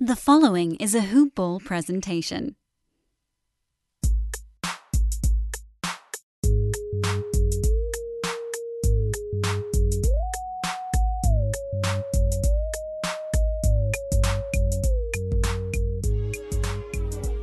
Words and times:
The 0.00 0.16
following 0.16 0.74
is 0.76 0.96
a 0.96 1.02
Hoop 1.02 1.36
Ball 1.36 1.60
presentation. 1.60 2.56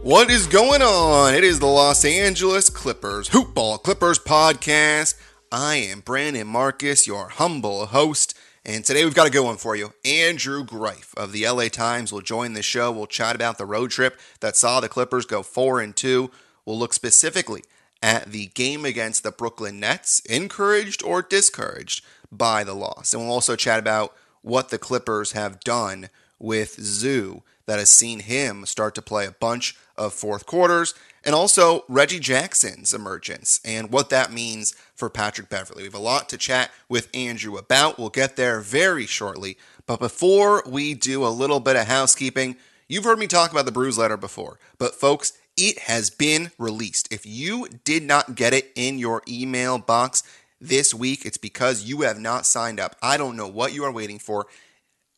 What 0.03 0.29
is 0.29 0.45
going 0.45 0.81
on? 0.81 1.33
It 1.33 1.45
is 1.45 1.59
the 1.59 1.67
Los 1.67 2.03
Angeles 2.03 2.69
Clippers 2.69 3.29
Hoop 3.29 3.53
Ball 3.53 3.77
Clippers 3.77 4.19
podcast. 4.19 5.15
I 5.53 5.75
am 5.77 6.01
Brandon 6.01 6.47
Marcus, 6.47 7.07
your 7.07 7.29
humble 7.29 7.85
host, 7.85 8.37
and 8.63 8.85
today 8.85 9.03
we've 9.03 9.15
got 9.15 9.27
a 9.27 9.31
good 9.31 9.43
one 9.43 9.57
for 9.57 9.75
you. 9.75 9.93
Andrew 10.05 10.63
Greif 10.63 11.13
of 11.17 11.31
the 11.31 11.47
LA 11.47 11.67
Times 11.67 12.13
will 12.13 12.21
join 12.21 12.53
the 12.53 12.61
show. 12.61 12.91
We'll 12.91 13.07
chat 13.07 13.35
about 13.35 13.57
the 13.57 13.65
road 13.65 13.89
trip 13.89 14.19
that 14.39 14.55
saw 14.55 14.79
the 14.79 14.89
Clippers 14.89 15.25
go 15.25 15.41
4 15.41 15.81
and 15.81 15.95
2. 15.95 16.29
We'll 16.65 16.77
look 16.77 16.93
specifically 16.93 17.63
at 18.03 18.31
the 18.31 18.47
game 18.47 18.85
against 18.85 19.23
the 19.23 19.31
Brooklyn 19.31 19.79
Nets, 19.79 20.19
encouraged 20.21 21.03
or 21.03 21.21
discouraged 21.21 22.05
by 22.31 22.63
the 22.63 22.75
loss. 22.75 23.13
And 23.13 23.23
we'll 23.23 23.33
also 23.33 23.55
chat 23.55 23.79
about 23.79 24.15
what 24.41 24.69
the 24.69 24.77
Clippers 24.77 25.31
have 25.31 25.59
done 25.61 26.09
with 26.37 26.79
Zu 26.81 27.43
that 27.65 27.79
has 27.79 27.89
seen 27.89 28.19
him 28.19 28.65
start 28.65 28.95
to 28.95 29.01
play 29.01 29.25
a 29.25 29.31
bunch 29.31 29.75
of 29.97 30.13
fourth 30.13 30.45
quarters, 30.45 30.93
and 31.23 31.35
also 31.35 31.83
Reggie 31.87 32.19
Jackson's 32.19 32.93
emergence 32.93 33.59
and 33.63 33.91
what 33.91 34.09
that 34.09 34.31
means 34.31 34.75
for 34.95 35.09
Patrick 35.09 35.49
Beverley. 35.49 35.83
We 35.83 35.87
have 35.87 35.93
a 35.93 35.99
lot 35.99 36.29
to 36.29 36.37
chat 36.37 36.71
with 36.89 37.09
Andrew 37.13 37.57
about. 37.57 37.99
We'll 37.99 38.09
get 38.09 38.35
there 38.35 38.59
very 38.59 39.05
shortly. 39.05 39.57
But 39.85 39.99
before 39.99 40.63
we 40.67 40.93
do 40.93 41.25
a 41.25 41.29
little 41.29 41.59
bit 41.59 41.75
of 41.75 41.87
housekeeping, 41.87 42.57
you've 42.87 43.03
heard 43.03 43.19
me 43.19 43.27
talk 43.27 43.51
about 43.51 43.65
the 43.65 43.71
Bruise 43.71 43.97
Letter 43.97 44.17
before, 44.17 44.59
but 44.77 44.95
folks, 44.95 45.33
it 45.57 45.79
has 45.79 46.09
been 46.09 46.51
released. 46.57 47.11
If 47.11 47.25
you 47.25 47.67
did 47.83 48.03
not 48.03 48.35
get 48.35 48.53
it 48.53 48.71
in 48.75 48.97
your 48.97 49.21
email 49.27 49.77
box 49.77 50.23
this 50.61 50.93
week, 50.93 51.25
it's 51.25 51.37
because 51.37 51.83
you 51.83 52.01
have 52.01 52.19
not 52.19 52.45
signed 52.45 52.79
up. 52.79 52.95
I 53.01 53.17
don't 53.17 53.35
know 53.35 53.47
what 53.47 53.73
you 53.73 53.83
are 53.83 53.91
waiting 53.91 54.19
for. 54.19 54.47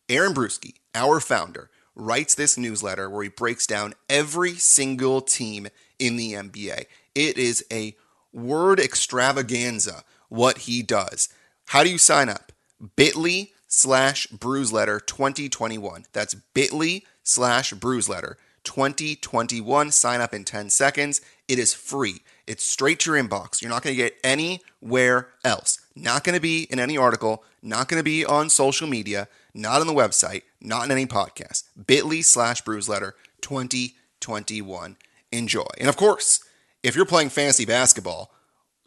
Aaron 0.09 0.33
Bruski, 0.33 0.73
our 0.95 1.19
founder, 1.19 1.69
writes 1.95 2.33
this 2.33 2.57
newsletter 2.57 3.09
where 3.09 3.23
he 3.23 3.29
breaks 3.29 3.67
down 3.67 3.93
every 4.09 4.55
single 4.55 5.21
team 5.21 5.67
in 6.03 6.17
the 6.17 6.33
NBA. 6.33 6.85
It 7.15 7.37
is 7.37 7.63
a 7.71 7.95
word 8.33 8.79
extravaganza 8.79 10.03
what 10.27 10.59
he 10.59 10.81
does. 10.81 11.29
How 11.67 11.83
do 11.83 11.89
you 11.89 11.97
sign 11.97 12.27
up? 12.27 12.51
bit.ly 12.95 13.51
slash 13.67 14.27
bruiseletter 14.27 15.05
2021. 15.05 16.05
That's 16.11 16.33
bit.ly 16.33 17.03
slash 17.23 17.73
bruiseletter 17.73 18.35
2021. 18.63 19.91
Sign 19.91 20.21
up 20.21 20.33
in 20.33 20.43
10 20.43 20.69
seconds. 20.69 21.21
It 21.47 21.59
is 21.59 21.73
free. 21.73 22.21
It's 22.45 22.63
straight 22.63 22.99
to 22.99 23.13
your 23.13 23.23
inbox. 23.23 23.61
You're 23.61 23.71
not 23.71 23.83
going 23.83 23.95
to 23.95 24.03
get 24.03 24.17
anywhere 24.23 25.29
else. 25.45 25.79
Not 25.95 26.23
going 26.23 26.35
to 26.35 26.41
be 26.41 26.63
in 26.63 26.79
any 26.79 26.97
article, 26.97 27.43
not 27.61 27.87
going 27.87 27.99
to 27.99 28.03
be 28.03 28.25
on 28.25 28.49
social 28.49 28.87
media, 28.87 29.29
not 29.53 29.79
on 29.79 29.87
the 29.87 29.93
website, 29.93 30.41
not 30.59 30.85
in 30.85 30.91
any 30.91 31.05
podcast. 31.05 31.63
bit.ly 31.87 32.21
slash 32.21 32.63
bruiseletter 32.63 33.13
2021. 33.41 34.97
Enjoy. 35.33 35.65
And 35.79 35.89
of 35.89 35.97
course, 35.97 36.43
if 36.83 36.95
you're 36.95 37.05
playing 37.05 37.29
fantasy 37.29 37.65
basketball, 37.65 38.31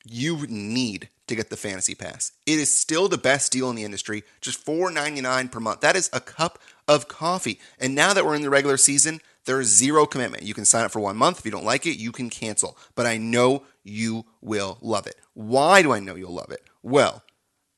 you 0.05 0.47
need 0.49 1.09
to 1.27 1.35
get 1.35 1.51
the 1.51 1.57
fantasy 1.57 1.97
pass. 1.97 2.31
It 2.47 2.61
is 2.61 2.77
still 2.77 3.09
the 3.09 3.19
best 3.19 3.51
deal 3.51 3.69
in 3.69 3.75
the 3.75 3.83
industry, 3.83 4.23
just 4.41 4.65
$4.99 4.65 5.51
per 5.51 5.59
month. 5.59 5.81
That 5.81 5.97
is 5.97 6.09
a 6.13 6.21
cup 6.21 6.61
of 6.87 7.09
coffee. 7.09 7.59
And 7.81 7.97
now 7.97 8.15
that 8.15 8.25
we're 8.25 8.37
in 8.37 8.43
the 8.43 8.51
regular 8.51 8.77
season, 8.77 9.21
there 9.45 9.61
is 9.61 9.77
zero 9.77 10.07
commitment. 10.07 10.45
You 10.45 10.55
can 10.55 10.65
sign 10.65 10.85
up 10.85 10.93
for 10.93 11.01
one 11.01 11.17
month. 11.17 11.41
If 11.41 11.45
you 11.45 11.51
don't 11.51 11.65
like 11.65 11.85
it, 11.85 11.99
you 11.99 12.13
can 12.13 12.31
cancel. 12.31 12.79
But 12.95 13.07
I 13.07 13.17
know 13.17 13.65
you 13.83 14.27
will 14.41 14.79
love 14.81 15.09
it. 15.09 15.17
Why 15.35 15.83
do 15.83 15.93
I 15.93 15.99
know 15.99 16.15
you'll 16.15 16.33
love 16.33 16.53
it? 16.53 16.63
Well, 16.83 17.25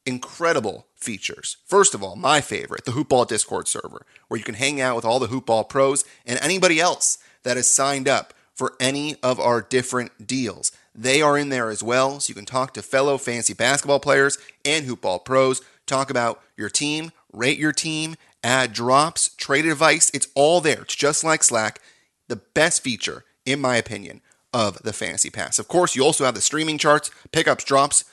incredible 0.05 0.89
features. 0.95 1.57
First 1.65 1.95
of 1.95 2.03
all, 2.03 2.17
my 2.17 2.43
favorite, 2.43 2.85
the 2.85 2.93
Hoopball 2.93 3.29
Discord 3.29 3.67
server, 3.67 4.05
where 4.29 4.39
you 4.39 4.45
can 4.45 4.57
hang 4.57 4.79
out 4.79 4.97
with 4.97 5.07
all 5.07 5.19
the 5.19 5.29
Hoopball 5.29 5.71
pros 5.71 6.05
and 6.27 6.39
anybody 6.43 6.81
else 6.81 7.17
that 7.45 7.57
has 7.57 7.71
signed 7.71 8.09
up 8.09 8.35
for 8.59 8.75
any 8.81 9.15
of 9.23 9.39
our 9.39 9.63
different 9.63 10.27
deals. 10.27 10.73
They 10.93 11.23
are 11.23 11.39
in 11.39 11.49
there 11.49 11.71
as 11.71 11.81
well, 11.81 12.19
so 12.19 12.29
you 12.29 12.35
can 12.35 12.45
talk 12.45 12.75
to 12.75 12.83
fellow 12.83 13.17
fancy 13.17 13.55
basketball 13.55 14.01
players 14.01 14.37
and 14.65 14.85
Hoopball 14.85 15.25
pros, 15.25 15.63
talk 15.87 16.11
about 16.11 16.43
your 16.57 16.69
team, 16.69 17.13
rate 17.33 17.57
your 17.57 17.73
team, 17.73 18.17
add 18.43 18.73
drops, 18.73 19.31
trade 19.37 19.65
advice. 19.65 20.11
It's 20.13 20.27
all 20.35 20.61
there. 20.61 20.83
It's 20.83 20.97
just 20.97 21.23
like 21.23 21.45
Slack. 21.45 21.81
The 22.27 22.37
best 22.37 22.83
feature, 22.83 23.25
in 23.47 23.61
my 23.61 23.77
opinion, 23.77 24.23
of 24.53 24.83
the 24.83 24.93
Fantasy 24.93 25.31
Pass. 25.31 25.61
Of 25.61 25.69
course, 25.69 25.95
you 25.95 26.03
also 26.03 26.25
have 26.25 26.35
the 26.35 26.41
streaming 26.41 26.79
charts, 26.79 27.13
pickups, 27.31 27.63
drops, 27.63 28.05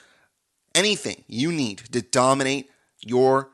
anything 0.76 1.24
you 1.28 1.52
need 1.52 1.80
to 1.92 2.04
dominate 2.04 2.70
your 3.02 3.50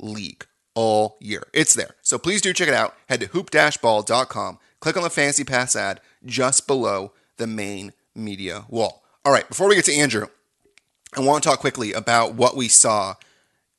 league 0.00 0.44
all 0.74 1.18
year. 1.20 1.44
It's 1.52 1.74
there. 1.74 1.94
So 2.02 2.18
please 2.18 2.40
do 2.40 2.52
check 2.52 2.66
it 2.66 2.74
out. 2.74 2.96
Head 3.08 3.20
to 3.20 3.26
hoop-ball.com. 3.26 4.58
Click 4.82 4.96
on 4.96 5.04
the 5.04 5.10
Fantasy 5.10 5.44
Pass 5.44 5.76
ad 5.76 6.00
just 6.26 6.66
below 6.66 7.12
the 7.36 7.46
main 7.46 7.92
media 8.16 8.64
wall. 8.68 9.04
All 9.24 9.32
right, 9.32 9.48
before 9.48 9.68
we 9.68 9.76
get 9.76 9.84
to 9.84 9.94
Andrew, 9.94 10.26
I 11.16 11.20
want 11.20 11.40
to 11.40 11.48
talk 11.48 11.60
quickly 11.60 11.92
about 11.92 12.34
what 12.34 12.56
we 12.56 12.66
saw 12.66 13.14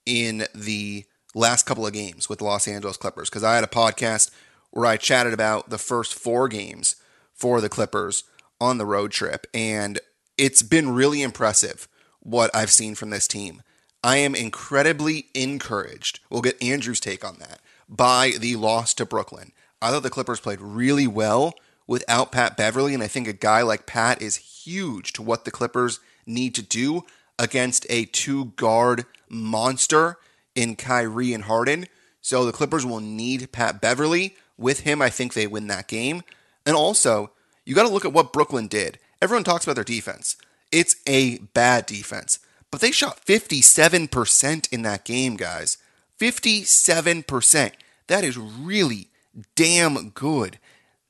in 0.06 0.46
the 0.56 1.04
last 1.36 1.66
couple 1.66 1.86
of 1.86 1.92
games 1.92 2.30
with 2.30 2.40
the 2.40 2.46
Los 2.46 2.70
Angeles 2.70 2.96
Clippers 2.96 3.30
because 3.30 3.44
I 3.44 3.56
had 3.56 3.66
a 3.66 3.68
podcast 3.68 4.32
where 4.72 4.86
I 4.86 4.96
chatted 4.96 5.34
about 5.34 5.70
the 5.70 5.78
first 5.78 6.14
four 6.14 6.48
games 6.48 6.96
for 7.34 7.60
the 7.60 7.68
Clippers 7.68 8.24
on 8.62 8.78
the 8.78 8.86
road 8.86 9.12
trip, 9.12 9.46
and 9.54 10.00
it's 10.38 10.64
been 10.64 10.94
really 10.94 11.22
impressive 11.22 11.90
what 12.22 12.50
I've 12.56 12.72
seen 12.72 12.96
from 12.96 13.10
this 13.10 13.28
team. 13.28 13.62
I 14.06 14.18
am 14.18 14.36
incredibly 14.36 15.26
encouraged. 15.34 16.22
We'll 16.30 16.42
get 16.42 16.64
Andrew's 16.64 17.02
take 17.02 17.26
on 17.26 17.40
that 17.40 17.60
by 17.90 18.32
the 18.40 18.56
loss 18.56 18.94
to 18.94 19.06
Brooklyn. 19.06 19.52
I 19.84 19.92
thought 19.92 20.04
the 20.04 20.10
Clippers 20.10 20.40
played 20.40 20.62
really 20.62 21.08
well 21.08 21.56
without 21.88 22.32
Pat 22.32 22.56
Beverley, 22.56 22.94
and 22.94 23.04
I 23.04 23.08
think 23.08 23.28
a 23.28 23.34
guy 23.34 23.62
like 23.62 23.86
Pat 23.86 24.22
is 24.22 24.38
huge 24.38 25.12
to 25.14 25.22
what 25.22 25.44
the 25.44 25.52
Clippers 25.52 26.00
need 26.26 26.56
to 26.56 26.62
do 26.62 27.04
against 27.38 27.86
a 27.90 28.06
two 28.06 28.54
guard 28.56 29.06
monster 29.28 30.18
in 30.56 30.78
Kyrie 30.78 31.34
and 31.34 31.44
Harden. 31.44 31.88
So 32.22 32.46
the 32.46 32.54
Clippers 32.54 32.86
will 32.86 33.02
need 33.02 33.52
Pat 33.52 33.82
Beverley. 33.82 34.38
With 34.58 34.82
him, 34.82 35.02
I 35.02 35.10
think 35.10 35.34
they 35.34 35.48
win 35.48 35.68
that 35.68 35.88
game. 35.88 36.22
And 36.66 36.76
also, 36.76 37.32
you 37.66 37.76
got 37.76 37.84
to 37.84 37.94
look 37.94 38.06
at 38.06 38.14
what 38.14 38.32
Brooklyn 38.32 38.68
did. 38.68 39.00
Everyone 39.22 39.44
talks 39.44 39.66
about 39.66 39.76
their 39.76 39.84
defense. 39.84 40.38
It's 40.72 40.96
a 41.06 41.40
bad 41.40 41.86
defense, 41.86 42.40
but 42.72 42.82
they 42.82 42.92
shot 42.92 43.26
57% 43.26 44.72
in 44.72 44.82
that 44.84 45.04
game, 45.04 45.36
guys. 45.36 45.78
57%. 46.20 47.72
That 48.08 48.24
is 48.24 48.38
really 48.38 49.10
damn 49.56 50.10
good. 50.10 50.60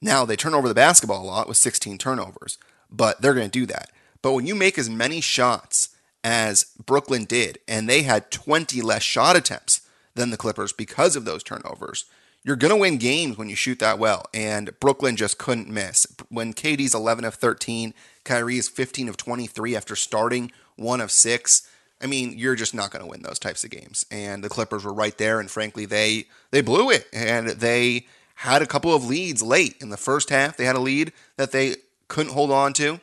Now, 0.02 0.26
they 0.26 0.36
turn 0.36 0.54
over 0.54 0.68
the 0.68 0.74
basketball 0.74 1.24
a 1.24 1.26
lot 1.26 1.48
with 1.48 1.58
16 1.58 1.98
turnovers, 1.98 2.58
but 2.90 3.22
they're 3.22 3.34
going 3.34 3.50
to 3.50 3.60
do 3.60 3.66
that. 3.68 3.90
But 4.22 4.34
when 4.34 4.46
you 4.48 4.56
make 4.56 4.78
as 4.78 4.90
many 4.90 5.22
shots 5.22 5.90
as 6.24 6.66
Brooklyn 6.86 7.26
did, 7.26 7.60
and 7.68 7.90
they 7.90 8.04
had 8.04 8.32
20 8.32 8.82
less 8.82 9.04
shot 9.04 9.36
attempts 9.36 9.82
than 10.16 10.30
the 10.30 10.38
Clippers 10.38 10.74
because 10.74 11.16
of 11.16 11.26
those 11.26 11.44
turnovers, 11.44 12.06
you're 12.44 12.58
going 12.58 12.74
to 12.74 12.80
win 12.80 12.98
games 12.98 13.38
when 13.38 13.50
you 13.50 13.56
shoot 13.56 13.80
that 13.80 14.00
well. 14.00 14.26
And 14.34 14.78
Brooklyn 14.80 15.16
just 15.16 15.38
couldn't 15.38 15.70
miss. 15.70 16.06
When 16.30 16.54
KD's 16.54 16.94
11 16.94 17.24
of 17.24 17.36
13, 17.36 17.94
Kyrie 18.26 18.58
is 18.58 18.68
15 18.68 19.08
of 19.08 19.18
23 19.18 19.76
after 19.76 19.96
starting 19.96 20.52
one 20.76 21.00
of 21.00 21.12
six. 21.12 21.68
I 22.04 22.08
mean, 22.08 22.38
you're 22.38 22.56
just 22.56 22.74
not 22.74 22.92
going 22.92 23.04
to 23.04 23.10
win 23.10 23.22
those 23.22 23.40
types 23.40 23.64
of 23.64 23.70
games. 23.70 24.06
And 24.12 24.44
the 24.44 24.50
Clippers 24.50 24.84
were 24.84 24.94
right 24.94 25.18
there, 25.18 25.40
and 25.40 25.50
frankly, 25.50 25.86
they 25.86 26.26
they 26.52 26.62
blew 26.62 26.90
it. 26.90 27.08
And 27.14 27.48
they 27.50 28.08
had 28.36 28.62
a 28.62 28.68
couple 28.68 28.94
of 28.94 29.06
leads 29.06 29.42
late 29.42 29.78
in 29.80 29.90
the 29.90 29.98
first 29.98 30.30
half. 30.30 30.58
They 30.58 30.66
had 30.66 30.76
a 30.76 30.82
lead 30.82 31.14
that 31.38 31.52
they 31.52 31.78
couldn't 32.08 32.34
hold 32.34 32.52
on 32.52 32.74
to, 32.74 33.00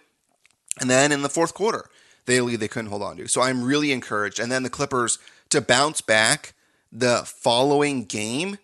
and 0.81 0.91
then 0.91 1.13
in 1.13 1.23
the 1.23 1.29
fourth 1.29 1.55
quarter, 1.55 1.87
they 2.27 2.41
lead 2.41 2.61
they 2.61 2.69
couldn't 2.69 2.91
hold 2.91 3.03
on 3.03 3.17
to. 3.17 3.29
So 3.29 3.41
I'm 3.41 3.65
really 3.65 3.93
encouraged. 3.93 4.39
And 4.39 4.53
then 4.53 4.63
the 4.63 4.71
Clippers 4.71 5.19
to 5.49 5.61
bounce 5.61 6.01
back 6.01 6.55
the 6.93 7.23
following 7.25 8.05
game 8.05 8.59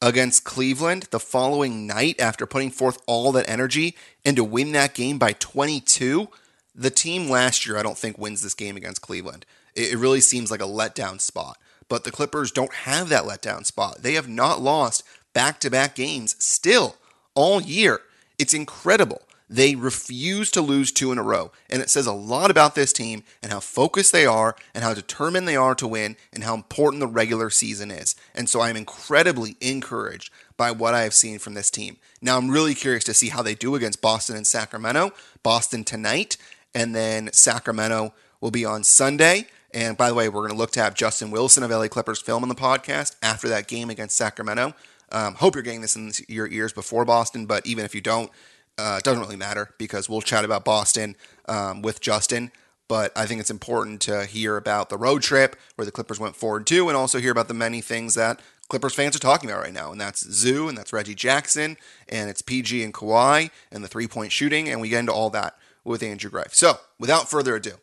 against 0.00 0.44
Cleveland 0.44 1.04
the 1.10 1.20
following 1.20 1.86
night 1.86 2.20
after 2.20 2.46
putting 2.46 2.70
forth 2.70 3.00
all 3.06 3.30
that 3.32 3.48
energy 3.48 3.96
and 4.24 4.36
to 4.36 4.44
win 4.44 4.72
that 4.72 4.94
game 4.94 5.18
by 5.18 5.32
22. 5.34 6.28
The 6.74 6.90
team 6.90 7.28
last 7.28 7.66
year, 7.66 7.76
I 7.76 7.82
don't 7.82 7.98
think, 7.98 8.18
wins 8.18 8.42
this 8.42 8.54
game 8.54 8.76
against 8.76 9.02
Cleveland. 9.02 9.46
It 9.74 9.98
really 9.98 10.20
seems 10.20 10.50
like 10.50 10.60
a 10.60 10.64
letdown 10.64 11.20
spot. 11.20 11.58
But 11.88 12.04
the 12.04 12.10
Clippers 12.10 12.50
don't 12.50 12.72
have 12.72 13.08
that 13.10 13.24
letdown 13.24 13.66
spot. 13.66 14.02
They 14.02 14.14
have 14.14 14.28
not 14.28 14.60
lost 14.60 15.02
back 15.32 15.60
to 15.60 15.70
back 15.70 15.94
games 15.94 16.36
still 16.38 16.96
all 17.34 17.60
year. 17.60 18.00
It's 18.38 18.54
incredible. 18.54 19.22
They 19.48 19.74
refuse 19.74 20.50
to 20.52 20.62
lose 20.62 20.90
two 20.90 21.12
in 21.12 21.18
a 21.18 21.22
row. 21.22 21.52
And 21.68 21.82
it 21.82 21.90
says 21.90 22.06
a 22.06 22.12
lot 22.12 22.50
about 22.50 22.74
this 22.74 22.90
team 22.90 23.22
and 23.42 23.52
how 23.52 23.60
focused 23.60 24.10
they 24.10 24.24
are 24.24 24.56
and 24.74 24.82
how 24.82 24.94
determined 24.94 25.46
they 25.46 25.56
are 25.56 25.74
to 25.74 25.86
win 25.86 26.16
and 26.32 26.42
how 26.42 26.54
important 26.54 27.00
the 27.00 27.06
regular 27.06 27.50
season 27.50 27.90
is. 27.90 28.16
And 28.34 28.48
so 28.48 28.62
I'm 28.62 28.76
incredibly 28.76 29.56
encouraged 29.60 30.32
by 30.56 30.70
what 30.70 30.94
I 30.94 31.02
have 31.02 31.12
seen 31.12 31.38
from 31.38 31.52
this 31.52 31.70
team. 31.70 31.98
Now 32.22 32.38
I'm 32.38 32.50
really 32.50 32.74
curious 32.74 33.04
to 33.04 33.14
see 33.14 33.28
how 33.28 33.42
they 33.42 33.54
do 33.54 33.74
against 33.74 34.00
Boston 34.00 34.36
and 34.36 34.46
Sacramento. 34.46 35.12
Boston 35.42 35.84
tonight, 35.84 36.38
and 36.74 36.94
then 36.94 37.30
Sacramento 37.32 38.14
will 38.40 38.50
be 38.50 38.64
on 38.64 38.84
Sunday. 38.84 39.48
And 39.74 39.96
by 39.96 40.08
the 40.08 40.14
way, 40.14 40.28
we're 40.28 40.42
going 40.42 40.52
to 40.52 40.58
look 40.58 40.72
to 40.72 40.82
have 40.82 40.94
Justin 40.94 41.30
Wilson 41.30 41.62
of 41.62 41.70
LA 41.70 41.88
Clippers 41.88 42.20
film 42.20 42.42
on 42.42 42.48
the 42.48 42.54
podcast 42.54 43.16
after 43.22 43.48
that 43.48 43.68
game 43.68 43.90
against 43.90 44.16
Sacramento. 44.16 44.74
Um, 45.10 45.34
hope 45.34 45.54
you're 45.54 45.62
getting 45.62 45.80
this 45.80 45.96
in 45.96 46.12
your 46.28 46.46
ears 46.48 46.72
before 46.72 47.04
Boston, 47.04 47.46
but 47.46 47.66
even 47.66 47.84
if 47.84 47.94
you 47.94 48.00
don't, 48.00 48.30
uh, 48.78 48.96
it 48.98 49.04
doesn't 49.04 49.20
really 49.20 49.36
matter 49.36 49.74
because 49.78 50.08
we'll 50.08 50.22
chat 50.22 50.44
about 50.44 50.64
Boston 50.64 51.16
um, 51.48 51.82
with 51.82 52.00
Justin. 52.00 52.50
But 52.88 53.12
I 53.16 53.26
think 53.26 53.40
it's 53.40 53.50
important 53.50 54.00
to 54.02 54.26
hear 54.26 54.56
about 54.56 54.90
the 54.90 54.98
road 54.98 55.22
trip 55.22 55.56
where 55.76 55.84
the 55.84 55.92
Clippers 55.92 56.20
went 56.20 56.36
forward 56.36 56.66
to, 56.66 56.88
and 56.88 56.96
also 56.96 57.18
hear 57.18 57.32
about 57.32 57.48
the 57.48 57.54
many 57.54 57.80
things 57.80 58.14
that 58.14 58.40
Clippers 58.68 58.94
fans 58.94 59.14
are 59.14 59.20
talking 59.20 59.50
about 59.50 59.62
right 59.62 59.72
now, 59.72 59.92
and 59.92 60.00
that's 60.00 60.26
Zu, 60.30 60.68
and 60.68 60.76
that's 60.76 60.92
Reggie 60.92 61.14
Jackson, 61.14 61.76
and 62.08 62.30
it's 62.30 62.42
PG 62.42 62.82
and 62.82 62.94
Kawhi, 62.94 63.50
and 63.70 63.84
the 63.84 63.88
three 63.88 64.06
point 64.06 64.32
shooting, 64.32 64.68
and 64.68 64.80
we 64.80 64.88
get 64.88 65.00
into 65.00 65.12
all 65.12 65.30
that 65.30 65.58
with 65.84 66.02
Andrew 66.02 66.30
Greif. 66.30 66.54
So, 66.54 66.78
without 66.98 67.28
further 67.28 67.56
ado, 67.56 67.74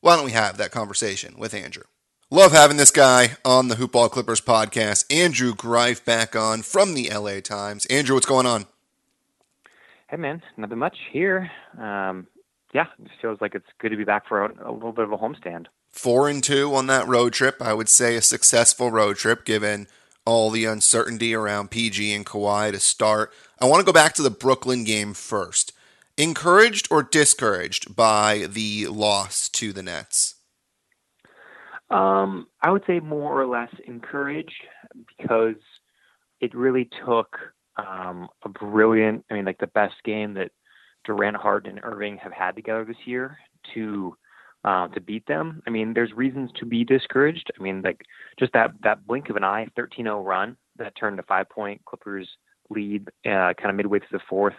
why 0.00 0.16
don't 0.16 0.24
we 0.24 0.32
have 0.32 0.56
that 0.56 0.70
conversation 0.70 1.34
with 1.38 1.54
Andrew? 1.54 1.84
Love 2.30 2.52
having 2.52 2.76
this 2.76 2.90
guy 2.90 3.36
on 3.44 3.68
the 3.68 3.76
Hoopball 3.76 4.10
Clippers 4.10 4.40
podcast. 4.40 5.04
Andrew 5.10 5.54
Greif 5.54 6.04
back 6.04 6.36
on 6.36 6.62
from 6.62 6.94
the 6.94 7.08
LA 7.10 7.40
Times. 7.40 7.86
Andrew, 7.86 8.14
what's 8.14 8.26
going 8.26 8.46
on? 8.46 8.66
Hey 10.08 10.18
man, 10.18 10.42
nothing 10.56 10.78
much 10.78 10.96
here. 11.10 11.50
Um, 11.78 12.26
yeah, 12.74 12.86
it 13.02 13.10
feels 13.20 13.40
like 13.40 13.54
it's 13.54 13.66
good 13.78 13.90
to 13.90 13.96
be 13.96 14.04
back 14.04 14.28
for 14.28 14.44
a, 14.44 14.70
a, 14.70 14.72
little 14.72 14.92
bit 14.92 15.04
of 15.04 15.12
a 15.12 15.16
homestand. 15.16 15.66
Four 15.90 16.28
and 16.28 16.44
two 16.44 16.74
on 16.74 16.86
that 16.86 17.08
road 17.08 17.32
trip. 17.32 17.60
I 17.60 17.72
would 17.72 17.88
say 17.88 18.14
a 18.14 18.22
successful 18.22 18.90
road 18.90 19.16
trip 19.16 19.44
given 19.44 19.88
all 20.24 20.50
the 20.50 20.66
uncertainty 20.66 21.34
around 21.34 21.70
PG 21.70 22.12
and 22.12 22.26
Kawhi 22.26 22.72
to 22.72 22.80
start. 22.80 23.32
I 23.58 23.64
want 23.64 23.80
to 23.80 23.86
go 23.86 23.92
back 23.92 24.12
to 24.14 24.22
the 24.22 24.30
Brooklyn 24.30 24.84
game 24.84 25.14
first. 25.14 25.72
Encouraged 26.18 26.88
or 26.90 27.04
discouraged 27.04 27.94
by 27.94 28.48
the 28.50 28.88
loss 28.88 29.48
to 29.50 29.72
the 29.72 29.84
Nets? 29.84 30.34
Um, 31.90 32.48
I 32.60 32.72
would 32.72 32.82
say 32.88 32.98
more 32.98 33.40
or 33.40 33.46
less 33.46 33.70
encouraged 33.86 34.64
because 35.16 35.54
it 36.40 36.56
really 36.56 36.90
took 37.06 37.36
um, 37.76 38.26
a 38.44 38.48
brilliant, 38.48 39.26
I 39.30 39.34
mean, 39.34 39.44
like 39.44 39.58
the 39.58 39.68
best 39.68 39.94
game 40.04 40.34
that 40.34 40.50
Durant, 41.04 41.36
Harden, 41.36 41.76
and 41.76 41.80
Irving 41.84 42.18
have 42.18 42.32
had 42.32 42.56
together 42.56 42.84
this 42.84 43.06
year 43.06 43.38
to 43.74 44.16
uh, 44.64 44.88
to 44.88 45.00
beat 45.00 45.24
them. 45.26 45.62
I 45.68 45.70
mean, 45.70 45.94
there's 45.94 46.12
reasons 46.12 46.50
to 46.58 46.66
be 46.66 46.82
discouraged. 46.82 47.48
I 47.56 47.62
mean, 47.62 47.80
like 47.82 48.02
just 48.40 48.52
that 48.54 48.72
that 48.82 49.06
blink 49.06 49.30
of 49.30 49.36
an 49.36 49.44
eye, 49.44 49.68
13-0 49.78 50.24
run 50.24 50.56
that 50.78 50.96
turned 50.98 51.20
a 51.20 51.22
five-point 51.22 51.84
Clippers 51.84 52.28
lead, 52.70 53.06
uh, 53.24 53.54
kind 53.54 53.70
of 53.70 53.76
midway 53.76 54.00
through 54.00 54.18
the 54.18 54.24
fourth, 54.28 54.56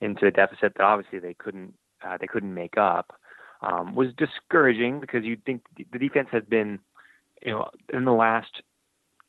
into 0.00 0.26
a 0.26 0.30
deficit 0.30 0.74
that 0.76 0.82
obviously 0.82 1.18
they 1.18 1.34
couldn't 1.34 1.74
uh, 2.06 2.18
they 2.20 2.26
couldn't 2.26 2.52
make 2.52 2.76
up, 2.76 3.14
um, 3.62 3.94
was 3.94 4.08
discouraging 4.16 5.00
because 5.00 5.24
you'd 5.24 5.44
think 5.44 5.62
the 5.76 5.98
defense 5.98 6.28
had 6.30 6.48
been, 6.48 6.78
you 7.42 7.52
know, 7.52 7.68
in 7.92 8.04
the 8.04 8.12
last 8.12 8.62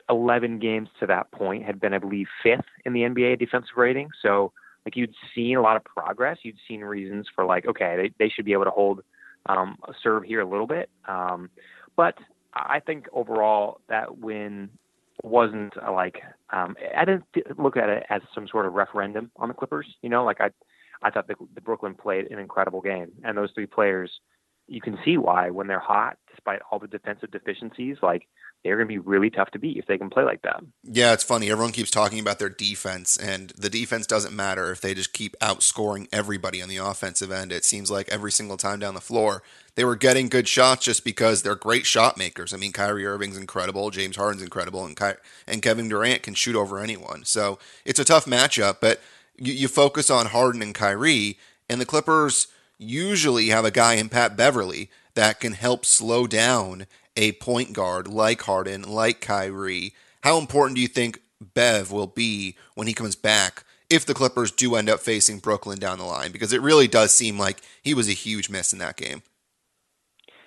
11 0.09 0.59
games 0.59 0.89
to 0.99 1.07
that 1.07 1.31
point 1.31 1.63
had 1.63 1.79
been, 1.79 1.93
I 1.93 1.99
believe, 1.99 2.27
fifth 2.43 2.65
in 2.85 2.93
the 2.93 3.01
NBA 3.01 3.39
defensive 3.39 3.77
rating. 3.77 4.09
So, 4.21 4.51
like, 4.85 4.95
you'd 4.95 5.15
seen 5.33 5.57
a 5.57 5.61
lot 5.61 5.77
of 5.77 5.83
progress. 5.83 6.39
You'd 6.43 6.57
seen 6.67 6.81
reasons 6.81 7.27
for, 7.33 7.45
like, 7.45 7.65
okay, 7.65 7.95
they, 7.95 8.25
they 8.25 8.29
should 8.29 8.45
be 8.45 8.53
able 8.53 8.65
to 8.65 8.71
hold 8.71 9.01
um, 9.47 9.77
serve 10.03 10.23
here 10.23 10.41
a 10.41 10.47
little 10.47 10.67
bit. 10.67 10.89
Um, 11.07 11.49
but 11.95 12.15
I 12.53 12.79
think 12.79 13.07
overall 13.13 13.79
that 13.89 14.17
win 14.17 14.69
wasn't 15.25 15.73
like 15.91 16.21
um, 16.51 16.75
I 16.95 17.05
didn't 17.05 17.25
look 17.57 17.77
at 17.77 17.89
it 17.89 18.03
as 18.09 18.21
some 18.33 18.47
sort 18.47 18.65
of 18.65 18.73
referendum 18.73 19.31
on 19.37 19.47
the 19.47 19.53
Clippers. 19.53 19.87
You 20.01 20.09
know, 20.09 20.23
like 20.23 20.39
I 20.39 20.49
I 21.01 21.09
thought 21.09 21.27
the, 21.27 21.35
the 21.53 21.61
Brooklyn 21.61 21.95
played 21.95 22.31
an 22.31 22.39
incredible 22.39 22.81
game, 22.81 23.11
and 23.23 23.37
those 23.37 23.49
three 23.53 23.65
players, 23.65 24.11
you 24.67 24.81
can 24.81 24.97
see 25.03 25.17
why 25.17 25.49
when 25.49 25.67
they're 25.67 25.79
hot, 25.79 26.17
despite 26.29 26.59
all 26.71 26.79
the 26.79 26.87
defensive 26.87 27.31
deficiencies, 27.31 27.97
like 28.01 28.27
they're 28.65 28.77
going 28.77 28.87
to 28.87 28.91
be 28.91 28.97
really 28.97 29.29
tough 29.29 29.51
to 29.51 29.59
beat 29.59 29.77
if 29.77 29.85
they 29.85 29.97
can 29.97 30.09
play 30.09 30.23
like 30.23 30.41
that. 30.41 30.59
Yeah, 30.83 31.13
it's 31.13 31.23
funny. 31.23 31.51
Everyone 31.51 31.71
keeps 31.71 31.91
talking 31.91 32.19
about 32.19 32.39
their 32.39 32.49
defense, 32.49 33.15
and 33.15 33.51
the 33.51 33.69
defense 33.69 34.07
doesn't 34.07 34.35
matter 34.35 34.71
if 34.71 34.81
they 34.81 34.95
just 34.95 35.13
keep 35.13 35.37
outscoring 35.39 36.07
everybody 36.11 36.63
on 36.63 36.67
the 36.67 36.77
offensive 36.77 37.31
end. 37.31 37.51
It 37.51 37.63
seems 37.63 37.91
like 37.91 38.09
every 38.09 38.31
single 38.31 38.57
time 38.57 38.79
down 38.79 38.95
the 38.95 39.01
floor, 39.01 39.43
they 39.75 39.85
were 39.85 39.95
getting 39.95 40.29
good 40.29 40.47
shots 40.47 40.83
just 40.83 41.03
because 41.03 41.43
they're 41.43 41.55
great 41.55 41.85
shot 41.85 42.17
makers. 42.17 42.55
I 42.55 42.57
mean, 42.57 42.71
Kyrie 42.71 43.05
Irving's 43.05 43.37
incredible, 43.37 43.91
James 43.91 44.15
Harden's 44.15 44.41
incredible, 44.41 44.83
and 44.83 44.97
Ky- 44.97 45.21
and 45.45 45.61
Kevin 45.61 45.87
Durant 45.87 46.23
can 46.23 46.33
shoot 46.33 46.55
over 46.55 46.79
anyone. 46.79 47.23
So 47.23 47.59
it's 47.85 47.99
a 47.99 48.05
tough 48.05 48.25
matchup, 48.25 48.77
but 48.81 48.99
you, 49.37 49.53
you 49.53 49.67
focus 49.67 50.09
on 50.09 50.25
Harden 50.27 50.63
and 50.63 50.73
Kyrie, 50.73 51.37
and 51.69 51.79
the 51.79 51.85
Clippers 51.85 52.47
usually 52.79 53.49
have 53.49 53.63
a 53.63 53.69
guy 53.69 53.93
in 53.93 54.09
Pat 54.09 54.35
Beverley 54.35 54.89
that 55.13 55.39
can 55.39 55.53
help 55.53 55.85
slow 55.85 56.25
down 56.25 56.87
a 57.15 57.33
point 57.33 57.73
guard 57.73 58.07
like 58.07 58.41
Harden, 58.43 58.83
like 58.83 59.21
Kyrie. 59.21 59.93
How 60.23 60.37
important 60.37 60.75
do 60.75 60.81
you 60.81 60.87
think 60.87 61.21
Bev 61.41 61.91
will 61.91 62.07
be 62.07 62.55
when 62.75 62.87
he 62.87 62.93
comes 62.93 63.15
back 63.15 63.63
if 63.89 64.05
the 64.05 64.13
Clippers 64.13 64.51
do 64.51 64.75
end 64.75 64.89
up 64.89 64.99
facing 64.99 65.39
Brooklyn 65.39 65.79
down 65.79 65.99
the 65.99 66.05
line? 66.05 66.31
Because 66.31 66.53
it 66.53 66.61
really 66.61 66.87
does 66.87 67.13
seem 67.13 67.37
like 67.37 67.61
he 67.81 67.93
was 67.93 68.09
a 68.09 68.13
huge 68.13 68.49
miss 68.49 68.73
in 68.73 68.79
that 68.79 68.97
game. 68.97 69.21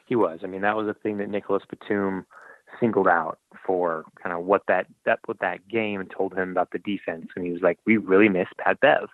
He 0.06 0.16
was. 0.16 0.40
I 0.42 0.46
mean, 0.46 0.62
that 0.62 0.76
was 0.76 0.88
a 0.88 0.94
thing 0.94 1.18
that 1.18 1.28
Nicolas 1.28 1.62
Batum 1.68 2.26
singled 2.80 3.08
out 3.08 3.38
for 3.66 4.04
kind 4.22 4.34
of 4.34 4.44
what 4.44 4.62
that 4.68 4.86
that 5.04 5.20
what 5.26 5.40
that 5.40 5.68
game 5.68 6.06
told 6.06 6.34
him 6.34 6.50
about 6.50 6.70
the 6.70 6.78
defense, 6.78 7.28
and 7.36 7.44
he 7.44 7.52
was 7.52 7.62
like, 7.62 7.78
"We 7.84 7.96
really 7.98 8.28
miss 8.28 8.48
Pat 8.58 8.80
Bev," 8.80 9.08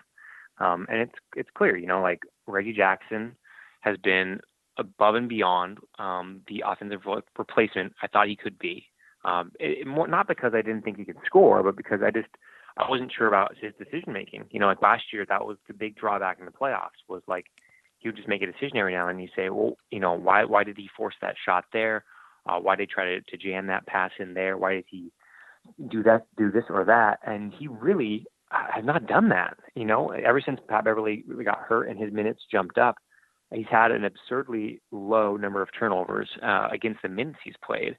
um, 0.59 0.87
and 0.89 1.01
it's 1.01 1.15
it's 1.37 1.51
clear, 1.55 1.77
you 1.77 1.87
know, 1.87 2.01
like 2.01 2.23
Reggie 2.47 2.73
Jackson 2.73 3.37
has 3.81 3.97
been 3.97 4.41
above 4.77 5.15
and 5.15 5.29
beyond 5.29 5.79
um, 5.99 6.41
the 6.49 6.65
offensive 6.67 7.03
replacement 7.39 7.93
I 8.03 8.09
thought 8.09 8.29
he 8.29 8.37
could 8.37 8.59
be. 8.59 8.87
Um, 9.25 9.53
it, 9.59 9.79
it 9.81 9.87
more, 9.87 10.07
not 10.07 10.29
because 10.29 10.53
I 10.55 10.63
didn't 10.63 10.83
think 10.83 10.99
he 10.99 11.05
could 11.05 11.17
score, 11.25 11.63
but 11.63 11.77
because 11.77 12.01
I 12.05 12.11
just 12.11 12.29
I 12.77 12.89
wasn't 12.91 13.13
sure 13.17 13.29
about 13.29 13.55
his 13.61 13.73
decision 13.79 14.13
making. 14.13 14.45
You 14.51 14.61
know, 14.61 14.67
like 14.67 14.83
last 14.83 15.05
year, 15.13 15.25
that 15.29 15.47
was 15.47 15.57
the 15.67 15.75
big 15.75 15.97
drawback 15.97 16.39
in 16.39 16.45
the 16.45 16.51
playoffs 16.51 17.01
was 17.09 17.23
like 17.27 17.47
he 17.99 18.09
would 18.09 18.17
just 18.17 18.29
make 18.29 18.43
a 18.43 18.47
decision 18.47 18.77
every 18.77 18.93
now 18.93 19.09
and 19.09 19.19
then 19.19 19.23
you 19.23 19.31
say, 19.35 19.49
well, 19.49 19.77
you 19.91 20.01
know, 20.01 20.13
why 20.13 20.45
why 20.45 20.65
did 20.65 20.77
he 20.77 20.89
force 20.97 21.15
that 21.23 21.37
shot 21.45 21.65
there? 21.73 22.05
Uh, 22.47 22.59
why 22.59 22.77
did 22.77 22.89
he 22.89 22.95
try 22.95 23.05
to, 23.05 23.21
to 23.23 23.37
jam 23.37 23.69
that 23.69 23.87
pass 23.87 24.11
in 24.19 24.35
there? 24.35 24.59
Why 24.59 24.75
did 24.75 24.85
he 24.89 25.11
do 25.89 26.03
that, 26.03 26.27
do 26.37 26.51
this 26.51 26.65
or 26.69 26.85
that? 26.85 27.21
And 27.27 27.55
he 27.55 27.69
really 27.69 28.27
has 28.51 28.85
not 28.85 29.07
done 29.07 29.31
that. 29.31 29.57
You 29.75 29.87
know, 29.87 30.11
ever 30.11 30.43
since 30.45 30.61
Pat 30.69 30.85
Beverley 30.85 31.25
got 31.45 31.59
hurt 31.59 31.89
and 31.89 31.99
his 31.99 32.13
minutes 32.13 32.43
jumped 32.51 32.77
up, 32.77 32.97
he's 33.55 33.67
had 33.71 33.91
an 33.91 34.05
absurdly 34.05 34.81
low 34.91 35.37
number 35.37 35.63
of 35.63 35.69
turnovers 35.79 36.29
uh, 36.43 36.69
against 36.73 37.03
the 37.03 37.09
minutes 37.09 37.39
he's 37.45 37.55
played. 37.65 37.97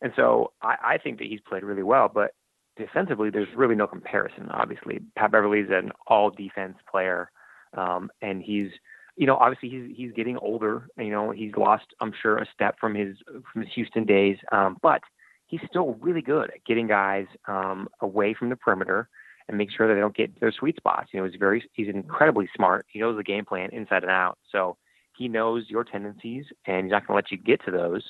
And 0.00 0.12
so 0.16 0.52
I, 0.62 0.76
I 0.84 0.98
think 0.98 1.18
that 1.18 1.28
he's 1.28 1.40
played 1.40 1.62
really 1.62 1.82
well, 1.82 2.10
but 2.12 2.32
defensively, 2.76 3.30
there's 3.30 3.48
really 3.56 3.74
no 3.74 3.86
comparison. 3.86 4.48
Obviously, 4.50 5.00
Pat 5.16 5.32
Beverley's 5.32 5.70
an 5.70 5.92
all 6.06 6.30
defense 6.30 6.76
player, 6.90 7.30
um, 7.76 8.10
and 8.20 8.42
he's, 8.42 8.70
you 9.16 9.26
know, 9.26 9.36
obviously 9.36 9.68
he's 9.68 9.96
he's 9.96 10.12
getting 10.12 10.36
older. 10.38 10.88
You 10.98 11.10
know, 11.10 11.30
he's 11.30 11.52
lost, 11.56 11.86
I'm 12.00 12.12
sure, 12.20 12.38
a 12.38 12.46
step 12.52 12.76
from 12.80 12.94
his 12.94 13.16
from 13.52 13.62
his 13.62 13.72
Houston 13.74 14.04
days, 14.04 14.36
um, 14.52 14.76
but 14.82 15.00
he's 15.46 15.60
still 15.68 15.94
really 16.00 16.22
good 16.22 16.50
at 16.50 16.64
getting 16.64 16.86
guys 16.88 17.26
um, 17.46 17.88
away 18.00 18.34
from 18.34 18.48
the 18.48 18.56
perimeter 18.56 19.08
and 19.48 19.58
make 19.58 19.70
sure 19.70 19.86
that 19.86 19.94
they 19.94 20.00
don't 20.00 20.16
get 20.16 20.40
their 20.40 20.52
sweet 20.52 20.76
spots. 20.76 21.10
You 21.12 21.20
know, 21.20 21.26
he's 21.26 21.38
very 21.38 21.64
he's 21.72 21.88
incredibly 21.88 22.48
smart. 22.56 22.86
He 22.88 22.98
knows 22.98 23.16
the 23.16 23.22
game 23.22 23.44
plan 23.44 23.70
inside 23.72 24.02
and 24.02 24.10
out. 24.10 24.38
So 24.50 24.76
he 25.16 25.28
knows 25.28 25.64
your 25.68 25.84
tendencies 25.84 26.46
and 26.66 26.84
he's 26.84 26.92
not 26.92 27.06
going 27.06 27.14
to 27.14 27.24
let 27.24 27.30
you 27.30 27.38
get 27.38 27.64
to 27.64 27.70
those. 27.70 28.02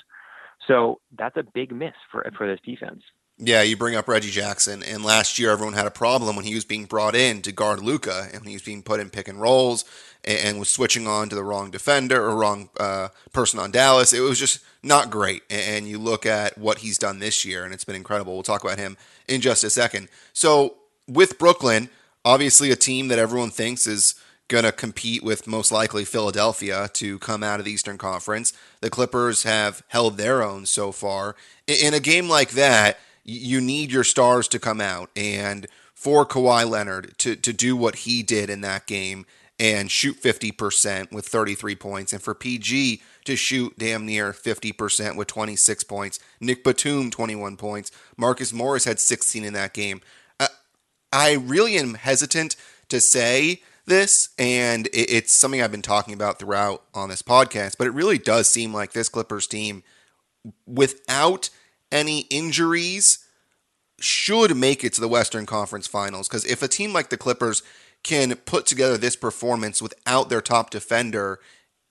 So 0.67 1.01
that's 1.19 1.37
a 1.37 1.43
big 1.43 1.73
miss 1.73 1.95
for 2.11 2.25
for 2.37 2.47
this 2.47 2.61
defense. 2.65 3.03
Yeah, 3.37 3.63
you 3.63 3.77
bring 3.77 3.97
up 3.97 4.07
Reggie 4.07 4.31
Jackson, 4.31 4.85
and 4.85 5.05
last 5.05 5.41
year 5.41 5.51
everyone 5.51 5.75
had 5.75 5.87
a 5.87 5.91
problem 5.91 6.37
when 6.37 6.45
he 6.45 6.55
was 6.55 6.65
being 6.65 6.85
brought 6.85 7.17
in 7.17 7.43
to 7.43 7.51
guard 7.51 7.81
Luka, 7.81 8.29
and 8.33 8.47
he 8.47 8.53
was 8.53 8.63
being 8.63 8.81
put 8.81 9.01
in 9.01 9.11
pick 9.11 9.27
and 9.27 9.41
rolls, 9.41 9.85
and, 10.23 10.39
and 10.39 10.59
was 10.61 10.69
switching 10.69 11.09
on 11.09 11.29
to 11.29 11.35
the 11.35 11.43
wrong 11.43 11.73
defender 11.73 12.23
or 12.25 12.37
wrong 12.37 12.69
uh, 12.79 13.09
person 13.33 13.59
on 13.59 13.73
Dallas. 13.73 14.13
It 14.13 14.21
was 14.21 14.39
just 14.39 14.61
not 14.85 15.11
great. 15.11 15.43
And 15.51 15.89
you 15.89 15.99
look 15.99 16.25
at 16.25 16.57
what 16.57 16.79
he's 16.79 16.97
done 16.97 17.19
this 17.19 17.45
year, 17.45 17.65
and 17.65 17.75
it's 17.75 17.85
been 17.85 17.97
incredible. 17.97 18.35
We'll 18.35 18.45
talk 18.45 18.63
about 18.63 18.79
him 18.79 18.97
in 19.27 19.41
just 19.41 19.65
a 19.65 19.71
second. 19.71 20.09
So 20.33 20.77
with 21.09 21.37
Brooklyn, 21.37 21.91
obviously 22.25 22.71
a 22.71 22.77
team 22.77 23.09
that 23.09 23.19
everyone 23.19 23.51
thinks 23.51 23.89
is 23.89 24.15
going 24.49 24.65
to 24.65 24.73
compete 24.73 25.23
with 25.23 25.47
most 25.47 25.73
likely 25.73 26.05
Philadelphia 26.05 26.89
to 26.95 27.19
come 27.19 27.43
out 27.43 27.61
of 27.61 27.65
the 27.65 27.73
Eastern 27.73 27.99
Conference. 27.99 28.53
The 28.81 28.91
Clippers 28.91 29.45
have 29.45 29.83
held 29.89 30.17
their 30.17 30.43
own 30.43 30.67
so 30.67 30.93
far. 30.93 31.35
In 31.67 31.95
a 31.95 32.01
game 32.01 32.29
like 32.29 32.51
that, 32.51 32.99
you 33.25 33.61
need 33.61 33.91
your 33.91 34.05
stars 34.05 34.49
to 34.49 34.59
come 34.59 34.81
out 34.81 35.11
and 35.17 35.67
for 35.95 36.27
Kawhi 36.27 36.69
Leonard 36.69 37.15
to, 37.19 37.37
to 37.37 37.53
do 37.53 37.75
what 37.77 37.97
he 37.97 38.23
did 38.23 38.51
in 38.51 38.61
that 38.61 38.87
game 38.87 39.25
and 39.59 39.91
shoot 39.91 40.21
50% 40.21 41.13
with 41.13 41.27
33 41.27 41.77
points, 41.77 42.13
and 42.13 42.21
for 42.21 42.35
PG 42.35 43.01
to 43.25 43.37
shoot 43.37 43.73
damn 43.79 44.05
near 44.05 44.33
50% 44.33 45.17
with 45.17 45.29
26 45.29 45.85
points. 45.85 46.19
Nick 46.41 46.65
Batum, 46.65 47.11
21 47.11 47.57
points. 47.57 47.93
Marcus 48.17 48.53
Morris 48.53 48.85
had 48.85 48.99
16 48.99 49.45
in 49.45 49.53
that 49.53 49.73
game. 49.73 50.01
I 51.13 51.35
really 51.35 51.77
am 51.77 51.95
hesitant 51.95 52.57
to 52.89 53.01
say 53.01 53.63
this, 53.87 54.31
and 54.39 54.89
it's 54.93 55.33
something 55.33 55.61
I've 55.63 55.71
been 55.71 55.83
talking 55.83 56.15
about 56.15 56.39
throughout 56.39 56.85
on 56.95 57.09
this 57.09 57.23
podcast, 57.23 57.77
but 57.79 57.87
it 57.87 57.93
really 57.93 58.19
does 58.19 58.49
seem 58.49 58.73
like 58.73 58.93
this 58.93 59.09
Clippers 59.09 59.47
team, 59.47 59.83
without 60.67 61.51
any 61.93 62.21
injuries, 62.31 63.19
should 64.01 64.57
make 64.57 64.85
it 64.85 64.93
to 64.95 65.01
the 65.01 65.09
Western 65.09 65.47
Conference 65.47 65.87
Finals. 65.87 66.29
Because 66.29 66.45
if 66.47 66.63
a 66.63 66.69
team 66.69 66.93
like 66.93 67.11
the 67.11 67.17
Clippers 67.17 67.63
can 68.03 68.35
put 68.35 68.67
together 68.67 68.99
this 68.99 69.17
performance 69.17 69.81
without 69.81 70.29
their 70.29 70.43
top 70.43 70.71
defender 70.71 71.41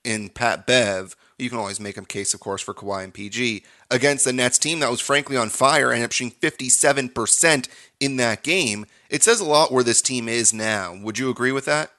in 0.04 0.30
Pat 0.30 0.68
Bev, 0.68 1.16
you 1.40 1.50
can 1.50 1.58
always 1.58 1.80
make 1.80 1.98
a 1.98 2.06
case, 2.06 2.34
of 2.34 2.40
course, 2.40 2.62
for 2.62 2.74
Kawhi 2.74 3.04
and 3.04 3.14
PG 3.14 3.64
against 3.94 4.26
the 4.26 4.34
Nets 4.34 4.58
team 4.58 4.80
that 4.80 4.90
was 4.90 5.00
frankly 5.00 5.38
on 5.38 5.50
fire 5.50 5.92
and 5.92 6.04
up 6.04 6.12
shooting 6.12 6.36
57% 6.42 7.70
in 8.00 8.18
that 8.18 8.44
game. 8.44 8.88
It 9.10 9.24
says 9.24 9.40
a 9.40 9.46
lot 9.46 9.72
where 9.72 9.84
this 9.84 10.02
team 10.02 10.28
is 10.28 10.52
now. 10.52 10.98
Would 11.02 11.20
you 11.20 11.30
agree 11.30 11.52
with 11.52 11.66
that? 11.66 11.92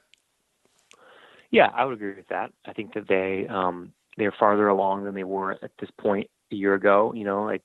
Yeah, 1.52 1.70
I 1.72 1.84
would 1.84 1.94
agree 1.94 2.16
with 2.16 2.28
that. 2.28 2.50
I 2.66 2.72
think 2.72 2.94
that 2.94 3.06
they 3.06 3.46
um, 3.48 3.92
they're 4.16 4.34
farther 4.38 4.66
along 4.66 5.04
than 5.04 5.14
they 5.14 5.22
were 5.22 5.52
at 5.52 5.70
this 5.78 5.90
point 6.00 6.28
a 6.50 6.56
year 6.56 6.74
ago. 6.74 7.12
You 7.14 7.22
know, 7.22 7.44
like 7.44 7.62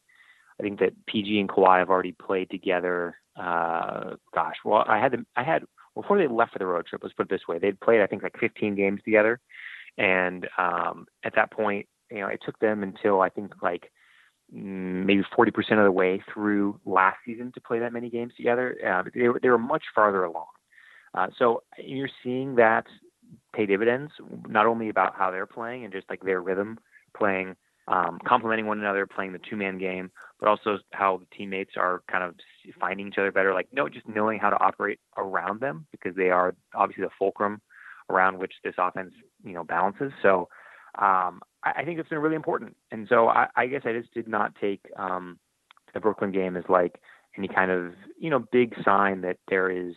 I 0.59 0.63
think 0.63 0.79
that 0.79 0.93
PG 1.07 1.39
and 1.39 1.49
Kawhi 1.49 1.79
have 1.79 1.89
already 1.89 2.11
played 2.11 2.51
together. 2.51 3.17
Uh, 3.35 4.15
gosh, 4.33 4.57
well, 4.63 4.85
I 4.87 4.99
had 4.99 5.13
them, 5.13 5.25
I 5.35 5.43
had 5.43 5.63
before 5.95 6.19
they 6.19 6.27
left 6.27 6.53
for 6.53 6.59
the 6.59 6.67
road 6.67 6.85
trip. 6.85 7.01
Let's 7.01 7.15
put 7.15 7.23
it 7.23 7.29
this 7.29 7.47
way: 7.47 7.57
they'd 7.57 7.79
played, 7.79 8.01
I 8.01 8.05
think, 8.05 8.21
like 8.21 8.37
15 8.39 8.75
games 8.75 9.01
together, 9.03 9.39
and 9.97 10.47
um, 10.59 11.07
at 11.23 11.33
that 11.33 11.49
point, 11.49 11.87
you 12.11 12.19
know, 12.19 12.27
it 12.27 12.41
took 12.45 12.59
them 12.59 12.83
until 12.83 13.21
I 13.21 13.29
think 13.29 13.53
like 13.63 13.91
maybe 14.51 15.23
40% 15.37 15.49
of 15.77 15.83
the 15.83 15.91
way 15.91 16.21
through 16.33 16.79
last 16.85 17.17
season 17.25 17.51
to 17.53 17.61
play 17.61 17.79
that 17.79 17.93
many 17.93 18.09
games 18.09 18.33
together. 18.35 18.75
Uh, 18.85 19.03
they 19.13 19.27
were 19.27 19.39
they 19.41 19.49
were 19.49 19.57
much 19.57 19.83
farther 19.93 20.23
along. 20.23 20.47
Uh, 21.13 21.27
so 21.37 21.63
you're 21.77 22.09
seeing 22.23 22.55
that 22.55 22.85
pay 23.53 23.65
dividends, 23.65 24.11
not 24.47 24.65
only 24.65 24.89
about 24.89 25.15
how 25.15 25.31
they're 25.31 25.45
playing 25.45 25.83
and 25.83 25.93
just 25.93 26.09
like 26.09 26.21
their 26.21 26.41
rhythm 26.41 26.79
playing 27.17 27.55
um, 27.89 28.19
complementing 28.25 28.67
one 28.67 28.79
another, 28.79 29.07
playing 29.07 29.33
the 29.33 29.39
two 29.39 29.55
man 29.55 29.79
game, 29.79 30.11
but 30.39 30.47
also 30.47 30.77
how 30.91 31.17
the 31.17 31.35
teammates 31.35 31.71
are 31.75 32.03
kind 32.09 32.23
of 32.23 32.35
finding 32.79 33.07
each 33.07 33.17
other 33.17 33.31
better. 33.31 33.53
Like, 33.53 33.67
no, 33.73 33.89
just 33.89 34.07
knowing 34.07 34.39
how 34.39 34.51
to 34.51 34.59
operate 34.59 34.99
around 35.17 35.59
them 35.59 35.87
because 35.91 36.15
they 36.15 36.29
are 36.29 36.55
obviously 36.75 37.03
the 37.03 37.09
fulcrum 37.17 37.61
around 38.09 38.37
which 38.37 38.53
this 38.63 38.75
offense, 38.77 39.13
you 39.43 39.53
know, 39.53 39.63
balances. 39.63 40.11
So, 40.21 40.49
um, 40.99 41.41
I, 41.63 41.83
think 41.83 41.99
it's 41.99 42.09
been 42.09 42.19
really 42.19 42.35
important. 42.35 42.75
And 42.91 43.07
so 43.09 43.27
I, 43.27 43.47
I 43.55 43.67
guess 43.67 43.81
I 43.85 43.93
just 43.93 44.13
did 44.13 44.27
not 44.27 44.55
take 44.55 44.81
um, 44.97 45.37
the 45.93 45.99
Brooklyn 45.99 46.31
game 46.31 46.55
as 46.55 46.63
like 46.69 46.99
any 47.37 47.47
kind 47.47 47.71
of, 47.71 47.93
you 48.17 48.29
know, 48.29 48.39
big 48.51 48.75
sign 48.83 49.21
that 49.21 49.37
there 49.49 49.69
is, 49.69 49.93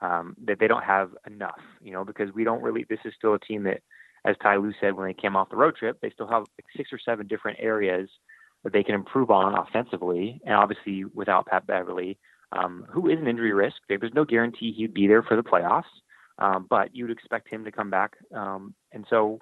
um, 0.00 0.34
that 0.44 0.58
they 0.58 0.66
don't 0.66 0.84
have 0.84 1.10
enough, 1.26 1.60
you 1.80 1.92
know, 1.92 2.04
because 2.04 2.34
we 2.34 2.44
don't 2.44 2.62
really, 2.62 2.84
this 2.88 2.98
is 3.04 3.14
still 3.16 3.34
a 3.34 3.38
team 3.38 3.62
that 3.64 3.80
as 4.24 4.36
Ty 4.42 4.56
Lue 4.56 4.72
said 4.80 4.94
when 4.94 5.06
they 5.06 5.14
came 5.14 5.36
off 5.36 5.50
the 5.50 5.56
road 5.56 5.76
trip, 5.76 5.98
they 6.00 6.10
still 6.10 6.26
have 6.26 6.40
like 6.40 6.66
six 6.76 6.92
or 6.92 6.98
seven 6.98 7.26
different 7.26 7.58
areas 7.60 8.08
that 8.62 8.72
they 8.72 8.82
can 8.82 8.94
improve 8.94 9.30
on 9.30 9.56
offensively. 9.58 10.40
And 10.44 10.54
obviously, 10.54 11.04
without 11.14 11.46
Pat 11.46 11.66
Beverley. 11.66 12.18
um, 12.52 12.86
who 12.90 13.08
is 13.08 13.18
an 13.18 13.26
injury 13.26 13.52
risk, 13.52 13.76
there's 13.88 14.14
no 14.14 14.24
guarantee 14.24 14.72
he'd 14.72 14.94
be 14.94 15.06
there 15.06 15.22
for 15.22 15.36
the 15.36 15.42
playoffs. 15.42 15.84
Um, 16.38 16.66
but 16.68 16.94
you'd 16.94 17.10
expect 17.10 17.48
him 17.48 17.64
to 17.64 17.70
come 17.70 17.90
back. 17.90 18.12
Um, 18.34 18.74
and 18.92 19.06
so 19.08 19.38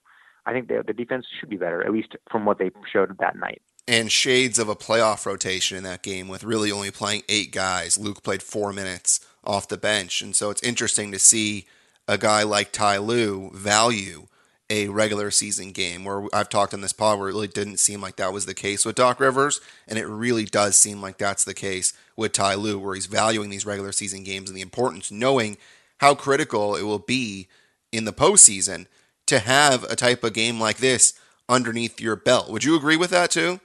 I 0.46 0.52
think 0.52 0.68
the, 0.68 0.82
the 0.87 0.92
defense 0.92 1.26
should 1.38 1.49
be 1.49 1.56
better, 1.56 1.84
at 1.84 1.92
least 1.92 2.16
from 2.30 2.44
what 2.44 2.58
they 2.58 2.70
showed 2.92 3.16
that 3.18 3.37
night. 3.37 3.62
And 3.87 4.11
shades 4.11 4.58
of 4.58 4.68
a 4.68 4.76
playoff 4.76 5.26
rotation 5.26 5.76
in 5.76 5.82
that 5.84 6.02
game 6.02 6.28
with 6.28 6.44
really 6.44 6.70
only 6.70 6.90
playing 6.90 7.22
eight 7.28 7.52
guys. 7.52 7.99
Luke 7.99 8.22
played 8.22 8.42
four 8.42 8.72
minutes 8.72 9.20
off 9.44 9.68
the 9.68 9.76
bench. 9.76 10.22
And 10.22 10.37
so 10.37 10.50
it's 10.50 10.62
interesting 10.62 11.11
to 11.12 11.18
see 11.18 11.66
a 12.06 12.16
guy 12.16 12.42
like 12.42 12.72
Ty 12.72 12.99
Lue 12.99 13.50
value 13.54 14.26
a 14.72 14.88
regular 14.88 15.30
season 15.30 15.70
game 15.70 16.02
where 16.02 16.25
I've 16.32 16.49
talked 16.49 16.72
on 16.72 16.80
this 16.80 16.94
pod 16.94 17.18
where 17.18 17.28
it 17.28 17.32
really 17.32 17.46
didn't 17.46 17.76
seem 17.76 18.00
like 18.00 18.16
that 18.16 18.32
was 18.32 18.46
the 18.46 18.54
case 18.54 18.87
with 18.87 18.94
Doc 18.94 19.20
Rivers, 19.20 19.61
and 19.87 19.99
it 19.99 20.06
really 20.06 20.46
does 20.46 20.78
seem 20.78 21.02
like 21.02 21.18
that's 21.18 21.44
the 21.44 21.52
case 21.52 21.92
with 22.16 22.32
Ty 22.32 22.54
Lue, 22.54 22.78
where 22.78 22.94
he's 22.94 23.04
valuing 23.04 23.50
these 23.50 23.66
regular 23.66 23.92
season 23.92 24.22
games 24.22 24.49
and 24.49 24.56
the 24.56 24.62
importance, 24.62 25.11
knowing 25.11 25.58
how 25.99 26.14
critical 26.14 26.75
it 26.75 26.84
will 26.84 26.99
be 26.99 27.49
in 27.92 28.06
the 28.06 28.14
postseason 28.14 28.87
to 29.26 29.38
have 29.38 29.84
a 29.84 29.96
type 29.96 30.24
of 30.24 30.32
game 30.32 30.60
like 30.60 30.78
this 30.78 31.14
underneath 31.48 32.00
your 32.00 32.16
belt. 32.16 32.50
Would 32.50 32.64
you 32.64 32.76
agree 32.76 32.96
with 32.96 33.10
that 33.10 33.30
too? 33.30 33.60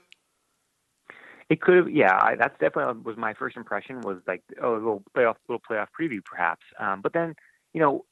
It 1.48 1.62
could 1.62 1.76
have, 1.76 1.90
yeah. 1.90 2.18
I, 2.20 2.34
that's 2.36 2.58
definitely 2.60 3.02
was 3.02 3.16
my 3.16 3.32
first 3.32 3.56
impression. 3.56 4.02
Was 4.02 4.18
like, 4.26 4.42
oh, 4.62 4.74
a 4.74 4.74
little 4.74 5.02
playoff, 5.16 5.36
little 5.48 5.62
playoff 5.68 5.86
preview, 5.98 6.22
perhaps. 6.24 6.62
Um, 6.78 7.00
but 7.00 7.12
then, 7.14 7.34
you 7.72 7.80
know, 7.80 8.04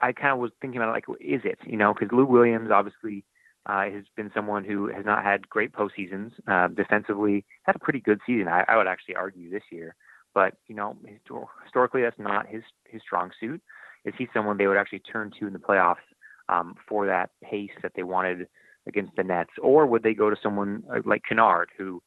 I 0.00 0.12
kind 0.12 0.32
of 0.32 0.38
was 0.38 0.50
thinking 0.60 0.80
about 0.80 0.90
it, 0.90 0.92
like, 1.08 1.20
is 1.20 1.42
it? 1.44 1.58
You 1.64 1.76
know, 1.76 1.94
because 1.94 2.10
Lou 2.12 2.24
Williams 2.24 2.70
obviously 2.72 3.24
uh, 3.66 3.84
has 3.90 4.04
been 4.16 4.30
someone 4.34 4.64
who 4.64 4.88
has 4.88 5.04
not 5.04 5.22
had 5.22 5.48
great 5.48 5.72
postseasons. 5.72 6.32
Uh, 6.48 6.68
defensively, 6.68 7.44
had 7.62 7.76
a 7.76 7.80
pretty 7.80 8.00
good 8.00 8.18
season. 8.26 8.48
I, 8.48 8.64
I 8.66 8.76
would 8.76 8.88
actually 8.88 9.14
argue 9.14 9.50
this 9.50 9.62
year, 9.70 9.94
but 10.34 10.54
you 10.66 10.74
know, 10.74 10.96
historically, 11.62 12.02
that's 12.02 12.18
not 12.18 12.48
his 12.48 12.62
his 12.88 13.02
strong 13.02 13.30
suit. 13.38 13.60
Is 14.04 14.14
he 14.16 14.28
someone 14.32 14.56
they 14.56 14.66
would 14.66 14.78
actually 14.78 15.00
turn 15.00 15.30
to 15.38 15.46
in 15.46 15.52
the 15.52 15.58
playoffs 15.58 15.96
um, 16.50 16.74
for 16.88 17.06
that 17.06 17.30
pace 17.42 17.70
that 17.82 17.92
they 17.94 18.02
wanted 18.02 18.48
against 18.86 19.14
the 19.16 19.22
Nets, 19.22 19.50
or 19.62 19.86
would 19.86 20.02
they 20.02 20.14
go 20.14 20.30
to 20.30 20.36
someone 20.42 20.82
uh, 20.90 21.00
like 21.04 21.22
Kennard, 21.28 21.70
who, 21.76 22.02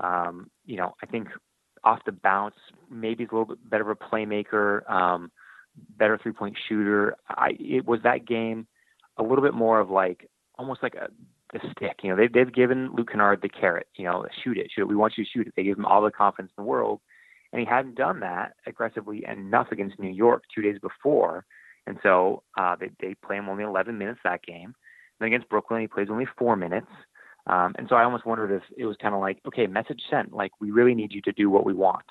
um, 0.00 0.50
you 0.64 0.76
know, 0.76 0.94
I 1.02 1.06
think 1.06 1.28
off 1.84 2.00
the 2.04 2.12
bounce 2.12 2.56
maybe 2.90 3.24
is 3.24 3.30
a 3.30 3.34
little 3.34 3.54
bit 3.54 3.70
better 3.70 3.90
of 3.90 3.96
a 4.00 4.04
playmaker. 4.04 4.88
Um, 4.90 5.30
better 5.98 6.18
three 6.22 6.32
point 6.32 6.56
shooter. 6.68 7.16
I 7.28 7.50
it 7.58 7.86
was 7.86 8.00
that 8.02 8.26
game 8.26 8.66
a 9.18 9.22
little 9.22 9.42
bit 9.42 9.54
more 9.54 9.80
of 9.80 9.90
like 9.90 10.28
almost 10.58 10.82
like 10.82 10.94
a 10.94 11.08
the 11.52 11.60
stick. 11.70 11.98
You 12.02 12.10
know, 12.10 12.16
they've 12.16 12.32
they've 12.32 12.52
given 12.52 12.90
Luke 12.92 13.10
Kennard 13.10 13.40
the 13.42 13.48
carrot. 13.48 13.86
You 13.96 14.04
know, 14.04 14.26
shoot 14.42 14.58
it, 14.58 14.70
shoot 14.74 14.82
it. 14.82 14.88
We 14.88 14.96
want 14.96 15.14
you 15.16 15.24
to 15.24 15.30
shoot 15.30 15.46
it. 15.46 15.54
They 15.56 15.64
give 15.64 15.78
him 15.78 15.86
all 15.86 16.02
the 16.02 16.10
confidence 16.10 16.52
in 16.56 16.64
the 16.64 16.68
world, 16.68 17.00
and 17.52 17.60
he 17.60 17.66
hadn't 17.66 17.96
done 17.96 18.20
that 18.20 18.54
aggressively 18.66 19.24
enough 19.26 19.68
against 19.70 19.98
New 19.98 20.10
York 20.10 20.42
two 20.54 20.62
days 20.62 20.78
before. 20.80 21.44
And 21.86 21.98
so 22.02 22.42
uh, 22.58 22.76
they 22.78 22.90
they 23.00 23.14
play 23.14 23.36
him 23.36 23.48
only 23.48 23.64
11 23.64 23.96
minutes 23.96 24.20
that 24.24 24.42
game. 24.42 24.74
And 25.20 25.26
against 25.26 25.48
Brooklyn, 25.48 25.80
he 25.80 25.86
plays 25.86 26.08
only 26.10 26.26
four 26.38 26.56
minutes. 26.56 26.88
Um, 27.46 27.74
and 27.78 27.88
so 27.88 27.94
I 27.94 28.04
almost 28.04 28.26
wondered 28.26 28.50
if 28.50 28.62
it 28.76 28.86
was 28.86 28.96
kind 29.00 29.14
of 29.14 29.20
like, 29.20 29.38
okay, 29.46 29.66
message 29.66 30.02
sent. 30.10 30.32
Like 30.32 30.50
we 30.60 30.70
really 30.70 30.94
need 30.94 31.12
you 31.12 31.22
to 31.22 31.32
do 31.32 31.48
what 31.48 31.64
we 31.64 31.72
want. 31.72 32.04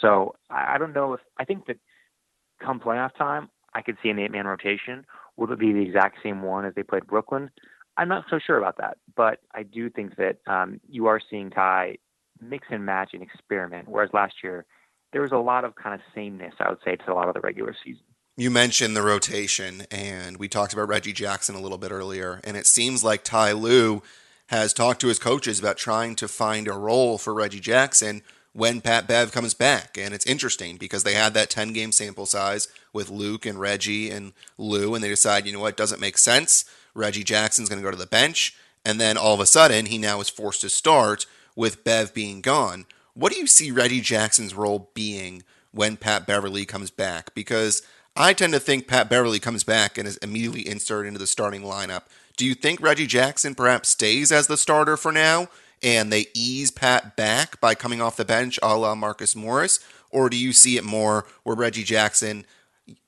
So 0.00 0.34
I, 0.50 0.74
I 0.74 0.78
don't 0.78 0.94
know 0.94 1.14
if 1.14 1.20
I 1.38 1.44
think 1.44 1.66
that 1.66 1.78
come 2.62 2.80
playoff 2.80 3.16
time, 3.16 3.48
I 3.74 3.82
could 3.82 3.96
see 4.02 4.10
an 4.10 4.18
eight 4.18 4.30
man 4.30 4.46
rotation. 4.46 5.04
Will 5.36 5.52
it 5.52 5.58
be 5.58 5.72
the 5.72 5.80
exact 5.80 6.18
same 6.22 6.42
one 6.42 6.64
as 6.64 6.74
they 6.74 6.82
played 6.82 7.06
Brooklyn? 7.06 7.50
I'm 7.98 8.08
not 8.08 8.24
so 8.28 8.38
sure 8.38 8.58
about 8.58 8.76
that, 8.78 8.98
but 9.16 9.40
I 9.54 9.62
do 9.62 9.88
think 9.88 10.16
that 10.16 10.38
um, 10.46 10.80
you 10.88 11.06
are 11.06 11.20
seeing 11.30 11.50
Ty 11.50 11.96
mix 12.40 12.66
and 12.70 12.84
match 12.84 13.10
and 13.14 13.22
experiment. 13.22 13.88
Whereas 13.88 14.10
last 14.12 14.34
year, 14.42 14.66
there 15.12 15.22
was 15.22 15.32
a 15.32 15.38
lot 15.38 15.64
of 15.64 15.74
kind 15.76 15.94
of 15.94 16.00
sameness, 16.14 16.54
I 16.60 16.68
would 16.68 16.78
say, 16.84 16.96
to 16.96 17.12
a 17.12 17.14
lot 17.14 17.28
of 17.28 17.34
the 17.34 17.40
regular 17.40 17.74
season. 17.84 18.04
You 18.38 18.50
mentioned 18.50 18.94
the 18.94 19.02
rotation, 19.02 19.86
and 19.90 20.36
we 20.36 20.46
talked 20.46 20.74
about 20.74 20.88
Reggie 20.88 21.14
Jackson 21.14 21.54
a 21.54 21.60
little 21.60 21.78
bit 21.78 21.90
earlier, 21.90 22.42
and 22.44 22.54
it 22.54 22.66
seems 22.66 23.02
like 23.02 23.24
Ty 23.24 23.52
Lue 23.52 24.02
has 24.48 24.74
talked 24.74 25.00
to 25.00 25.08
his 25.08 25.18
coaches 25.18 25.58
about 25.58 25.78
trying 25.78 26.14
to 26.16 26.28
find 26.28 26.68
a 26.68 26.74
role 26.74 27.16
for 27.16 27.32
Reggie 27.32 27.60
Jackson 27.60 28.20
when 28.52 28.82
Pat 28.82 29.08
Bev 29.08 29.32
comes 29.32 29.54
back. 29.54 29.96
And 29.96 30.12
it's 30.12 30.26
interesting 30.26 30.76
because 30.76 31.02
they 31.02 31.14
had 31.14 31.32
that 31.32 31.48
10 31.48 31.72
game 31.72 31.92
sample 31.92 32.26
size 32.26 32.68
with 32.92 33.08
Luke 33.08 33.46
and 33.46 33.58
Reggie 33.58 34.10
and 34.10 34.34
Lou, 34.58 34.94
and 34.94 35.02
they 35.02 35.08
decide, 35.08 35.46
you 35.46 35.52
know 35.54 35.60
what, 35.60 35.78
doesn't 35.78 36.00
make 36.00 36.18
sense. 36.18 36.66
Reggie 36.92 37.24
Jackson's 37.24 37.70
going 37.70 37.80
to 37.80 37.86
go 37.86 37.90
to 37.90 37.96
the 37.96 38.06
bench. 38.06 38.54
And 38.84 39.00
then 39.00 39.16
all 39.16 39.32
of 39.32 39.40
a 39.40 39.46
sudden, 39.46 39.86
he 39.86 39.96
now 39.96 40.20
is 40.20 40.28
forced 40.28 40.60
to 40.60 40.68
start 40.68 41.24
with 41.56 41.84
Bev 41.84 42.12
being 42.12 42.42
gone. 42.42 42.84
What 43.14 43.32
do 43.32 43.38
you 43.38 43.46
see 43.46 43.70
Reggie 43.70 44.02
Jackson's 44.02 44.54
role 44.54 44.90
being 44.92 45.42
when 45.72 45.96
Pat 45.96 46.26
Beverley 46.26 46.66
comes 46.66 46.90
back? 46.90 47.34
Because 47.34 47.80
I 48.16 48.32
tend 48.32 48.52
to 48.52 48.60
think 48.60 48.86
Pat 48.86 49.10
Beverley 49.10 49.38
comes 49.38 49.64
back 49.64 49.98
and 49.98 50.08
is 50.08 50.16
immediately 50.18 50.66
inserted 50.66 51.08
into 51.08 51.18
the 51.18 51.26
starting 51.26 51.62
lineup. 51.62 52.02
Do 52.36 52.46
you 52.46 52.54
think 52.54 52.80
Reggie 52.80 53.06
Jackson 53.06 53.54
perhaps 53.54 53.88
stays 53.88 54.32
as 54.32 54.46
the 54.46 54.56
starter 54.56 54.96
for 54.96 55.12
now? 55.12 55.48
and 55.82 56.12
they 56.12 56.26
ease 56.34 56.70
Pat 56.70 57.16
back 57.16 57.60
by 57.60 57.74
coming 57.74 58.00
off 58.00 58.16
the 58.16 58.24
bench 58.24 58.58
a 58.62 58.76
la 58.76 58.94
Marcus 58.94 59.36
Morris? 59.36 59.80
Or 60.10 60.30
do 60.30 60.36
you 60.36 60.52
see 60.52 60.76
it 60.76 60.84
more 60.84 61.26
where 61.42 61.56
Reggie 61.56 61.84
Jackson 61.84 62.46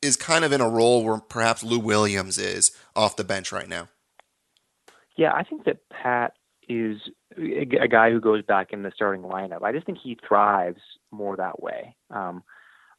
is 0.03 0.17
kind 0.17 0.45
of 0.45 0.53
in 0.53 0.61
a 0.61 0.69
role 0.69 1.05
where 1.05 1.19
perhaps 1.19 1.63
Lou 1.63 1.79
Williams 1.79 2.39
is 2.39 2.73
off 2.95 3.17
the 3.17 3.25
bench 3.25 3.53
right 3.53 3.69
now? 3.69 3.89
Yeah, 5.17 5.33
I 5.33 5.43
think 5.43 5.65
that 5.65 5.79
Pat 5.91 6.35
is 6.69 7.01
a 7.37 7.89
guy 7.89 8.11
who 8.11 8.21
goes 8.21 8.43
back 8.43 8.73
in 8.73 8.83
the 8.83 8.93
starting 8.95 9.23
lineup. 9.23 9.63
I 9.63 9.73
just 9.73 9.87
think 9.87 9.99
he 9.99 10.19
thrives 10.27 10.81
more 11.11 11.37
that 11.37 11.63
way. 11.63 11.97
Um, 12.11 12.43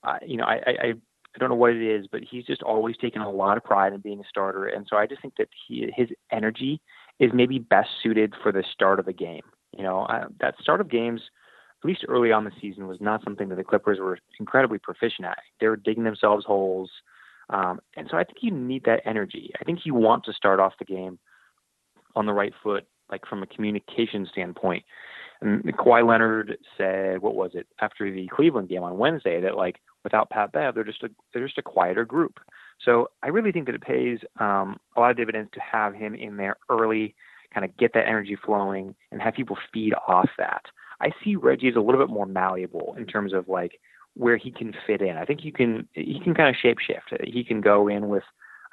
uh, 0.04 0.18
you 0.26 0.38
know, 0.38 0.46
I, 0.46 0.62
I, 0.66 0.94
I 1.36 1.40
don't 1.40 1.50
know 1.50 1.56
what 1.56 1.72
it 1.72 1.82
is, 1.82 2.08
but 2.12 2.22
he's 2.30 2.46
just 2.46 2.64
always 2.64 2.98
taken 2.98 3.22
a 3.22 3.30
lot 3.30 3.58
of 3.58 3.64
pride 3.64 3.94
in 3.94 4.02
being 4.02 4.20
a 4.20 4.28
starter, 4.28 4.66
and 4.66 4.88
so 4.90 4.98
I 4.98 5.06
just 5.06 5.22
think 5.22 5.36
that 5.38 5.50
he 5.68 5.92
his 5.96 6.10
energy 6.32 6.82
is 7.20 7.32
maybe 7.34 7.60
best 7.60 7.90
suited 8.02 8.34
for 8.42 8.52
the 8.52 8.64
start 8.74 9.00
of 9.00 9.08
a 9.08 9.14
game. 9.14 9.44
You 9.78 9.84
know, 9.84 10.06
I, 10.10 10.24
that 10.40 10.56
start 10.60 10.82
of 10.82 10.90
games, 10.90 11.22
at 11.84 11.88
least 11.88 12.06
early 12.08 12.32
on 12.32 12.46
the 12.46 12.52
season, 12.60 12.88
was 12.88 13.00
not 13.00 13.24
something 13.24 13.50
that 13.50 13.56
the 13.56 13.64
Clippers 13.64 14.00
were 14.00 14.18
incredibly 14.40 14.80
proficient 14.80 15.28
at. 15.28 15.40
They 15.60 15.68
were 15.68 15.76
digging 15.76 16.04
themselves 16.04 16.46
holes, 16.46 16.90
um, 17.50 17.80
and 17.96 18.08
so 18.10 18.18
I 18.18 18.24
think 18.24 18.40
you 18.42 18.52
need 18.52 18.86
that 18.86 19.02
energy. 19.06 19.52
I 19.60 19.64
think 19.64 19.86
you 19.86 19.94
want 19.94 20.24
to 20.26 20.34
start 20.34 20.60
off 20.60 20.74
the 20.80 20.86
game 20.86 21.20
on 22.16 22.26
the 22.26 22.34
right 22.34 22.54
foot, 22.64 22.88
like 23.12 23.26
from 23.28 23.44
a 23.44 23.48
communication 23.48 24.28
standpoint. 24.32 24.84
And 25.42 25.64
Kawhi 25.78 26.06
Leonard 26.06 26.58
said, 26.78 27.22
what 27.22 27.36
was 27.36 27.52
it 27.54 27.68
after 27.82 28.12
the 28.12 28.28
Cleveland 28.28 28.70
game 28.70 28.84
on 28.84 28.98
Wednesday 28.98 29.40
that 29.42 29.56
like 29.56 29.80
without 30.04 30.30
Pat 30.30 30.52
Bev, 30.52 30.76
they're 30.76 30.84
just 30.84 31.04
a 31.04 31.10
they're 31.34 31.46
just 31.46 31.58
a 31.58 31.64
quieter 31.64 32.06
group. 32.06 32.40
So 32.84 33.10
I 33.24 33.28
really 33.28 33.52
think 33.52 33.66
that 33.66 33.76
it 33.76 33.82
pays 33.82 34.20
um, 34.40 34.78
a 34.96 35.00
lot 35.00 35.12
of 35.12 35.18
dividends 35.18 35.50
to 35.54 35.60
have 35.60 35.94
him 35.94 36.16
in 36.16 36.38
there 36.38 36.58
early, 36.70 37.16
kind 37.54 37.66
of 37.66 37.76
get 37.78 37.94
that 37.94 38.08
energy 38.08 38.38
flowing, 38.46 38.96
and 39.12 39.22
have 39.22 39.34
people 39.34 39.58
feed 39.74 39.94
off 40.08 40.30
that. 40.38 40.64
I 41.02 41.12
see 41.24 41.36
Reggie 41.36 41.70
as 41.70 41.76
a 41.76 41.82
little 41.82 42.00
bit 42.00 42.14
more 42.14 42.26
malleable 42.26 42.96
in 42.98 43.06
terms 43.06 43.34
of 43.34 43.48
like 43.48 43.80
where 44.16 44.38
he 44.38 44.52
can 44.52 44.74
fit 44.86 45.02
in. 45.02 45.18
I 45.18 45.26
think 45.26 45.42
he 45.42 45.52
can 45.52 45.88
he 45.94 46.20
can 46.24 46.34
kind 46.34 46.50
of 46.50 46.56
shapeshift. 46.62 47.26
He 47.26 47.44
can 47.44 47.62
go 47.62 47.88
in 47.88 48.10
with 48.10 48.24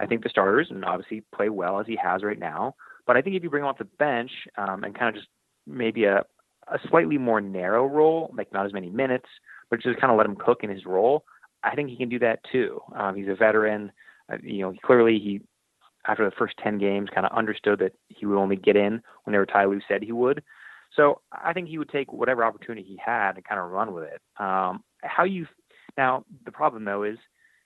I 0.00 0.06
think 0.06 0.22
the 0.22 0.28
starters 0.28 0.68
and 0.70 0.84
obviously 0.84 1.22
play 1.34 1.48
well 1.48 1.80
as 1.80 1.86
he 1.86 1.96
has 2.02 2.22
right 2.22 2.38
now. 2.38 2.74
But 3.06 3.16
I 3.16 3.22
think 3.22 3.36
if 3.36 3.42
you 3.42 3.50
bring 3.50 3.62
him 3.62 3.68
off 3.68 3.78
the 3.78 3.84
bench 3.84 4.30
um, 4.58 4.82
and 4.82 4.98
kind 4.98 5.08
of 5.08 5.14
just 5.14 5.28
maybe 5.66 6.04
a 6.04 6.24
a 6.68 6.78
slightly 6.88 7.18
more 7.18 7.40
narrow 7.40 7.86
role, 7.86 8.32
like 8.36 8.52
not 8.52 8.66
as 8.66 8.72
many 8.72 8.90
minutes, 8.90 9.26
but 9.70 9.80
just 9.80 10.00
kind 10.00 10.10
of 10.10 10.18
let 10.18 10.26
him 10.26 10.36
cook 10.36 10.60
in 10.62 10.70
his 10.70 10.86
role. 10.86 11.24
I 11.62 11.74
think 11.74 11.90
he 11.90 11.96
can 11.96 12.08
do 12.08 12.18
that 12.20 12.40
too. 12.50 12.80
Um, 12.94 13.16
he's 13.16 13.28
a 13.28 13.34
veteran. 13.34 13.92
Uh, 14.32 14.36
you 14.42 14.60
know, 14.60 14.74
clearly 14.84 15.18
he, 15.18 15.40
after 16.06 16.24
the 16.24 16.36
first 16.36 16.54
10 16.62 16.78
games, 16.78 17.08
kind 17.14 17.26
of 17.26 17.36
understood 17.36 17.78
that 17.80 17.92
he 18.08 18.26
would 18.26 18.38
only 18.38 18.56
get 18.56 18.76
in 18.76 19.02
whenever 19.24 19.46
Ty 19.46 19.66
Lue 19.66 19.80
said 19.88 20.02
he 20.02 20.12
would. 20.12 20.42
So 20.94 21.20
I 21.32 21.52
think 21.52 21.68
he 21.68 21.78
would 21.78 21.88
take 21.88 22.12
whatever 22.12 22.44
opportunity 22.44 22.82
he 22.86 22.98
had 23.04 23.36
and 23.36 23.44
kind 23.44 23.60
of 23.60 23.70
run 23.70 23.92
with 23.92 24.04
it. 24.04 24.20
Um, 24.38 24.82
how 25.02 25.24
you 25.24 25.46
now 25.96 26.24
the 26.44 26.52
problem 26.52 26.84
though 26.84 27.02
is, 27.02 27.18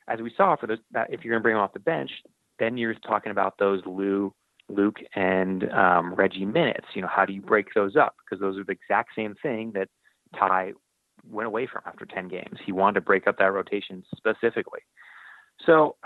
as 0.09 0.21
we 0.21 0.33
saw 0.37 0.57
for 0.57 0.66
the 0.66 0.78
that 0.92 1.12
if 1.12 1.23
you're 1.23 1.33
going 1.33 1.40
to 1.40 1.42
bring 1.42 1.54
him 1.54 1.61
off 1.61 1.73
the 1.73 1.80
bench, 1.80 2.11
then 2.59 2.76
you're 2.76 2.95
talking 2.95 3.30
about 3.33 3.59
those 3.59 3.83
Lou, 3.87 4.35
Luke, 4.75 4.99
and 5.15 5.71
um, 5.73 6.15
Reggie 6.15 6.45
minutes. 6.45 6.87
You 6.95 7.03
know, 7.03 7.09
how 7.09 7.25
do 7.25 7.33
you 7.33 7.41
break 7.41 7.75
those 7.75 7.97
up? 7.97 8.17
Because 8.25 8.41
those 8.41 8.59
are 8.59 8.65
the 8.65 8.73
exact 8.73 9.11
same 9.15 9.35
thing 9.43 9.73
that 9.75 9.89
Ty 10.39 10.73
went 11.29 11.47
away 11.47 11.67
from 11.67 11.83
after 11.87 12.07
10 12.07 12.29
games. 12.29 12.59
He 12.65 12.73
wanted 12.73 12.95
to 12.95 13.00
break 13.03 13.27
up 13.27 13.39
that 13.39 13.53
rotation 13.53 14.05
specifically. 14.17 14.81
So 15.67 15.97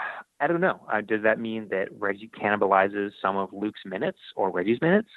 I 0.41 0.47
don't 0.47 0.61
know. 0.61 0.81
Uh, 0.93 1.01
does 1.01 1.23
that 1.23 1.39
mean 1.39 1.69
that 1.71 1.89
Reggie 1.99 2.31
cannibalizes 2.41 3.11
some 3.23 3.37
of 3.37 3.53
Luke's 3.53 3.81
minutes 3.85 4.19
or 4.37 4.51
Reggie's 4.51 4.81
minutes? 4.81 5.11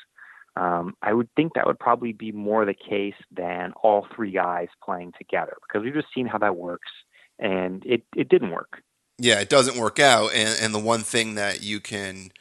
Um, 0.56 0.96
I 1.02 1.14
would 1.14 1.30
think 1.36 1.54
that 1.54 1.68
would 1.68 1.80
probably 1.80 2.14
be 2.14 2.32
more 2.32 2.66
the 2.66 2.74
case 2.74 3.16
than 3.32 3.74
all 3.84 4.08
three 4.16 4.32
guys 4.32 4.68
playing 4.84 5.14
together 5.18 5.56
because 5.68 5.84
we've 5.84 5.94
just 5.94 6.08
seen 6.16 6.26
how 6.26 6.40
that 6.40 6.56
works, 6.56 6.90
and 7.38 7.84
it, 7.86 8.04
it 8.16 8.30
didn't 8.30 8.50
work. 8.50 8.82
Yeah, 9.20 9.40
it 9.40 9.50
doesn't 9.50 9.78
work 9.78 10.00
out. 10.00 10.34
And, 10.34 10.58
and 10.62 10.74
the 10.74 10.80
one 10.80 11.02
thing 11.02 11.36
that 11.36 11.62
you 11.64 11.80
can 11.80 12.32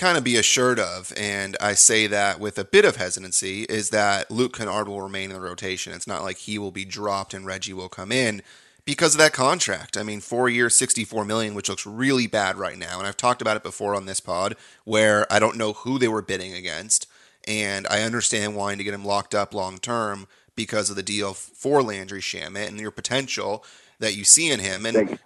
kind 0.00 0.16
of 0.16 0.24
be 0.24 0.36
assured 0.36 0.80
of, 0.80 1.12
and 1.14 1.58
I 1.60 1.74
say 1.74 2.06
that 2.06 2.40
with 2.40 2.58
a 2.58 2.64
bit 2.64 2.86
of 2.86 2.96
hesitancy, 2.96 3.64
is 3.64 3.90
that 3.90 4.30
Luke 4.30 4.56
Kennard 4.56 4.88
will 4.88 5.02
remain 5.02 5.30
in 5.30 5.36
the 5.36 5.42
rotation. 5.42 5.92
It's 5.92 6.06
not 6.06 6.22
like 6.22 6.38
he 6.38 6.58
will 6.58 6.70
be 6.70 6.86
dropped 6.86 7.34
and 7.34 7.44
Reggie 7.44 7.74
will 7.74 7.90
come 7.90 8.10
in 8.10 8.40
because 8.86 9.14
of 9.14 9.18
that 9.18 9.34
contract. 9.34 9.98
I 9.98 10.02
mean, 10.02 10.20
four 10.20 10.48
years, 10.48 10.74
64 10.74 11.26
million, 11.26 11.54
which 11.54 11.68
looks 11.68 11.84
really 11.84 12.26
bad 12.26 12.56
right 12.56 12.78
now. 12.78 12.98
And 12.98 13.06
I've 13.06 13.18
talked 13.18 13.42
about 13.42 13.58
it 13.58 13.62
before 13.62 13.94
on 13.94 14.06
this 14.06 14.20
pod 14.20 14.56
where 14.84 15.30
I 15.30 15.38
don't 15.38 15.58
know 15.58 15.74
who 15.74 15.98
they 15.98 16.08
were 16.08 16.22
bidding 16.22 16.54
against. 16.54 17.06
And 17.46 17.86
I 17.88 18.00
understand 18.00 18.56
wanting 18.56 18.78
to 18.78 18.84
get 18.84 18.94
him 18.94 19.04
locked 19.04 19.34
up 19.34 19.52
long 19.52 19.76
term 19.78 20.28
because 20.56 20.88
of 20.88 20.96
the 20.96 21.02
deal 21.02 21.34
for 21.34 21.82
Landry 21.82 22.22
Shamet 22.22 22.68
and 22.68 22.80
your 22.80 22.90
potential 22.90 23.64
that 23.98 24.16
you 24.16 24.24
see 24.24 24.50
in 24.50 24.60
him. 24.60 24.86
And 24.86 25.18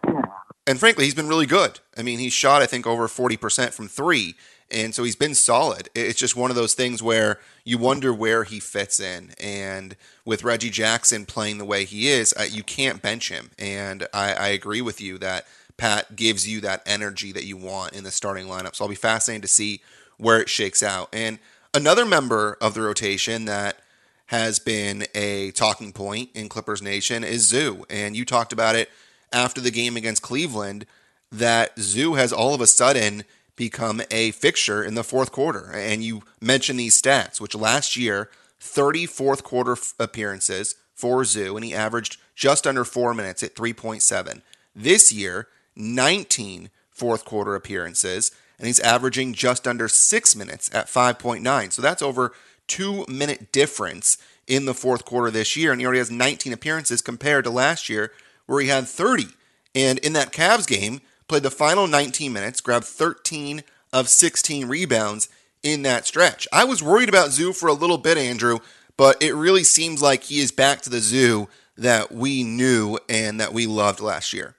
and 0.67 0.81
frankly, 0.81 1.05
he's 1.05 1.15
been 1.15 1.29
really 1.29 1.47
good. 1.47 1.79
I 1.97 2.03
mean, 2.03 2.19
he 2.19 2.29
shot 2.29 2.61
I 2.61 2.67
think 2.67 2.89
over 2.89 3.07
40% 3.07 3.73
from 3.73 3.87
3 3.87 4.35
and 4.71 4.95
so 4.95 5.05
he's 5.05 5.17
been 5.17 5.35
solid. 5.35 5.89
It's 5.95 6.19
just 6.19 6.37
one 6.37 6.51
of 6.51 6.57
those 6.57 6.75
things 6.75 7.03
where 7.03 7.39
you 7.65 7.79
wonder 7.79 8.13
where 8.13 8.45
he 8.45 8.61
fits 8.61 8.99
in. 8.99 9.33
And 9.41 9.97
with 10.25 10.45
Reggie 10.45 10.71
Jackson 10.71 11.27
playing 11.27 11.59
the 11.59 11.65
way 11.65 11.85
he 11.85 12.09
is, 12.09 12.35
uh, 12.39 12.45
you 12.51 12.63
can't 12.63 13.03
bench 13.03 13.31
him. 13.31 13.51
And 13.59 14.07
I, 14.13 14.33
I, 14.33 14.49
agree 14.49 14.81
with 14.81 15.01
you 15.01 15.19
that 15.19 15.47
Pat 15.77 16.17
gives 16.17 16.49
you 16.49 16.61
that 16.63 16.83
energy 16.87 17.31
that 17.33 17.45
you 17.45 17.57
want 17.57 17.93
in 17.93 18.05
the 18.05 18.11
starting 18.11 18.47
lineup. 18.47 18.75
So 18.75 18.85
I'll 18.85 18.89
be 18.89 18.97
fascinated 18.97 19.43
to 19.43 19.49
see 19.49 19.81
where 20.17 20.41
it 20.41 20.49
shakes 20.49 20.83
out. 20.83 21.09
And 21.13 21.39
another 21.73 22.05
member 22.05 22.57
of 22.61 22.75
the 22.75 22.83
rotation 22.83 23.45
that 23.45 23.79
has 24.27 24.59
been 24.59 25.05
a 25.15 25.51
talking 25.51 25.93
point 25.93 26.31
in 26.35 26.49
Clippers 26.49 26.81
Nation 26.81 27.23
is 27.23 27.47
Zu. 27.47 27.85
And 27.91 28.17
you 28.17 28.25
talked 28.25 28.53
about 28.53 28.77
it 28.77 28.91
after 29.33 29.61
the 29.61 29.71
game 29.71 29.97
against 29.97 30.23
Cleveland 30.23 30.87
that 31.31 31.79
Zu 31.79 32.15
has 32.15 32.33
all 32.33 32.55
of 32.55 32.61
a 32.61 32.67
sudden– 32.67 33.25
become 33.57 34.03
a 34.11 34.31
fixture 34.33 34.83
in 34.83 34.95
the 34.95 35.05
fourth 35.05 35.33
quarter. 35.33 35.71
And 35.73 36.03
you 36.03 36.23
mentioned 36.41 36.79
these 36.79 37.01
stats, 37.01 37.41
which 37.41 37.55
last 37.55 37.97
year, 37.97 38.31
30 38.61 39.07
fourth 39.07 39.45
quarter 39.45 39.73
f- 39.73 39.95
appearances 39.99 40.75
for 40.95 41.25
Zu, 41.25 41.57
and 41.57 41.65
he 41.65 41.75
averaged 41.75 42.19
just 42.35 42.67
under 42.67 42.85
four 42.85 43.15
minutes 43.15 43.43
at 43.43 43.55
3.7. 43.55 44.43
This 44.75 45.13
year, 45.13 45.49
19 45.77 46.71
fourth 46.91 47.25
quarter 47.25 47.55
appearances, 47.55 48.31
and 48.59 48.67
he's 48.67 48.81
averaging 48.81 49.35
just 49.35 49.67
under 49.67 49.89
six 49.89 50.35
minutes 50.35 50.71
at 50.73 50.87
5.9. 50.87 51.73
So 51.73 51.83
that's 51.83 52.03
over 52.03 52.33
two 52.67 53.05
minute 53.09 53.53
difference 53.53 54.17
in 54.47 54.65
the 54.65 54.75
fourth 54.75 55.05
quarter 55.05 55.31
this 55.31 55.57
year. 55.57 55.73
And 55.73 55.81
he 55.81 55.87
already 55.87 55.99
has 55.99 56.11
19 56.11 56.53
appearances 56.53 57.03
compared 57.03 57.45
to 57.45 57.51
last 57.51 57.89
year, 57.89 58.13
where 58.47 58.61
he 58.61 58.69
had 58.69 58.87
30. 58.87 59.27
And 59.75 59.99
in 59.99 60.13
that 60.13 60.33
Cavs 60.33 60.67
game, 60.67 61.01
played 61.29 61.43
the 61.43 61.51
final 61.51 61.87
19 61.87 62.33
minutes, 62.33 62.61
grabbed 62.61 62.85
13 62.85 63.63
of 63.93 64.09
16 64.09 64.67
rebounds 64.67 65.29
in 65.63 65.83
that 65.83 66.07
stretch. 66.07 66.47
I 66.53 66.65
was 66.65 66.83
worried 66.83 67.09
about 67.09 67.31
Zu 67.31 67.53
for 67.53 67.69
a 67.69 67.73
little 67.73 67.99
bit, 67.99 68.19
Andrew, 68.19 68.59
but 68.97 69.23
it 69.23 69.35
really 69.35 69.65
seems 69.65 70.03
like 70.03 70.25
he 70.25 70.41
is 70.41 70.53
back 70.53 70.83
to 70.83 70.91
the 70.91 71.01
Zu 71.01 71.49
that 71.77 72.13
we 72.13 72.43
knew 72.45 72.99
and 73.09 73.41
that 73.41 73.53
we 73.53 73.67
loved 73.67 74.01
last 74.01 74.33
year. 74.33 74.57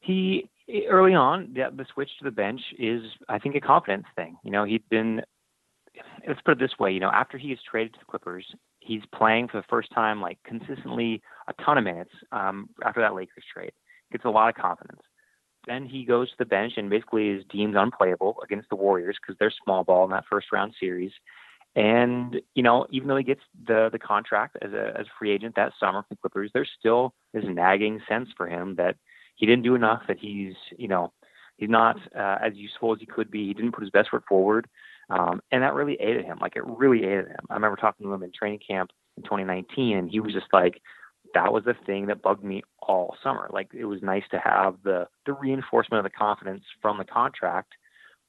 He 0.00 0.48
early 0.88 1.14
on, 1.14 1.52
the 1.54 1.86
switch 1.92 2.10
to 2.18 2.24
the 2.24 2.30
bench 2.30 2.60
is, 2.78 3.02
I 3.28 3.38
think, 3.38 3.56
a 3.56 3.60
confidence 3.60 4.06
thing. 4.16 4.36
You 4.44 4.50
know, 4.50 4.64
he'd 4.64 4.88
been. 4.88 5.22
Let's 6.26 6.40
put 6.40 6.52
it 6.52 6.58
this 6.58 6.78
way. 6.78 6.92
You 6.92 7.00
know, 7.00 7.10
after 7.10 7.36
he 7.36 7.48
is 7.48 7.58
traded 7.68 7.92
to 7.94 7.98
the 7.98 8.06
Clippers, 8.06 8.46
he's 8.80 9.02
playing 9.14 9.48
for 9.48 9.58
the 9.58 9.66
first 9.68 9.90
time, 9.92 10.20
like 10.20 10.38
consistently, 10.44 11.20
a 11.48 11.62
ton 11.62 11.76
of 11.76 11.84
minutes 11.84 12.10
um, 12.30 12.70
after 12.84 13.00
that 13.00 13.14
Lakers 13.14 13.44
trade 13.52 13.72
gets 14.12 14.24
a 14.24 14.30
lot 14.30 14.48
of 14.48 14.60
confidence. 14.60 15.02
Then 15.66 15.86
he 15.86 16.04
goes 16.04 16.28
to 16.30 16.36
the 16.38 16.44
bench 16.44 16.74
and 16.76 16.90
basically 16.90 17.28
is 17.28 17.44
deemed 17.50 17.76
unplayable 17.76 18.36
against 18.42 18.68
the 18.68 18.76
Warriors 18.76 19.16
because 19.20 19.36
they're 19.38 19.52
small 19.64 19.84
ball 19.84 20.04
in 20.04 20.10
that 20.10 20.24
first 20.28 20.52
round 20.52 20.74
series. 20.78 21.12
And 21.74 22.40
you 22.54 22.62
know, 22.62 22.86
even 22.90 23.08
though 23.08 23.16
he 23.16 23.24
gets 23.24 23.40
the 23.66 23.88
the 23.90 23.98
contract 23.98 24.58
as 24.60 24.72
a 24.72 24.92
as 24.98 25.06
a 25.06 25.12
free 25.18 25.30
agent 25.30 25.54
that 25.56 25.72
summer 25.80 26.04
from 26.06 26.18
Clippers, 26.20 26.50
there's 26.52 26.70
still 26.78 27.14
this 27.32 27.44
nagging 27.46 28.00
sense 28.08 28.28
for 28.36 28.46
him 28.46 28.74
that 28.76 28.96
he 29.36 29.46
didn't 29.46 29.62
do 29.62 29.74
enough. 29.74 30.02
That 30.08 30.18
he's 30.18 30.54
you 30.76 30.88
know 30.88 31.12
he's 31.56 31.70
not 31.70 31.96
uh, 32.14 32.38
as 32.44 32.54
useful 32.56 32.92
as 32.92 33.00
he 33.00 33.06
could 33.06 33.30
be. 33.30 33.46
He 33.46 33.54
didn't 33.54 33.72
put 33.72 33.84
his 33.84 33.90
best 33.90 34.10
foot 34.10 34.24
forward, 34.28 34.68
um, 35.08 35.40
and 35.50 35.62
that 35.62 35.72
really 35.72 35.94
aided 35.94 36.26
him. 36.26 36.38
Like 36.40 36.56
it 36.56 36.66
really 36.66 37.04
aided 37.04 37.28
him. 37.28 37.46
I 37.48 37.54
remember 37.54 37.76
talking 37.76 38.06
to 38.06 38.12
him 38.12 38.22
in 38.22 38.32
training 38.32 38.60
camp 38.66 38.90
in 39.16 39.22
2019, 39.22 39.96
and 39.96 40.10
he 40.10 40.20
was 40.20 40.34
just 40.34 40.52
like, 40.52 40.82
that 41.34 41.52
was 41.52 41.64
the 41.64 41.74
thing 41.86 42.06
that 42.06 42.22
bugged 42.22 42.44
me 42.44 42.62
all 42.80 43.16
summer. 43.22 43.48
Like 43.52 43.68
it 43.74 43.84
was 43.84 44.02
nice 44.02 44.24
to 44.30 44.38
have 44.38 44.76
the 44.84 45.06
the 45.26 45.32
reinforcement 45.32 46.04
of 46.04 46.10
the 46.10 46.16
confidence 46.16 46.64
from 46.80 46.98
the 46.98 47.04
contract, 47.04 47.72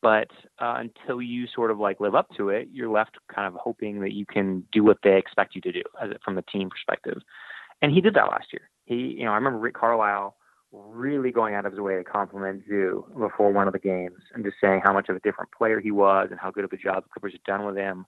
but 0.01 0.29
uh, 0.59 0.75
until 0.77 1.21
you 1.21 1.47
sort 1.53 1.71
of 1.71 1.79
like 1.79 1.99
live 1.99 2.15
up 2.15 2.27
to 2.37 2.49
it, 2.49 2.67
you're 2.71 2.89
left 2.89 3.17
kind 3.33 3.47
of 3.47 3.59
hoping 3.59 4.01
that 4.01 4.13
you 4.13 4.25
can 4.25 4.63
do 4.71 4.83
what 4.83 4.97
they 5.03 5.17
expect 5.17 5.55
you 5.55 5.61
to 5.61 5.71
do 5.71 5.83
as 6.01 6.09
from 6.23 6.35
the 6.35 6.43
team 6.43 6.69
perspective. 6.69 7.21
And 7.81 7.91
he 7.91 8.01
did 8.01 8.13
that 8.15 8.29
last 8.29 8.47
year. 8.51 8.69
He, 8.85 9.15
you 9.17 9.25
know, 9.25 9.31
I 9.31 9.35
remember 9.35 9.59
Rick 9.59 9.75
Carlisle 9.75 10.35
really 10.73 11.31
going 11.31 11.53
out 11.53 11.65
of 11.65 11.71
his 11.71 11.79
way 11.79 11.95
to 11.95 12.03
compliment 12.03 12.63
Zu 12.67 13.05
before 13.17 13.53
one 13.53 13.67
of 13.67 13.73
the 13.73 13.79
games 13.79 14.17
and 14.33 14.43
just 14.43 14.57
saying 14.59 14.81
how 14.83 14.91
much 14.91 15.07
of 15.07 15.15
a 15.15 15.19
different 15.19 15.51
player 15.57 15.79
he 15.79 15.91
was 15.91 16.29
and 16.31 16.39
how 16.39 16.51
good 16.51 16.65
of 16.65 16.73
a 16.73 16.77
job 16.77 17.03
the 17.03 17.09
Clippers 17.09 17.33
had 17.33 17.43
done 17.43 17.65
with 17.65 17.77
him. 17.77 18.05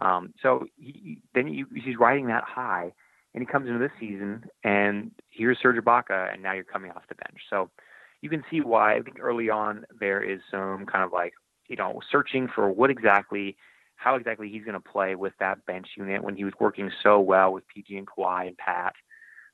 Um, 0.00 0.32
so 0.42 0.66
he, 0.76 1.20
then 1.34 1.48
you, 1.48 1.66
he's 1.74 1.98
riding 1.98 2.26
that 2.28 2.44
high 2.44 2.92
and 3.34 3.42
he 3.42 3.46
comes 3.46 3.68
into 3.68 3.78
this 3.78 3.92
season 4.00 4.44
and 4.64 5.10
here's 5.30 5.58
Serge 5.60 5.76
Ibaka, 5.76 6.32
and 6.32 6.42
now 6.42 6.52
you're 6.52 6.64
coming 6.64 6.90
off 6.90 7.08
the 7.08 7.14
bench. 7.14 7.40
So 7.50 7.70
you 8.20 8.30
can 8.30 8.42
see 8.50 8.60
why 8.60 8.96
I 8.96 9.00
think 9.00 9.18
early 9.20 9.50
on 9.50 9.84
there 10.00 10.22
is 10.22 10.40
some 10.50 10.86
kind 10.86 11.04
of 11.04 11.12
like 11.12 11.32
you 11.68 11.76
know 11.76 12.00
searching 12.10 12.48
for 12.54 12.70
what 12.70 12.90
exactly, 12.90 13.56
how 13.96 14.16
exactly 14.16 14.48
he's 14.48 14.64
going 14.64 14.80
to 14.80 14.80
play 14.80 15.14
with 15.14 15.34
that 15.40 15.64
bench 15.66 15.88
unit 15.96 16.22
when 16.22 16.36
he 16.36 16.44
was 16.44 16.54
working 16.60 16.90
so 17.02 17.20
well 17.20 17.52
with 17.52 17.68
PG 17.68 17.96
and 17.96 18.06
Kawhi 18.06 18.48
and 18.48 18.56
Pat. 18.56 18.94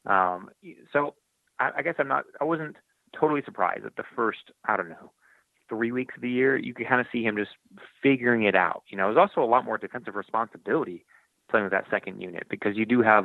Um, 0.07 0.51
so 0.93 1.15
I, 1.59 1.71
I 1.79 1.83
guess 1.83 1.95
I'm 1.99 2.09
not. 2.09 2.25
I 2.41 2.45
wasn't 2.45 2.77
totally 3.19 3.43
surprised 3.45 3.85
at 3.85 3.97
the 3.97 4.05
first. 4.17 4.51
I 4.67 4.77
don't 4.77 4.89
know 4.89 5.13
three 5.69 5.93
weeks 5.93 6.15
of 6.17 6.23
the 6.23 6.31
year, 6.31 6.57
you 6.57 6.75
could 6.75 6.89
kind 6.89 7.01
of 7.01 7.07
see 7.13 7.23
him 7.23 7.37
just 7.37 7.53
figuring 8.03 8.45
it 8.45 8.55
out. 8.55 8.83
You 8.89 8.97
know, 8.97 9.07
there's 9.07 9.29
also 9.29 9.47
a 9.47 9.51
lot 9.51 9.65
more 9.65 9.79
defensive 9.79 10.15
responsibility 10.15 11.05
playing 11.51 11.65
with 11.65 11.73
that 11.73 11.87
second 11.91 12.21
unit 12.21 12.45
because 12.49 12.77
you 12.77 12.87
do 12.87 13.03
have 13.03 13.25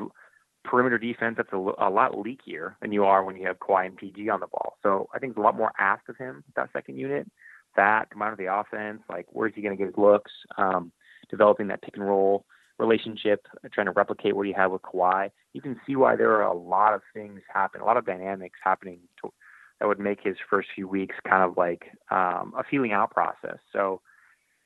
perimeter 0.63 0.97
defense 0.97 1.35
that's 1.37 1.53
a, 1.53 1.57
a 1.57 1.89
lot 1.89 2.13
leakier 2.13 2.75
than 2.81 2.91
you 2.91 3.05
are 3.05 3.23
when 3.23 3.35
you 3.35 3.47
have 3.47 3.59
Kawhi 3.59 3.87
and 3.87 3.97
PG 3.97 4.29
on 4.29 4.39
the 4.39 4.47
ball. 4.47 4.77
So 4.83 5.09
I 5.13 5.19
think 5.19 5.33
there's 5.33 5.43
a 5.43 5.45
lot 5.45 5.57
more 5.57 5.71
asked 5.79 6.09
of 6.09 6.17
him 6.17 6.43
that 6.55 6.69
second 6.73 6.97
unit. 6.97 7.29
That 7.75 8.09
combined 8.09 8.31
with 8.31 8.39
the 8.39 8.53
offense, 8.53 9.01
like 9.09 9.27
where's 9.29 9.53
he 9.55 9.61
going 9.61 9.75
to 9.75 9.77
get 9.77 9.87
his 9.87 9.97
looks? 9.97 10.31
Um, 10.57 10.91
developing 11.29 11.67
that 11.67 11.81
pick 11.81 11.95
and 11.95 12.05
roll 12.05 12.45
relationship, 12.79 13.45
trying 13.71 13.87
to 13.87 13.91
replicate 13.91 14.35
what 14.35 14.47
he 14.47 14.53
had 14.53 14.67
with 14.67 14.81
Kawhi. 14.81 15.29
You 15.53 15.61
can 15.61 15.79
see 15.85 15.95
why 15.95 16.15
there 16.15 16.31
are 16.31 16.43
a 16.43 16.57
lot 16.57 16.93
of 16.93 17.01
things 17.13 17.41
happening, 17.53 17.83
a 17.83 17.85
lot 17.85 17.97
of 17.97 18.05
dynamics 18.05 18.57
happening 18.63 18.99
to, 19.21 19.31
that 19.79 19.87
would 19.87 19.99
make 19.99 20.19
his 20.23 20.37
first 20.49 20.69
few 20.73 20.87
weeks 20.87 21.15
kind 21.27 21.43
of 21.43 21.57
like 21.57 21.91
um, 22.09 22.53
a 22.57 22.63
feeling 22.69 22.91
out 22.91 23.11
process. 23.11 23.57
So 23.71 24.01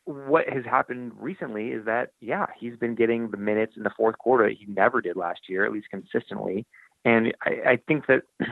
what 0.05 0.49
has 0.49 0.65
happened 0.65 1.13
recently 1.17 1.69
is 1.69 1.85
that 1.85 2.11
yeah, 2.19 2.47
he's 2.59 2.75
been 2.75 2.95
getting 2.95 3.29
the 3.29 3.37
minutes 3.37 3.73
in 3.77 3.83
the 3.83 3.91
fourth 3.95 4.17
quarter 4.17 4.49
that 4.49 4.57
he 4.57 4.65
never 4.65 5.01
did 5.01 5.15
last 5.15 5.41
year, 5.47 5.65
at 5.65 5.71
least 5.71 5.87
consistently. 5.89 6.65
And 7.05 7.33
I, 7.43 7.71
I 7.71 7.79
think 7.87 8.07
that 8.07 8.23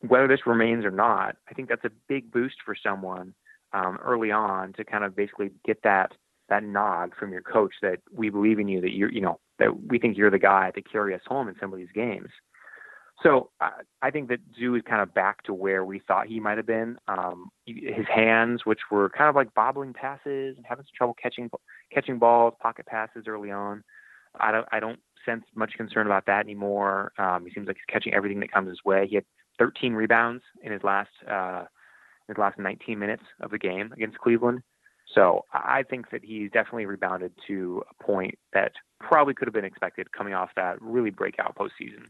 whether 0.00 0.28
this 0.28 0.46
remains 0.46 0.84
or 0.84 0.90
not, 0.90 1.36
I 1.48 1.54
think 1.54 1.68
that's 1.68 1.84
a 1.84 1.90
big 2.08 2.30
boost 2.30 2.56
for 2.64 2.74
someone 2.74 3.34
um, 3.72 3.98
early 4.02 4.30
on 4.30 4.72
to 4.74 4.84
kind 4.84 5.04
of 5.04 5.16
basically 5.16 5.50
get 5.64 5.82
that 5.82 6.12
that 6.48 6.64
nod 6.64 7.12
from 7.18 7.32
your 7.32 7.40
coach 7.40 7.72
that 7.80 8.00
we 8.12 8.28
believe 8.28 8.58
in 8.58 8.68
you, 8.68 8.80
that 8.80 8.92
you're, 8.92 9.10
you 9.10 9.22
know, 9.22 9.38
that 9.58 9.88
we 9.88 9.98
think 9.98 10.18
you're 10.18 10.30
the 10.30 10.38
guy 10.38 10.70
to 10.72 10.82
carry 10.82 11.14
us 11.14 11.20
home 11.26 11.48
in 11.48 11.54
some 11.58 11.72
of 11.72 11.78
these 11.78 11.92
games. 11.94 12.28
So 13.22 13.50
uh, 13.60 13.70
I 14.00 14.10
think 14.10 14.28
that 14.28 14.40
Zu 14.58 14.74
is 14.74 14.82
kind 14.88 15.00
of 15.00 15.14
back 15.14 15.42
to 15.44 15.54
where 15.54 15.84
we 15.84 16.00
thought 16.00 16.26
he 16.26 16.40
might 16.40 16.56
have 16.56 16.66
been. 16.66 16.96
Um, 17.06 17.50
his 17.66 18.06
hands, 18.12 18.62
which 18.64 18.80
were 18.90 19.10
kind 19.10 19.28
of 19.28 19.36
like 19.36 19.54
bobbling 19.54 19.92
passes 19.92 20.56
and 20.56 20.66
having 20.68 20.84
some 20.84 20.92
trouble 20.96 21.14
catching 21.22 21.48
catching 21.92 22.18
balls, 22.18 22.54
pocket 22.60 22.86
passes 22.86 23.24
early 23.28 23.50
on. 23.50 23.84
I 24.40 24.50
don't 24.50 24.66
I 24.72 24.80
don't 24.80 24.98
sense 25.24 25.44
much 25.54 25.74
concern 25.76 26.06
about 26.06 26.26
that 26.26 26.40
anymore. 26.40 27.12
Um, 27.18 27.44
he 27.46 27.52
seems 27.52 27.66
like 27.66 27.76
he's 27.76 27.92
catching 27.92 28.14
everything 28.14 28.40
that 28.40 28.50
comes 28.50 28.68
his 28.68 28.84
way. 28.84 29.06
He 29.06 29.14
had 29.14 29.24
13 29.58 29.92
rebounds 29.92 30.42
in 30.62 30.72
his 30.72 30.82
last 30.82 31.10
uh, 31.30 31.64
his 32.28 32.38
last 32.38 32.58
19 32.58 32.98
minutes 32.98 33.24
of 33.40 33.50
the 33.50 33.58
game 33.58 33.92
against 33.92 34.18
Cleveland. 34.18 34.62
So 35.14 35.44
I 35.52 35.82
think 35.88 36.10
that 36.10 36.24
he's 36.24 36.50
definitely 36.50 36.86
rebounded 36.86 37.32
to 37.46 37.82
a 37.90 38.02
point 38.02 38.36
that 38.54 38.72
probably 39.00 39.34
could 39.34 39.46
have 39.46 39.54
been 39.54 39.64
expected 39.64 40.10
coming 40.12 40.32
off 40.32 40.50
that 40.56 40.80
really 40.80 41.10
breakout 41.10 41.54
postseason. 41.54 42.06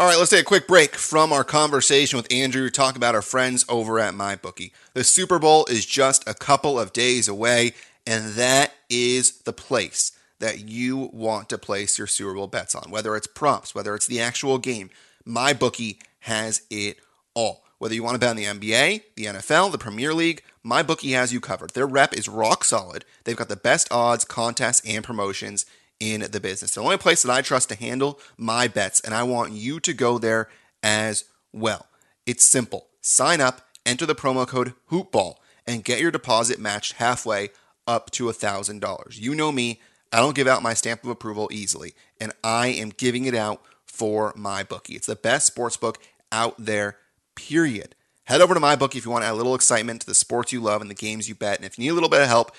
All 0.00 0.06
right, 0.06 0.16
let's 0.16 0.30
take 0.30 0.40
a 0.40 0.44
quick 0.44 0.66
break 0.66 0.94
from 0.96 1.30
our 1.30 1.44
conversation 1.44 2.16
with 2.16 2.32
Andrew 2.32 2.70
talk 2.70 2.96
about 2.96 3.14
our 3.14 3.20
friends 3.20 3.66
over 3.68 3.98
at 3.98 4.14
MyBookie. 4.14 4.72
The 4.94 5.04
Super 5.04 5.38
Bowl 5.38 5.66
is 5.66 5.84
just 5.84 6.26
a 6.26 6.32
couple 6.32 6.80
of 6.80 6.94
days 6.94 7.28
away, 7.28 7.74
and 8.06 8.32
that 8.32 8.72
is 8.88 9.42
the 9.42 9.52
place 9.52 10.12
that 10.38 10.66
you 10.66 11.10
want 11.12 11.50
to 11.50 11.58
place 11.58 11.98
your 11.98 12.06
Super 12.06 12.32
Bowl 12.32 12.46
bets 12.46 12.74
on. 12.74 12.90
Whether 12.90 13.14
it's 13.14 13.26
props, 13.26 13.74
whether 13.74 13.94
it's 13.94 14.06
the 14.06 14.22
actual 14.22 14.56
game, 14.56 14.88
MyBookie 15.28 15.98
has 16.20 16.62
it 16.70 16.96
all. 17.34 17.62
Whether 17.76 17.94
you 17.94 18.02
want 18.02 18.14
to 18.14 18.18
bet 18.18 18.30
on 18.30 18.36
the 18.36 18.44
NBA, 18.44 19.02
the 19.16 19.26
NFL, 19.26 19.70
the 19.70 19.76
Premier 19.76 20.14
League, 20.14 20.42
MyBookie 20.64 21.12
has 21.12 21.30
you 21.30 21.40
covered. 21.40 21.74
Their 21.74 21.86
rep 21.86 22.14
is 22.14 22.26
rock 22.26 22.64
solid. 22.64 23.04
They've 23.24 23.36
got 23.36 23.50
the 23.50 23.54
best 23.56 23.86
odds, 23.92 24.24
contests, 24.24 24.80
and 24.88 25.04
promotions 25.04 25.66
in 26.00 26.22
the 26.22 26.40
business. 26.40 26.74
The 26.74 26.80
only 26.80 26.96
place 26.96 27.22
that 27.22 27.32
I 27.32 27.42
trust 27.42 27.68
to 27.68 27.76
handle 27.76 28.18
my 28.36 28.66
bets, 28.66 29.00
and 29.00 29.14
I 29.14 29.22
want 29.22 29.52
you 29.52 29.78
to 29.80 29.92
go 29.92 30.18
there 30.18 30.48
as 30.82 31.24
well. 31.52 31.86
It's 32.26 32.44
simple. 32.44 32.86
Sign 33.02 33.40
up, 33.40 33.62
enter 33.86 34.06
the 34.06 34.14
promo 34.14 34.46
code 34.46 34.74
HOOPBALL, 34.90 35.38
and 35.66 35.84
get 35.84 36.00
your 36.00 36.10
deposit 36.10 36.58
matched 36.58 36.94
halfway 36.94 37.50
up 37.86 38.10
to 38.12 38.24
$1,000. 38.24 39.20
You 39.20 39.34
know 39.34 39.52
me, 39.52 39.80
I 40.12 40.18
don't 40.18 40.34
give 40.34 40.48
out 40.48 40.62
my 40.62 40.74
stamp 40.74 41.04
of 41.04 41.10
approval 41.10 41.48
easily, 41.52 41.94
and 42.20 42.32
I 42.42 42.68
am 42.68 42.90
giving 42.90 43.26
it 43.26 43.34
out 43.34 43.62
for 43.86 44.32
MyBookie. 44.32 44.96
It's 44.96 45.06
the 45.06 45.16
best 45.16 45.46
sports 45.46 45.76
book 45.76 45.98
out 46.32 46.54
there, 46.58 46.96
period. 47.36 47.94
Head 48.24 48.40
over 48.40 48.54
to 48.54 48.60
MyBookie 48.60 48.96
if 48.96 49.04
you 49.04 49.10
want 49.10 49.22
to 49.22 49.28
add 49.28 49.32
a 49.32 49.36
little 49.36 49.54
excitement 49.54 50.02
to 50.02 50.06
the 50.06 50.14
sports 50.14 50.52
you 50.52 50.60
love 50.60 50.80
and 50.80 50.90
the 50.90 50.94
games 50.94 51.28
you 51.28 51.34
bet. 51.34 51.56
And 51.56 51.64
if 51.64 51.78
you 51.78 51.82
need 51.82 51.90
a 51.90 51.94
little 51.94 52.08
bit 52.08 52.22
of 52.22 52.28
help, 52.28 52.54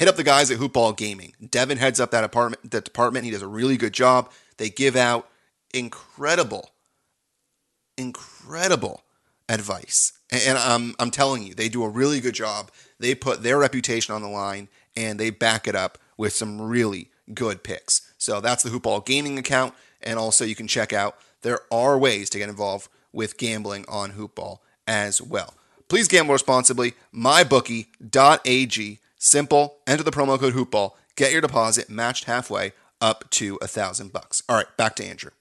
hit 0.00 0.08
up 0.08 0.16
the 0.16 0.24
guys 0.24 0.50
at 0.50 0.58
Hoopball 0.58 0.96
Gaming. 0.96 1.34
Devin 1.46 1.76
heads 1.76 2.00
up 2.00 2.10
that 2.12 2.24
apartment, 2.24 2.70
that 2.70 2.86
department. 2.86 3.26
He 3.26 3.30
does 3.30 3.42
a 3.42 3.46
really 3.46 3.76
good 3.76 3.92
job. 3.92 4.30
They 4.56 4.70
give 4.70 4.96
out 4.96 5.28
incredible, 5.74 6.70
incredible 7.98 9.02
advice. 9.46 10.14
And 10.30 10.56
I'm, 10.56 10.94
I'm 10.98 11.10
telling 11.10 11.42
you, 11.42 11.52
they 11.52 11.68
do 11.68 11.84
a 11.84 11.88
really 11.88 12.20
good 12.20 12.34
job. 12.34 12.70
They 12.98 13.14
put 13.14 13.42
their 13.42 13.58
reputation 13.58 14.14
on 14.14 14.22
the 14.22 14.28
line 14.28 14.68
and 14.96 15.20
they 15.20 15.28
back 15.28 15.68
it 15.68 15.76
up 15.76 15.98
with 16.16 16.32
some 16.32 16.62
really 16.62 17.10
good 17.34 17.62
picks. 17.62 18.10
So 18.16 18.40
that's 18.40 18.62
the 18.62 18.70
Hoopball 18.70 19.04
Gaming 19.04 19.38
account. 19.38 19.74
And 20.00 20.18
also, 20.18 20.46
you 20.46 20.54
can 20.54 20.66
check 20.66 20.94
out 20.94 21.18
there 21.42 21.60
are 21.70 21.98
ways 21.98 22.30
to 22.30 22.38
get 22.38 22.48
involved 22.48 22.88
with 23.12 23.36
gambling 23.36 23.84
on 23.86 24.12
Hoopball 24.12 24.60
as 24.86 25.20
well. 25.20 25.52
Please 25.88 26.08
gamble 26.08 26.32
responsibly. 26.32 26.94
MyBookie.ag 27.14 28.98
Simple. 29.22 29.76
Enter 29.86 30.02
the 30.02 30.10
promo 30.10 30.40
code 30.40 30.54
Hoopball. 30.54 30.92
Get 31.14 31.30
your 31.30 31.42
deposit 31.42 31.90
matched 31.90 32.24
halfway 32.24 32.72
up 33.02 33.28
to 33.30 33.58
a 33.60 33.68
thousand 33.68 34.14
bucks. 34.14 34.42
All 34.48 34.56
right, 34.56 34.76
back 34.78 34.96
to 34.96 35.04
Andrew. 35.04 35.32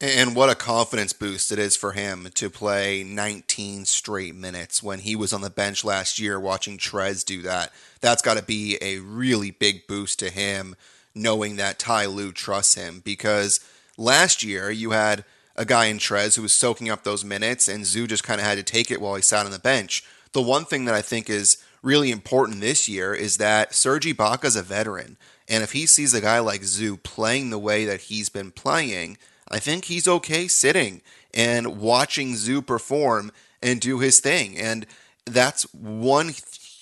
And 0.00 0.36
what 0.36 0.48
a 0.48 0.54
confidence 0.54 1.12
boost 1.12 1.50
it 1.50 1.58
is 1.58 1.74
for 1.74 1.92
him 1.92 2.28
to 2.34 2.48
play 2.48 3.02
19 3.02 3.84
straight 3.84 4.36
minutes 4.36 4.80
when 4.80 5.00
he 5.00 5.16
was 5.16 5.32
on 5.32 5.40
the 5.40 5.50
bench 5.50 5.84
last 5.84 6.20
year 6.20 6.38
watching 6.38 6.78
Trez 6.78 7.24
do 7.24 7.42
that. 7.42 7.72
That's 8.00 8.22
got 8.22 8.36
to 8.36 8.44
be 8.44 8.78
a 8.80 9.00
really 9.00 9.50
big 9.50 9.88
boost 9.88 10.20
to 10.20 10.30
him 10.30 10.76
knowing 11.12 11.56
that 11.56 11.80
Ty 11.80 12.06
Lue 12.06 12.30
trusts 12.30 12.76
him 12.76 13.00
because 13.04 13.58
last 13.96 14.44
year 14.44 14.70
you 14.70 14.92
had 14.92 15.24
a 15.56 15.64
guy 15.64 15.86
in 15.86 15.98
Trez 15.98 16.36
who 16.36 16.42
was 16.42 16.52
soaking 16.52 16.90
up 16.90 17.02
those 17.02 17.24
minutes 17.24 17.66
and 17.66 17.84
Zu 17.84 18.06
just 18.06 18.22
kind 18.22 18.40
of 18.40 18.46
had 18.46 18.58
to 18.58 18.62
take 18.62 18.92
it 18.92 19.00
while 19.00 19.16
he 19.16 19.22
sat 19.22 19.46
on 19.46 19.52
the 19.52 19.58
bench. 19.58 20.04
The 20.32 20.42
one 20.42 20.64
thing 20.64 20.84
that 20.84 20.94
I 20.94 21.02
think 21.02 21.28
is 21.28 21.56
really 21.82 22.10
important 22.10 22.60
this 22.60 22.88
year 22.88 23.14
is 23.14 23.36
that 23.36 23.74
Serge 23.74 24.06
Ibaka's 24.06 24.56
a 24.56 24.62
veteran. 24.62 25.16
And 25.48 25.62
if 25.62 25.72
he 25.72 25.86
sees 25.86 26.14
a 26.14 26.20
guy 26.20 26.38
like 26.40 26.64
Zu 26.64 26.96
playing 26.96 27.50
the 27.50 27.58
way 27.58 27.84
that 27.84 28.02
he's 28.02 28.28
been 28.28 28.50
playing, 28.50 29.18
I 29.48 29.58
think 29.58 29.84
he's 29.84 30.08
okay 30.08 30.48
sitting 30.48 31.02
and 31.32 31.78
watching 31.78 32.34
Zu 32.34 32.62
perform 32.62 33.30
and 33.62 33.80
do 33.80 34.00
his 34.00 34.20
thing. 34.20 34.58
And 34.58 34.86
that's 35.24 35.72
one 35.74 36.32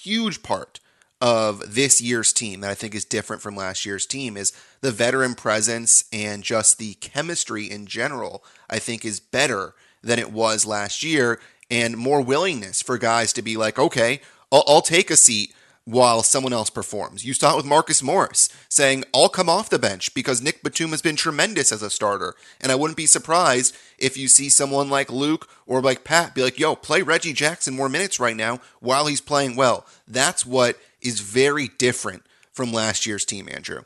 huge 0.02 0.42
part 0.42 0.80
of 1.20 1.74
this 1.74 2.00
year's 2.00 2.32
team 2.32 2.60
that 2.60 2.70
I 2.70 2.74
think 2.74 2.94
is 2.94 3.04
different 3.04 3.42
from 3.42 3.56
last 3.56 3.86
year's 3.86 4.06
team 4.06 4.36
is 4.36 4.52
the 4.80 4.92
veteran 4.92 5.34
presence 5.34 6.04
and 6.12 6.42
just 6.42 6.78
the 6.78 6.94
chemistry 6.94 7.70
in 7.70 7.86
general, 7.86 8.44
I 8.68 8.78
think 8.78 9.04
is 9.04 9.20
better 9.20 9.74
than 10.02 10.18
it 10.18 10.32
was 10.32 10.66
last 10.66 11.02
year 11.02 11.40
and 11.70 11.96
more 11.96 12.20
willingness 12.20 12.82
for 12.82 12.98
guys 12.98 13.32
to 13.32 13.42
be 13.42 13.56
like, 13.56 13.78
okay, 13.78 14.20
I'll, 14.52 14.64
I'll 14.66 14.82
take 14.82 15.10
a 15.10 15.16
seat 15.16 15.54
while 15.84 16.22
someone 16.22 16.52
else 16.52 16.70
performs. 16.70 17.24
You 17.24 17.34
saw 17.34 17.52
it 17.52 17.56
with 17.56 17.66
Marcus 17.66 18.02
Morris 18.02 18.48
saying, 18.68 19.04
I'll 19.14 19.28
come 19.28 19.48
off 19.48 19.68
the 19.68 19.78
bench 19.78 20.14
because 20.14 20.40
Nick 20.40 20.62
Batum 20.62 20.90
has 20.90 21.02
been 21.02 21.16
tremendous 21.16 21.72
as 21.72 21.82
a 21.82 21.90
starter. 21.90 22.34
And 22.60 22.72
I 22.72 22.74
wouldn't 22.74 22.96
be 22.96 23.06
surprised 23.06 23.76
if 23.98 24.16
you 24.16 24.28
see 24.28 24.48
someone 24.48 24.88
like 24.88 25.12
Luke 25.12 25.48
or 25.66 25.82
like 25.82 26.04
Pat 26.04 26.34
be 26.34 26.42
like, 26.42 26.58
yo, 26.58 26.74
play 26.74 27.02
Reggie 27.02 27.34
Jackson 27.34 27.76
more 27.76 27.88
minutes 27.88 28.18
right 28.18 28.36
now 28.36 28.60
while 28.80 29.06
he's 29.06 29.20
playing 29.20 29.56
well. 29.56 29.86
That's 30.08 30.46
what 30.46 30.78
is 31.02 31.20
very 31.20 31.68
different 31.68 32.24
from 32.52 32.72
last 32.72 33.04
year's 33.04 33.26
team, 33.26 33.48
Andrew. 33.50 33.82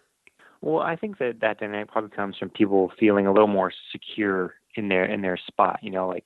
Well, 0.60 0.80
I 0.80 0.96
think 0.96 1.18
that 1.18 1.40
that 1.40 1.58
dynamic 1.58 1.90
probably 1.90 2.10
comes 2.10 2.36
from 2.36 2.50
people 2.50 2.92
feeling 2.98 3.26
a 3.26 3.32
little 3.32 3.48
more 3.48 3.72
secure 3.92 4.54
in 4.74 4.88
their 4.88 5.04
in 5.04 5.22
their 5.22 5.36
spot. 5.36 5.78
You 5.82 5.90
know, 5.90 6.08
like 6.08 6.24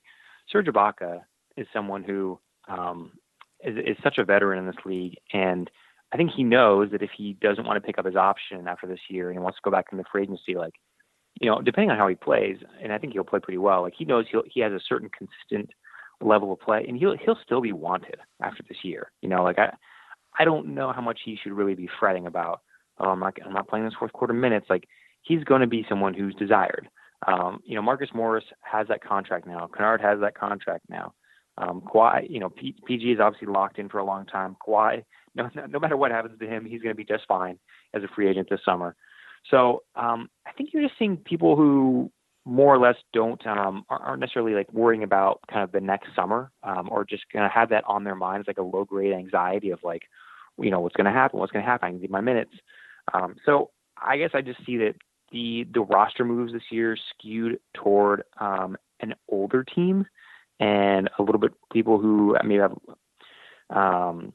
Serge 0.51 0.65
Ibaka 0.65 1.21
is 1.55 1.67
someone 1.71 2.03
who 2.03 2.39
um, 2.67 3.11
is, 3.65 3.77
is 3.77 3.97
such 4.03 4.17
a 4.17 4.25
veteran 4.25 4.59
in 4.59 4.65
this 4.65 4.85
league, 4.85 5.15
and 5.31 5.69
I 6.13 6.17
think 6.17 6.31
he 6.35 6.43
knows 6.43 6.91
that 6.91 7.01
if 7.01 7.09
he 7.17 7.33
doesn't 7.41 7.65
want 7.65 7.77
to 7.77 7.85
pick 7.85 7.97
up 7.97 8.05
his 8.05 8.15
option 8.15 8.67
after 8.67 8.85
this 8.87 8.99
year 9.09 9.29
and 9.29 9.37
he 9.37 9.43
wants 9.43 9.57
to 9.57 9.61
go 9.63 9.71
back 9.71 9.87
into 9.91 10.03
free 10.11 10.23
agency, 10.23 10.55
like 10.55 10.73
you 11.41 11.49
know, 11.49 11.61
depending 11.61 11.89
on 11.89 11.97
how 11.97 12.07
he 12.07 12.15
plays, 12.15 12.57
and 12.81 12.93
I 12.93 12.97
think 12.97 13.13
he'll 13.13 13.23
play 13.23 13.39
pretty 13.39 13.57
well. 13.57 13.81
Like 13.81 13.93
he 13.97 14.05
knows 14.05 14.25
he'll 14.31 14.43
he 14.45 14.61
has 14.61 14.71
a 14.71 14.79
certain 14.87 15.09
consistent 15.09 15.71
level 16.21 16.53
of 16.53 16.59
play, 16.59 16.85
and 16.87 16.97
he'll 16.97 17.17
he'll 17.17 17.37
still 17.43 17.61
be 17.61 17.71
wanted 17.71 18.17
after 18.41 18.63
this 18.67 18.77
year. 18.83 19.11
You 19.21 19.29
know, 19.29 19.43
like 19.43 19.57
I 19.59 19.73
I 20.37 20.45
don't 20.45 20.73
know 20.75 20.91
how 20.93 21.01
much 21.01 21.21
he 21.25 21.37
should 21.41 21.53
really 21.53 21.75
be 21.75 21.89
fretting 21.99 22.27
about. 22.27 22.61
Oh, 22.99 23.09
I'm 23.09 23.19
not 23.19 23.35
I'm 23.45 23.53
not 23.53 23.67
playing 23.67 23.85
this 23.85 23.95
fourth 23.97 24.13
quarter 24.13 24.33
minutes. 24.33 24.67
Like 24.69 24.87
he's 25.21 25.43
going 25.43 25.61
to 25.61 25.67
be 25.67 25.85
someone 25.89 26.13
who's 26.13 26.35
desired. 26.35 26.87
Um, 27.27 27.61
you 27.65 27.75
know, 27.75 27.81
Marcus 27.81 28.09
Morris 28.13 28.43
has 28.61 28.87
that 28.89 29.03
contract 29.03 29.47
now. 29.47 29.69
Kennard 29.75 30.01
has 30.01 30.19
that 30.19 30.37
contract 30.37 30.85
now. 30.89 31.13
Um, 31.57 31.81
Kawhi, 31.81 32.29
you 32.29 32.39
know, 32.39 32.49
P- 32.49 32.75
PG 32.85 33.11
is 33.11 33.19
obviously 33.19 33.47
locked 33.47 33.77
in 33.79 33.89
for 33.89 33.99
a 33.99 34.05
long 34.05 34.25
time. 34.25 34.55
Kawhi, 34.65 35.03
no, 35.35 35.49
no 35.69 35.79
matter 35.79 35.97
what 35.97 36.11
happens 36.11 36.39
to 36.39 36.47
him, 36.47 36.65
he's 36.65 36.81
going 36.81 36.93
to 36.93 36.97
be 36.97 37.05
just 37.05 37.27
fine 37.27 37.59
as 37.93 38.03
a 38.03 38.07
free 38.15 38.29
agent 38.29 38.49
this 38.49 38.61
summer. 38.65 38.95
So 39.49 39.83
um, 39.95 40.29
I 40.47 40.51
think 40.53 40.69
you're 40.73 40.83
just 40.83 40.97
seeing 40.97 41.17
people 41.17 41.55
who 41.55 42.11
more 42.45 42.73
or 42.73 42.77
less 42.77 42.95
don't 43.13 43.45
um, 43.47 43.85
aren't 43.89 44.19
necessarily 44.19 44.53
like 44.53 44.71
worrying 44.73 45.03
about 45.03 45.39
kind 45.49 45.63
of 45.63 45.71
the 45.71 45.79
next 45.79 46.09
summer 46.15 46.51
um, 46.63 46.89
or 46.91 47.05
just 47.05 47.23
kind 47.31 47.45
of 47.45 47.51
have 47.51 47.69
that 47.69 47.83
on 47.87 48.03
their 48.03 48.15
minds 48.15 48.47
like 48.47 48.57
a 48.57 48.63
low 48.63 48.83
grade 48.83 49.13
anxiety 49.13 49.69
of 49.69 49.79
like 49.83 50.03
you 50.59 50.69
know 50.69 50.81
what's 50.81 50.95
going 50.95 51.05
to 51.05 51.11
happen 51.11 51.39
what's 51.39 51.51
going 51.51 51.63
to 51.63 51.69
happen 51.69 51.87
i 51.87 51.97
need 51.97 52.11
my 52.11 52.19
minutes 52.19 52.51
um, 53.13 53.35
so 53.45 53.69
i 54.01 54.17
guess 54.17 54.31
i 54.33 54.41
just 54.41 54.63
see 54.65 54.77
that 54.77 54.93
the 55.31 55.65
the 55.73 55.79
roster 55.79 56.25
moves 56.25 56.51
this 56.51 56.63
year 56.69 56.97
skewed 57.11 57.59
toward 57.73 58.23
um, 58.39 58.77
an 58.99 59.15
older 59.29 59.63
team 59.63 60.05
and 60.63 61.09
a 61.19 61.23
little 61.23 61.39
bit 61.39 61.51
people 61.71 61.99
who 61.99 62.35
maybe 62.43 62.61
have 62.61 62.77
um, 63.69 64.33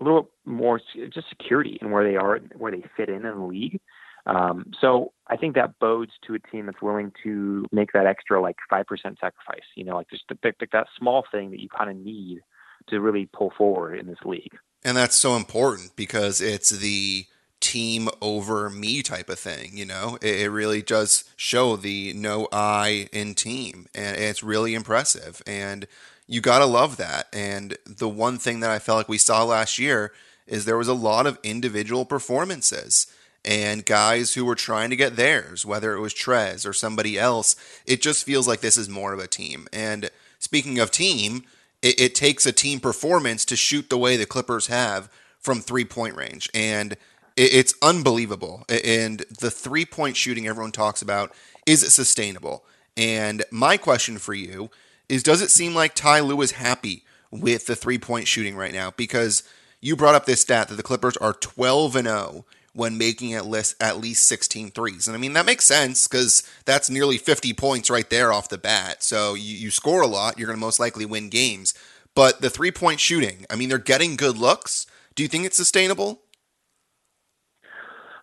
a 0.00 0.04
little 0.04 0.30
more 0.44 0.80
just 1.12 1.28
security 1.28 1.78
in 1.80 1.90
where 1.90 2.04
they 2.04 2.16
are 2.16 2.38
where 2.56 2.72
they 2.72 2.84
fit 2.96 3.08
in 3.08 3.24
in 3.24 3.38
the 3.38 3.44
league 3.44 3.80
um, 4.26 4.72
so 4.80 5.12
I 5.28 5.36
think 5.36 5.54
that 5.54 5.78
bodes 5.78 6.12
to 6.26 6.34
a 6.34 6.38
team 6.38 6.66
that's 6.66 6.80
willing 6.80 7.12
to 7.24 7.66
make 7.72 7.92
that 7.92 8.06
extra 8.06 8.40
like 8.40 8.56
five 8.70 8.86
percent 8.86 9.18
sacrifice. 9.20 9.64
You 9.76 9.84
know, 9.84 9.96
like 9.96 10.08
just 10.08 10.26
to 10.28 10.34
pick, 10.34 10.58
pick 10.58 10.72
that 10.72 10.86
small 10.98 11.24
thing 11.30 11.50
that 11.50 11.60
you 11.60 11.68
kind 11.68 11.90
of 11.90 11.96
need 11.96 12.40
to 12.88 13.00
really 13.00 13.26
pull 13.26 13.52
forward 13.56 13.98
in 13.98 14.06
this 14.06 14.18
league. 14.24 14.56
And 14.82 14.96
that's 14.96 15.16
so 15.16 15.36
important 15.36 15.96
because 15.96 16.40
it's 16.40 16.70
the 16.70 17.26
team 17.64 18.10
over 18.20 18.68
me 18.68 19.02
type 19.02 19.30
of 19.30 19.38
thing. 19.38 19.76
You 19.76 19.86
know, 19.86 20.18
it, 20.20 20.40
it 20.42 20.50
really 20.50 20.82
does 20.82 21.24
show 21.36 21.76
the 21.76 22.12
no 22.12 22.46
I 22.52 23.08
in 23.10 23.34
team, 23.34 23.86
and 23.94 24.16
it's 24.16 24.42
really 24.42 24.74
impressive. 24.74 25.42
And 25.46 25.86
you 26.26 26.42
gotta 26.42 26.66
love 26.66 26.98
that. 26.98 27.28
And 27.32 27.78
the 27.86 28.08
one 28.08 28.38
thing 28.38 28.60
that 28.60 28.70
I 28.70 28.78
felt 28.78 28.98
like 28.98 29.08
we 29.08 29.18
saw 29.18 29.44
last 29.44 29.78
year 29.78 30.12
is 30.46 30.64
there 30.64 30.76
was 30.76 30.88
a 30.88 30.94
lot 30.94 31.26
of 31.26 31.38
individual 31.42 32.04
performances 32.04 33.06
and 33.46 33.86
guys 33.86 34.34
who 34.34 34.44
were 34.44 34.54
trying 34.54 34.90
to 34.90 34.96
get 34.96 35.16
theirs, 35.16 35.64
whether 35.64 35.94
it 35.94 36.00
was 36.00 36.14
Trez 36.14 36.68
or 36.68 36.74
somebody 36.74 37.18
else. 37.18 37.56
It 37.86 38.02
just 38.02 38.24
feels 38.24 38.46
like 38.46 38.60
this 38.60 38.76
is 38.76 38.88
more 38.88 39.14
of 39.14 39.18
a 39.18 39.26
team. 39.26 39.68
And 39.72 40.10
speaking 40.38 40.78
of 40.78 40.90
team, 40.90 41.44
it, 41.82 41.98
it 41.98 42.14
takes 42.14 42.44
a 42.44 42.52
team 42.52 42.78
performance 42.78 43.44
to 43.46 43.56
shoot 43.56 43.88
the 43.88 43.98
way 43.98 44.16
the 44.16 44.26
Clippers 44.26 44.66
have 44.66 45.10
from 45.38 45.60
three 45.60 45.84
point 45.84 46.16
range. 46.16 46.48
And 46.54 46.96
it's 47.36 47.74
unbelievable. 47.82 48.64
And 48.68 49.20
the 49.40 49.50
three 49.50 49.84
point 49.84 50.16
shooting 50.16 50.46
everyone 50.46 50.72
talks 50.72 51.02
about 51.02 51.34
is 51.66 51.82
it 51.82 51.90
sustainable? 51.90 52.64
And 52.96 53.44
my 53.50 53.76
question 53.76 54.18
for 54.18 54.34
you 54.34 54.70
is 55.08 55.22
Does 55.22 55.42
it 55.42 55.50
seem 55.50 55.74
like 55.74 55.94
Ty 55.94 56.20
Lue 56.20 56.40
is 56.42 56.52
happy 56.52 57.04
with 57.30 57.66
the 57.66 57.76
three 57.76 57.98
point 57.98 58.28
shooting 58.28 58.56
right 58.56 58.72
now? 58.72 58.92
Because 58.96 59.42
you 59.80 59.96
brought 59.96 60.14
up 60.14 60.26
this 60.26 60.40
stat 60.40 60.68
that 60.68 60.76
the 60.76 60.82
Clippers 60.82 61.16
are 61.18 61.32
12 61.34 61.96
and 61.96 62.08
0 62.08 62.44
when 62.72 62.98
making 62.98 63.34
at 63.34 63.46
least 63.46 63.76
at 63.80 63.98
least 63.98 64.26
16 64.26 64.70
threes. 64.70 65.06
And 65.06 65.16
I 65.16 65.20
mean 65.20 65.32
that 65.34 65.46
makes 65.46 65.64
sense 65.64 66.06
because 66.08 66.42
that's 66.64 66.90
nearly 66.90 67.18
50 67.18 67.52
points 67.54 67.90
right 67.90 68.08
there 68.08 68.32
off 68.32 68.48
the 68.48 68.58
bat. 68.58 69.02
So 69.02 69.34
you, 69.34 69.56
you 69.56 69.70
score 69.70 70.02
a 70.02 70.06
lot, 70.06 70.38
you're 70.38 70.46
going 70.46 70.58
to 70.58 70.60
most 70.60 70.80
likely 70.80 71.06
win 71.06 71.28
games. 71.28 71.74
But 72.14 72.40
the 72.40 72.50
three 72.50 72.70
point 72.70 73.00
shooting, 73.00 73.44
I 73.50 73.56
mean, 73.56 73.68
they're 73.68 73.78
getting 73.78 74.16
good 74.16 74.36
looks. 74.36 74.86
Do 75.14 75.22
you 75.22 75.28
think 75.28 75.44
it's 75.46 75.56
sustainable? 75.56 76.23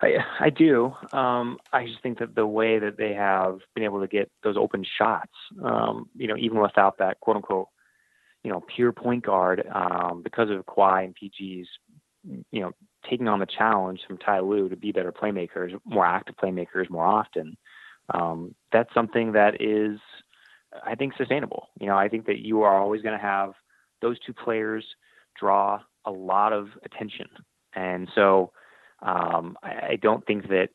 I, 0.02 0.16
I 0.40 0.50
do. 0.50 0.94
Um, 1.14 1.58
I 1.72 1.86
just 1.86 2.02
think 2.02 2.20
that 2.20 2.36
the 2.36 2.46
way 2.46 2.80
that 2.80 2.98
they 2.98 3.14
have 3.14 3.60
been 3.76 3.84
able 3.84 4.02
to 4.02 4.08
get 4.08 4.32
those 4.44 4.58
open 4.58 4.84
shots, 4.98 5.32
um, 5.64 6.10
you 6.16 6.28
know, 6.28 6.38
even 6.38 6.60
without 6.60 6.98
that 6.98 7.20
quote 7.20 7.38
unquote, 7.38 7.68
you 8.44 8.52
know, 8.52 8.64
pure 8.76 8.92
point 8.92 9.24
guard, 9.26 9.64
um, 9.74 10.22
because 10.24 10.50
of 10.50 10.66
Kawhi 10.66 11.06
and 11.06 11.16
PG's, 11.16 11.68
you 12.52 12.62
know, 12.62 12.72
taking 13.10 13.28
on 13.28 13.40
the 13.40 13.46
challenge 13.46 14.02
from 14.08 14.18
Ty 14.18 14.40
Lue 14.40 14.70
to 14.70 14.76
be 14.76 14.92
better 14.92 15.12
playmakers, 15.12 15.78
more 15.86 16.06
active 16.06 16.36
playmakers 16.36 16.90
more 16.90 17.06
often, 17.06 17.56
um, 18.14 18.56
that's 18.72 18.94
something 18.94 19.34
that 19.34 19.62
is, 19.62 20.00
I 20.86 20.96
think, 20.96 21.14
sustainable. 21.18 21.70
You 21.80 21.88
know, 21.88 21.98
I 21.98 22.08
think 22.08 22.26
that 22.26 22.40
you 22.40 22.64
are 22.64 22.80
always 22.80 23.02
going 23.02 23.18
to 23.18 23.24
have 23.24 23.54
those 24.02 24.18
two 24.26 24.34
players 24.34 24.86
draw 25.40 25.80
a 26.06 26.12
lot 26.12 26.54
of 26.54 26.70
attention. 26.84 27.28
And 27.76 28.10
so 28.16 28.52
um, 29.02 29.58
I, 29.64 29.96
don't 30.02 30.26
think 30.26 30.50
that 30.50 30.70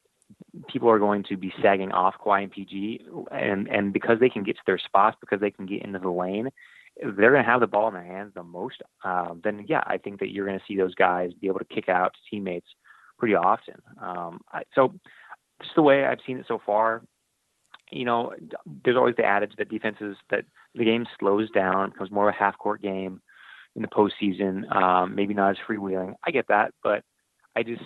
people 0.68 0.90
are 0.90 0.98
going 0.98 1.22
to 1.24 1.36
be 1.36 1.52
sagging 1.62 1.92
off 1.92 2.14
Kawhi 2.24 2.44
and 2.44 2.52
PG, 2.52 3.06
and 3.30 3.68
and 3.68 3.92
because 3.92 4.18
they 4.18 4.28
can 4.28 4.42
get 4.42 4.56
to 4.56 4.62
their 4.66 4.78
spots, 4.78 5.16
because 5.20 5.40
they 5.40 5.50
can 5.50 5.66
get 5.66 5.82
into 5.82 5.98
the 5.98 6.10
lane, 6.10 6.50
they're 7.00 7.30
going 7.30 7.44
to 7.44 7.50
have 7.50 7.60
the 7.60 7.66
ball 7.66 7.88
in 7.88 7.94
their 7.94 8.04
hands 8.04 8.32
the 8.34 8.42
most, 8.42 8.82
um, 9.04 9.40
then 9.44 9.64
yeah, 9.68 9.82
I 9.86 9.98
think 9.98 10.20
that 10.20 10.30
you're 10.30 10.46
going 10.46 10.58
to 10.58 10.64
see 10.66 10.76
those 10.76 10.94
guys 10.94 11.32
be 11.40 11.46
able 11.46 11.58
to 11.58 11.64
kick 11.66 11.88
out 11.88 12.14
to 12.14 12.18
teammates 12.30 12.68
pretty 13.18 13.34
often. 13.34 13.76
Um, 14.00 14.40
I, 14.52 14.62
so 14.74 14.94
just 15.62 15.74
the 15.74 15.82
way 15.82 16.04
I've 16.04 16.18
seen 16.26 16.38
it 16.38 16.46
so 16.48 16.60
far, 16.64 17.02
you 17.90 18.04
know, 18.04 18.32
there's 18.84 18.96
always 18.96 19.16
the 19.16 19.24
adage 19.24 19.52
that 19.58 19.68
defenses 19.68 20.16
that 20.30 20.44
the 20.74 20.84
game 20.84 21.06
slows 21.18 21.50
down, 21.50 21.90
becomes 21.90 22.10
more 22.10 22.28
of 22.28 22.34
a 22.34 22.38
half 22.38 22.58
court 22.58 22.82
game 22.82 23.20
in 23.74 23.82
the 23.82 23.88
postseason. 23.88 24.74
Um, 24.74 25.14
maybe 25.14 25.34
not 25.34 25.50
as 25.50 25.56
freewheeling. 25.68 26.14
I 26.26 26.30
get 26.30 26.48
that, 26.48 26.72
but 26.82 27.04
I 27.54 27.62
just 27.62 27.84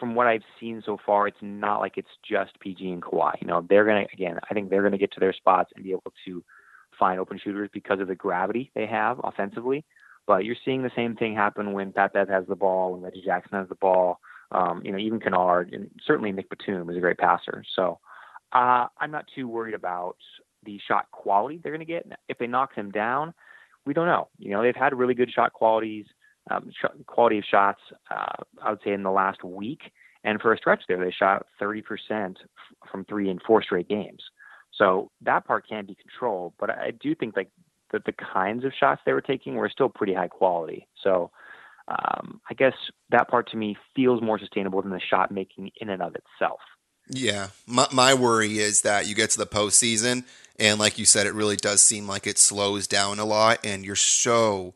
from 0.00 0.14
what 0.14 0.26
I've 0.26 0.42
seen 0.58 0.82
so 0.84 0.98
far, 1.04 1.28
it's 1.28 1.38
not 1.40 1.78
like 1.78 1.96
it's 1.96 2.08
just 2.28 2.58
PG 2.58 2.90
and 2.90 3.02
Kawhi. 3.02 3.34
You 3.40 3.46
know, 3.46 3.64
they're 3.68 3.84
gonna 3.84 4.06
again. 4.12 4.38
I 4.50 4.54
think 4.54 4.70
they're 4.70 4.82
gonna 4.82 4.98
get 4.98 5.12
to 5.12 5.20
their 5.20 5.34
spots 5.34 5.70
and 5.76 5.84
be 5.84 5.92
able 5.92 6.12
to 6.24 6.42
find 6.98 7.20
open 7.20 7.38
shooters 7.38 7.70
because 7.72 8.00
of 8.00 8.08
the 8.08 8.14
gravity 8.14 8.72
they 8.74 8.86
have 8.86 9.20
offensively. 9.22 9.84
But 10.26 10.44
you're 10.44 10.56
seeing 10.64 10.82
the 10.82 10.90
same 10.96 11.16
thing 11.16 11.34
happen 11.34 11.72
when 11.72 11.92
Pat 11.92 12.12
Bev 12.12 12.28
has 12.28 12.46
the 12.48 12.56
ball, 12.56 12.92
when 12.92 13.02
Reggie 13.02 13.22
Jackson 13.24 13.58
has 13.58 13.68
the 13.68 13.74
ball. 13.76 14.20
Um, 14.52 14.82
you 14.84 14.90
know, 14.90 14.98
even 14.98 15.20
Kennard 15.20 15.72
and 15.72 15.90
certainly 16.04 16.32
Nick 16.32 16.50
Batum 16.50 16.90
is 16.90 16.96
a 16.96 17.00
great 17.00 17.18
passer. 17.18 17.62
So 17.76 18.00
uh, 18.52 18.86
I'm 18.98 19.10
not 19.10 19.26
too 19.34 19.46
worried 19.46 19.74
about 19.74 20.16
the 20.64 20.78
shot 20.86 21.10
quality 21.12 21.58
they're 21.62 21.72
going 21.72 21.86
to 21.86 21.92
get. 21.92 22.06
If 22.28 22.38
they 22.38 22.46
knock 22.46 22.74
them 22.74 22.90
down, 22.90 23.32
we 23.86 23.94
don't 23.94 24.06
know. 24.06 24.28
You 24.38 24.50
know, 24.50 24.62
they've 24.62 24.74
had 24.74 24.96
really 24.96 25.14
good 25.14 25.30
shot 25.30 25.52
qualities, 25.52 26.06
um, 26.50 26.70
sh- 26.70 27.02
quality 27.06 27.38
of 27.38 27.44
shots. 27.44 27.80
Uh, 28.10 28.42
I 28.62 28.70
would 28.70 28.80
say 28.84 28.92
in 28.92 29.02
the 29.02 29.10
last 29.10 29.42
week, 29.44 29.92
and 30.24 30.40
for 30.40 30.52
a 30.52 30.58
stretch 30.58 30.82
there, 30.88 31.02
they 31.02 31.10
shot 31.10 31.46
30% 31.60 31.82
f- 32.10 32.36
from 32.90 33.04
three 33.04 33.30
in 33.30 33.38
four 33.46 33.62
straight 33.62 33.88
games. 33.88 34.22
So 34.72 35.10
that 35.22 35.46
part 35.46 35.68
can 35.68 35.86
be 35.86 35.94
controlled, 35.94 36.54
but 36.58 36.70
I 36.70 36.92
do 36.92 37.14
think 37.14 37.36
like 37.36 37.50
that 37.92 38.04
the 38.04 38.12
kinds 38.12 38.64
of 38.64 38.72
shots 38.78 39.00
they 39.04 39.12
were 39.12 39.20
taking 39.20 39.56
were 39.56 39.68
still 39.68 39.88
pretty 39.88 40.14
high 40.14 40.28
quality. 40.28 40.86
So 41.02 41.30
um, 41.88 42.40
I 42.48 42.54
guess 42.54 42.74
that 43.10 43.28
part 43.28 43.50
to 43.50 43.56
me 43.56 43.76
feels 43.96 44.22
more 44.22 44.38
sustainable 44.38 44.80
than 44.80 44.92
the 44.92 45.00
shot 45.00 45.32
making 45.32 45.70
in 45.80 45.88
and 45.88 46.02
of 46.02 46.14
itself. 46.14 46.60
Yeah, 47.08 47.48
my 47.66 47.88
my 47.92 48.14
worry 48.14 48.58
is 48.58 48.82
that 48.82 49.08
you 49.08 49.16
get 49.16 49.30
to 49.30 49.38
the 49.38 49.46
postseason, 49.46 50.24
and 50.60 50.78
like 50.78 50.98
you 50.98 51.04
said, 51.04 51.26
it 51.26 51.34
really 51.34 51.56
does 51.56 51.82
seem 51.82 52.06
like 52.06 52.26
it 52.26 52.38
slows 52.38 52.86
down 52.86 53.18
a 53.18 53.24
lot, 53.24 53.58
and 53.64 53.84
you're 53.84 53.96
so 53.96 54.74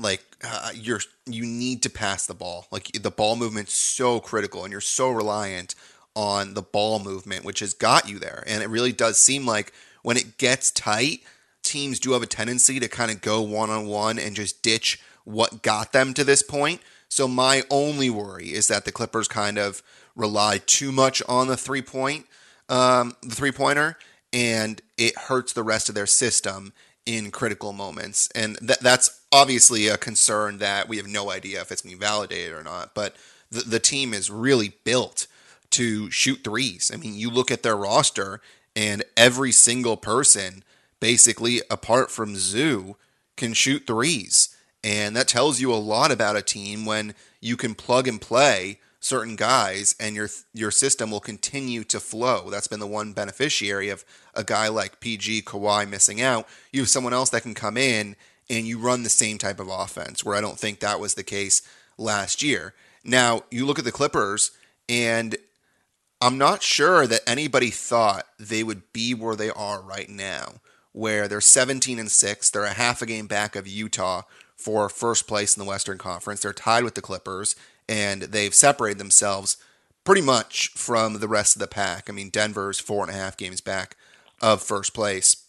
like 0.00 0.22
uh, 0.44 0.70
you're 0.74 1.00
you 1.26 1.44
need 1.44 1.82
to 1.82 1.90
pass 1.90 2.26
the 2.26 2.34
ball. 2.34 2.66
Like 2.70 2.92
the 2.92 3.10
ball 3.10 3.36
movement's 3.36 3.74
so 3.74 4.20
critical, 4.20 4.64
and 4.64 4.72
you're 4.72 4.80
so 4.80 5.10
reliant 5.10 5.74
on 6.16 6.54
the 6.54 6.62
ball 6.62 6.98
movement, 6.98 7.44
which 7.44 7.60
has 7.60 7.74
got 7.74 8.08
you 8.08 8.18
there. 8.18 8.42
And 8.46 8.62
it 8.62 8.68
really 8.68 8.92
does 8.92 9.18
seem 9.18 9.46
like 9.46 9.72
when 10.02 10.16
it 10.16 10.38
gets 10.38 10.70
tight, 10.70 11.20
teams 11.62 12.00
do 12.00 12.12
have 12.12 12.22
a 12.22 12.26
tendency 12.26 12.80
to 12.80 12.88
kind 12.88 13.10
of 13.10 13.20
go 13.20 13.40
one 13.42 13.70
on 13.70 13.86
one 13.86 14.18
and 14.18 14.34
just 14.34 14.62
ditch 14.62 15.00
what 15.24 15.62
got 15.62 15.92
them 15.92 16.14
to 16.14 16.24
this 16.24 16.42
point. 16.42 16.80
So 17.08 17.28
my 17.28 17.62
only 17.70 18.10
worry 18.10 18.52
is 18.52 18.68
that 18.68 18.84
the 18.84 18.92
Clippers 18.92 19.28
kind 19.28 19.58
of 19.58 19.82
rely 20.16 20.60
too 20.64 20.92
much 20.92 21.22
on 21.28 21.48
the 21.48 21.56
three 21.56 21.82
point, 21.82 22.26
um, 22.68 23.16
the 23.22 23.34
three 23.34 23.52
pointer, 23.52 23.96
and 24.32 24.80
it 24.96 25.16
hurts 25.16 25.52
the 25.52 25.62
rest 25.62 25.88
of 25.88 25.94
their 25.94 26.06
system 26.06 26.72
in 27.06 27.30
critical 27.30 27.72
moments. 27.72 28.28
And 28.34 28.58
th- 28.58 28.78
that's 28.80 29.20
obviously 29.32 29.88
a 29.88 29.96
concern 29.96 30.58
that 30.58 30.88
we 30.88 30.96
have 30.96 31.06
no 31.06 31.30
idea 31.30 31.60
if 31.60 31.72
it's 31.72 31.82
going 31.82 31.94
to 31.94 31.98
be 31.98 32.04
validated 32.04 32.52
or 32.52 32.62
not. 32.62 32.94
But 32.94 33.16
the, 33.50 33.60
the 33.60 33.80
team 33.80 34.14
is 34.14 34.30
really 34.30 34.74
built 34.84 35.26
to 35.70 36.10
shoot 36.10 36.44
threes. 36.44 36.90
I 36.92 36.96
mean, 36.96 37.14
you 37.14 37.30
look 37.30 37.50
at 37.50 37.62
their 37.62 37.76
roster, 37.76 38.40
and 38.76 39.04
every 39.16 39.52
single 39.52 39.96
person, 39.96 40.62
basically 41.00 41.60
apart 41.70 42.10
from 42.10 42.36
Zu, 42.36 42.96
can 43.36 43.54
shoot 43.54 43.86
threes. 43.86 44.54
And 44.82 45.16
that 45.16 45.28
tells 45.28 45.60
you 45.60 45.72
a 45.72 45.76
lot 45.76 46.10
about 46.10 46.36
a 46.36 46.42
team 46.42 46.86
when 46.86 47.14
you 47.40 47.56
can 47.56 47.74
plug 47.74 48.08
and 48.08 48.20
play 48.20 48.80
certain 49.00 49.34
guys 49.34 49.94
and 49.98 50.14
your 50.14 50.28
your 50.52 50.70
system 50.70 51.10
will 51.10 51.20
continue 51.20 51.82
to 51.84 51.98
flow. 51.98 52.50
That's 52.50 52.68
been 52.68 52.80
the 52.80 52.86
one 52.86 53.12
beneficiary 53.12 53.88
of 53.88 54.04
a 54.34 54.44
guy 54.44 54.68
like 54.68 55.00
PG 55.00 55.42
Kawhi 55.42 55.88
missing 55.88 56.20
out. 56.20 56.46
You 56.70 56.82
have 56.82 56.88
someone 56.88 57.14
else 57.14 57.30
that 57.30 57.42
can 57.42 57.54
come 57.54 57.76
in 57.76 58.14
and 58.48 58.66
you 58.66 58.78
run 58.78 59.02
the 59.02 59.08
same 59.08 59.38
type 59.38 59.58
of 59.58 59.68
offense 59.68 60.24
where 60.24 60.36
I 60.36 60.40
don't 60.40 60.58
think 60.58 60.80
that 60.80 61.00
was 61.00 61.14
the 61.14 61.22
case 61.22 61.62
last 61.96 62.42
year. 62.42 62.74
Now, 63.02 63.44
you 63.50 63.64
look 63.64 63.78
at 63.78 63.84
the 63.84 63.92
Clippers 63.92 64.50
and 64.88 65.36
I'm 66.20 66.36
not 66.36 66.62
sure 66.62 67.06
that 67.06 67.22
anybody 67.26 67.70
thought 67.70 68.26
they 68.38 68.62
would 68.62 68.92
be 68.92 69.14
where 69.14 69.36
they 69.36 69.48
are 69.48 69.80
right 69.80 70.08
now, 70.08 70.56
where 70.92 71.26
they're 71.26 71.40
17 71.40 71.98
and 71.98 72.10
6. 72.10 72.50
They're 72.50 72.64
a 72.64 72.74
half 72.74 73.00
a 73.00 73.06
game 73.06 73.26
back 73.26 73.56
of 73.56 73.66
Utah 73.66 74.22
for 74.54 74.90
first 74.90 75.26
place 75.26 75.56
in 75.56 75.62
the 75.62 75.68
Western 75.68 75.96
Conference. 75.96 76.40
They're 76.40 76.52
tied 76.52 76.84
with 76.84 76.94
the 76.94 77.00
Clippers, 77.00 77.56
and 77.90 78.22
they've 78.22 78.54
separated 78.54 78.98
themselves 78.98 79.56
pretty 80.04 80.22
much 80.22 80.68
from 80.68 81.18
the 81.18 81.28
rest 81.28 81.56
of 81.56 81.60
the 81.60 81.66
pack. 81.66 82.08
I 82.08 82.12
mean, 82.12 82.30
Denver's 82.30 82.78
four 82.78 83.02
and 83.02 83.10
a 83.10 83.18
half 83.18 83.36
games 83.36 83.60
back 83.60 83.96
of 84.40 84.62
first 84.62 84.94
place. 84.94 85.44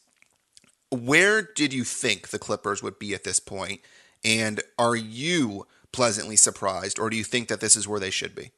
Where 0.89 1.43
did 1.43 1.71
you 1.71 1.83
think 1.83 2.29
the 2.29 2.39
Clippers 2.39 2.81
would 2.81 2.97
be 2.97 3.13
at 3.13 3.23
this 3.23 3.39
point? 3.39 3.81
And 4.25 4.59
are 4.77 4.95
you 4.95 5.67
pleasantly 5.93 6.35
surprised, 6.35 6.99
or 6.99 7.09
do 7.09 7.15
you 7.15 7.23
think 7.23 7.47
that 7.47 7.61
this 7.61 7.75
is 7.75 7.87
where 7.87 7.99
they 7.99 8.09
should 8.09 8.35
be? 8.35 8.51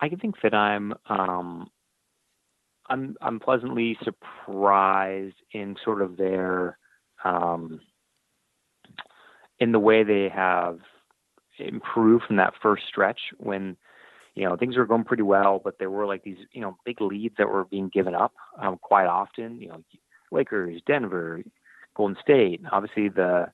I 0.00 0.08
think 0.08 0.36
that 0.42 0.54
I'm 0.54 0.94
um, 1.08 1.68
I'm 2.88 3.16
I'm 3.20 3.38
pleasantly 3.38 3.98
surprised 4.02 5.36
in 5.52 5.76
sort 5.84 6.00
of 6.00 6.16
their 6.16 6.78
um, 7.22 7.80
in 9.58 9.72
the 9.72 9.80
way 9.80 10.04
they 10.04 10.28
have 10.28 10.78
improved 11.58 12.24
from 12.26 12.36
that 12.36 12.54
first 12.62 12.84
stretch 12.88 13.20
when 13.38 13.76
you 14.34 14.44
know 14.44 14.56
things 14.56 14.76
were 14.76 14.86
going 14.86 15.04
pretty 15.04 15.22
well, 15.22 15.60
but 15.62 15.78
there 15.78 15.90
were 15.90 16.06
like 16.06 16.22
these 16.22 16.38
you 16.52 16.60
know 16.60 16.76
big 16.84 17.00
leads 17.00 17.34
that 17.38 17.48
were 17.48 17.64
being 17.64 17.90
given 17.92 18.14
up 18.14 18.34
um, 18.60 18.78
quite 18.80 19.06
often. 19.06 19.60
You 19.60 19.68
know, 19.68 19.84
Lakers, 20.30 20.80
Denver, 20.86 21.42
Golden 21.96 22.16
State. 22.22 22.60
Obviously, 22.70 23.08
the 23.08 23.46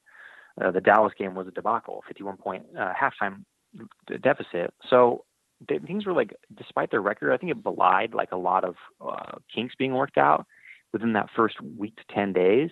uh, 0.62 0.71
the 0.71 0.81
Dallas 0.81 1.12
game 1.19 1.35
was 1.35 1.49
a 1.49 1.53
debacle, 1.53 2.05
51 2.07 2.37
point 2.37 2.64
uh, 2.79 2.93
halftime 2.93 3.45
deficit. 4.23 4.73
So 4.88 5.25
things 5.87 6.07
were 6.07 6.12
like, 6.12 6.35
despite 6.57 6.90
their 6.90 7.03
record, 7.03 7.33
I 7.33 7.37
think 7.37 7.51
it 7.51 7.62
belied 7.62 8.14
like 8.14 8.33
a 8.33 8.37
lot 8.37 8.64
of 8.64 8.77
uh, 9.01 9.38
kinks 9.53 9.75
being 9.77 9.95
worked 9.95 10.19
out 10.19 10.47
within 10.93 11.14
that 11.14 11.31
first 11.35 11.57
week 11.61 11.97
to 11.97 12.14
10 12.14 12.33
days. 12.33 12.71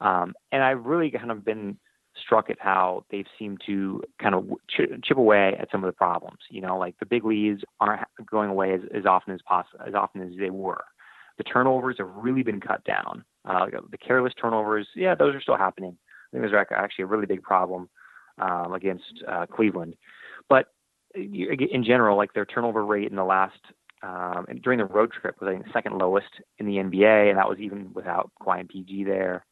Um, 0.00 0.34
and 0.52 0.62
I've 0.62 0.84
really 0.84 1.10
kind 1.10 1.30
of 1.30 1.44
been 1.44 1.78
struck 2.20 2.50
at 2.50 2.58
how 2.60 3.04
they've 3.10 3.26
seemed 3.38 3.60
to 3.66 4.02
kind 4.20 4.34
of 4.34 4.48
ch- 4.68 5.02
chip 5.02 5.16
away 5.16 5.56
at 5.58 5.70
some 5.70 5.82
of 5.82 5.88
the 5.88 5.96
problems. 5.96 6.38
You 6.50 6.60
know, 6.60 6.78
like 6.78 6.98
the 6.98 7.06
big 7.06 7.24
leads 7.24 7.62
aren't 7.80 8.02
going 8.30 8.50
away 8.50 8.74
as, 8.74 8.80
as 8.94 9.06
often 9.06 9.34
as 9.34 9.40
possible, 9.46 9.80
as 9.86 9.94
often 9.94 10.22
as 10.22 10.32
they 10.38 10.50
were. 10.50 10.84
The 11.38 11.44
turnovers 11.44 11.96
have 11.98 12.10
really 12.14 12.42
been 12.42 12.60
cut 12.60 12.84
down. 12.84 13.24
Uh, 13.44 13.66
the 13.90 13.98
careless 13.98 14.32
turnovers, 14.40 14.86
yeah, 14.94 15.14
those 15.14 15.34
are 15.34 15.40
still 15.40 15.56
happening. 15.56 15.96
I 16.32 16.36
think 16.36 16.44
those 16.44 16.52
are 16.52 16.66
actually 16.72 17.02
a 17.02 17.06
really 17.06 17.26
big 17.26 17.42
problem 17.42 17.88
um, 18.38 18.72
against 18.72 19.22
uh, 19.28 19.46
Cleveland. 19.46 19.94
But 20.48 20.66
in 21.14 21.84
general, 21.84 22.16
like 22.16 22.32
their 22.32 22.46
turnover 22.46 22.84
rate 22.84 23.10
in 23.10 23.16
the 23.16 23.24
last 23.24 23.58
um, 24.02 24.46
during 24.62 24.78
the 24.78 24.84
road 24.84 25.12
trip 25.12 25.36
was 25.40 25.48
I 25.48 25.52
think 25.52 25.72
second 25.72 25.98
lowest 25.98 26.28
in 26.58 26.66
the 26.66 26.76
NBA, 26.76 27.30
and 27.30 27.38
that 27.38 27.48
was 27.48 27.58
even 27.58 27.90
without 27.94 28.30
Kawhi 28.42 28.60
and 28.60 28.68
PG 28.68 29.04
there. 29.04 29.46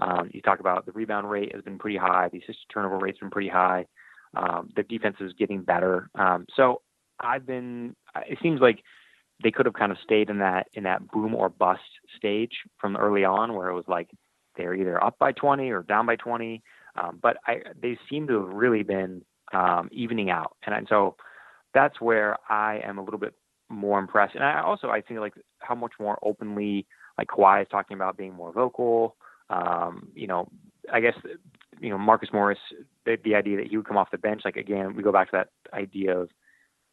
Um, 0.00 0.30
you 0.32 0.42
talk 0.42 0.60
about 0.60 0.86
the 0.86 0.92
rebound 0.92 1.30
rate 1.30 1.54
has 1.54 1.64
been 1.64 1.78
pretty 1.78 1.96
high. 1.96 2.28
The 2.30 2.38
assist 2.38 2.58
turnover 2.72 2.98
rate's 2.98 3.18
been 3.18 3.30
pretty 3.30 3.48
high. 3.48 3.86
Um, 4.34 4.70
the 4.76 4.82
defense 4.82 5.16
is 5.20 5.32
getting 5.38 5.62
better. 5.62 6.10
Um, 6.14 6.46
so 6.54 6.82
I've 7.20 7.46
been. 7.46 7.96
It 8.28 8.38
seems 8.42 8.60
like 8.60 8.82
they 9.42 9.50
could 9.50 9.66
have 9.66 9.74
kind 9.74 9.92
of 9.92 9.98
stayed 10.02 10.30
in 10.30 10.38
that 10.38 10.66
in 10.74 10.84
that 10.84 11.08
boom 11.08 11.34
or 11.34 11.48
bust 11.48 11.80
stage 12.16 12.52
from 12.78 12.96
early 12.96 13.24
on, 13.24 13.54
where 13.54 13.68
it 13.68 13.74
was 13.74 13.84
like 13.88 14.08
they're 14.56 14.74
either 14.74 15.02
up 15.02 15.18
by 15.18 15.32
20 15.32 15.70
or 15.70 15.82
down 15.82 16.06
by 16.06 16.16
20. 16.16 16.62
Um, 16.96 17.18
but 17.22 17.36
I, 17.46 17.58
they 17.80 17.98
seem 18.08 18.26
to 18.28 18.40
have 18.40 18.54
really 18.54 18.82
been 18.82 19.22
um, 19.52 19.88
evening 19.92 20.30
out, 20.30 20.56
and, 20.64 20.74
and 20.74 20.86
so 20.88 21.16
that's 21.74 22.00
where 22.00 22.38
I 22.48 22.80
am 22.84 22.98
a 22.98 23.04
little 23.04 23.20
bit 23.20 23.34
more 23.68 23.98
impressed. 23.98 24.34
And 24.34 24.44
I 24.44 24.62
also 24.62 24.88
I 24.88 25.00
think 25.00 25.20
like 25.20 25.34
how 25.58 25.74
much 25.74 25.92
more 26.00 26.18
openly 26.22 26.86
like 27.18 27.28
Kawhi 27.28 27.62
is 27.62 27.68
talking 27.70 27.96
about 27.96 28.16
being 28.16 28.34
more 28.34 28.52
vocal. 28.52 29.16
Um, 29.50 30.08
you 30.14 30.26
know, 30.26 30.48
I 30.92 31.00
guess 31.00 31.14
you 31.80 31.90
know 31.90 31.98
Marcus 31.98 32.30
Morris, 32.32 32.58
the, 33.04 33.16
the 33.22 33.34
idea 33.34 33.56
that 33.58 33.68
he 33.68 33.76
would 33.76 33.86
come 33.86 33.96
off 33.96 34.10
the 34.10 34.18
bench. 34.18 34.42
Like 34.44 34.56
again, 34.56 34.94
we 34.94 35.02
go 35.02 35.12
back 35.12 35.30
to 35.30 35.36
that 35.38 35.76
idea 35.76 36.18
of 36.18 36.30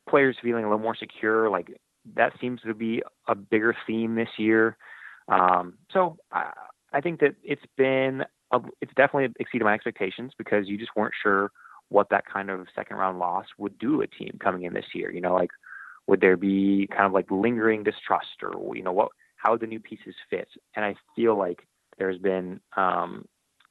players 0.10 0.38
feeling 0.42 0.64
a 0.64 0.68
little 0.68 0.84
more 0.84 0.96
secure. 0.96 1.50
Like 1.50 1.78
that 2.16 2.34
seems 2.40 2.62
to 2.62 2.74
be 2.74 3.02
a 3.28 3.36
bigger 3.36 3.76
theme 3.88 4.16
this 4.16 4.30
year. 4.38 4.78
Um, 5.28 5.76
so 5.92 6.18
I, 6.32 6.52
I 6.92 7.02
think 7.02 7.20
that 7.22 7.36
it's 7.44 7.66
been 7.78 8.24
a, 8.52 8.60
it's 8.82 8.94
definitely 8.96 9.34
exceeded 9.40 9.66
my 9.66 9.74
expectations 9.74 10.34
because 10.38 10.68
you 10.68 10.78
just 10.78 10.92
weren't 10.96 11.14
sure 11.22 11.52
what 11.90 12.10
that 12.10 12.26
kind 12.26 12.50
of 12.50 12.68
second 12.76 12.98
round 12.98 13.20
loss 13.20 13.46
would 13.58 13.78
do 13.78 14.02
a 14.02 14.08
team 14.08 14.38
coming 14.42 14.64
in 14.64 14.74
this 14.74 14.86
year. 14.94 15.12
You 15.12 15.22
know, 15.22 15.34
like 15.34 15.52
would 16.08 16.22
there 16.22 16.38
be 16.38 16.88
kind 16.92 17.06
of 17.06 17.14
like 17.14 17.32
lingering 17.32 17.84
distrust 17.84 18.44
or 18.44 18.76
you 18.76 18.84
know 18.84 18.92
what 18.92 19.10
how 19.38 19.58
the 19.58 19.68
new 19.68 19.80
pieces 19.80 20.16
fit? 20.30 20.50
And 20.76 20.86
I 20.86 20.96
feel 21.16 21.38
like 21.38 21.68
there's 21.98 22.18
been 22.18 22.60
um, 22.76 23.26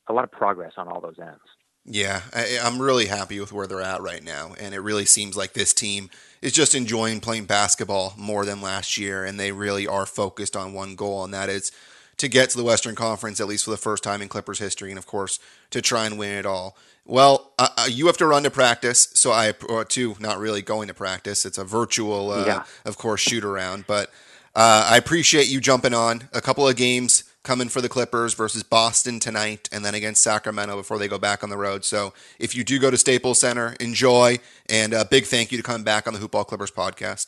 a 0.08 0.12
lot 0.12 0.24
of 0.24 0.32
progress 0.32 0.72
on 0.76 0.88
all 0.88 1.00
those 1.00 1.18
ends. 1.20 1.40
Yeah, 1.84 2.22
I, 2.32 2.58
am 2.60 2.80
really 2.80 3.06
happy 3.06 3.40
with 3.40 3.52
where 3.52 3.66
they're 3.66 3.80
at 3.80 4.02
right 4.02 4.22
now, 4.22 4.54
and 4.60 4.72
it 4.72 4.80
really 4.80 5.04
seems 5.04 5.36
like 5.36 5.52
this 5.52 5.72
team 5.72 6.10
is 6.40 6.52
just 6.52 6.76
enjoying 6.76 7.18
playing 7.18 7.46
basketball 7.46 8.14
more 8.16 8.44
than 8.44 8.60
last 8.60 8.96
year, 8.96 9.24
and 9.24 9.38
they 9.38 9.50
really 9.50 9.86
are 9.88 10.06
focused 10.06 10.54
on 10.54 10.74
one 10.74 10.94
goal, 10.94 11.24
and 11.24 11.34
that 11.34 11.48
is 11.48 11.72
to 12.18 12.28
get 12.28 12.50
to 12.50 12.56
the 12.56 12.62
Western 12.62 12.94
Conference 12.94 13.40
at 13.40 13.48
least 13.48 13.64
for 13.64 13.72
the 13.72 13.76
first 13.76 14.04
time 14.04 14.22
in 14.22 14.28
Clippers 14.28 14.60
history, 14.60 14.90
and 14.90 14.98
of 14.98 15.06
course 15.06 15.40
to 15.70 15.82
try 15.82 16.06
and 16.06 16.18
win 16.18 16.38
it 16.38 16.46
all. 16.46 16.76
Well, 17.04 17.52
uh, 17.58 17.68
uh 17.76 17.86
you 17.90 18.06
have 18.06 18.18
to 18.18 18.26
run 18.26 18.44
to 18.44 18.50
practice, 18.50 19.08
so 19.14 19.32
I 19.32 19.52
or 19.68 19.84
to 19.86 20.14
not 20.20 20.38
really 20.38 20.62
going 20.62 20.86
to 20.86 20.94
practice. 20.94 21.44
It's 21.44 21.58
a 21.58 21.64
virtual, 21.64 22.30
uh, 22.30 22.46
yeah. 22.46 22.64
of 22.84 22.96
course, 22.96 23.20
shoot 23.20 23.42
around, 23.44 23.88
but 23.88 24.08
uh, 24.54 24.88
I 24.88 24.98
appreciate 24.98 25.48
you 25.48 25.60
jumping 25.60 25.94
on 25.94 26.28
a 26.32 26.40
couple 26.40 26.68
of 26.68 26.76
games 26.76 27.21
coming 27.42 27.68
for 27.68 27.80
the 27.80 27.88
Clippers 27.88 28.34
versus 28.34 28.62
Boston 28.62 29.18
tonight 29.18 29.68
and 29.72 29.84
then 29.84 29.94
against 29.94 30.22
Sacramento 30.22 30.76
before 30.76 30.98
they 30.98 31.08
go 31.08 31.18
back 31.18 31.42
on 31.42 31.50
the 31.50 31.56
road. 31.56 31.84
So 31.84 32.12
if 32.38 32.54
you 32.54 32.64
do 32.64 32.78
go 32.78 32.90
to 32.90 32.96
Staples 32.96 33.40
Center, 33.40 33.74
enjoy. 33.80 34.38
And 34.68 34.92
a 34.92 35.04
big 35.04 35.24
thank 35.24 35.50
you 35.50 35.58
to 35.58 35.64
coming 35.64 35.84
back 35.84 36.06
on 36.06 36.14
the 36.14 36.20
Hoopball 36.20 36.46
Clippers 36.46 36.70
podcast. 36.70 37.26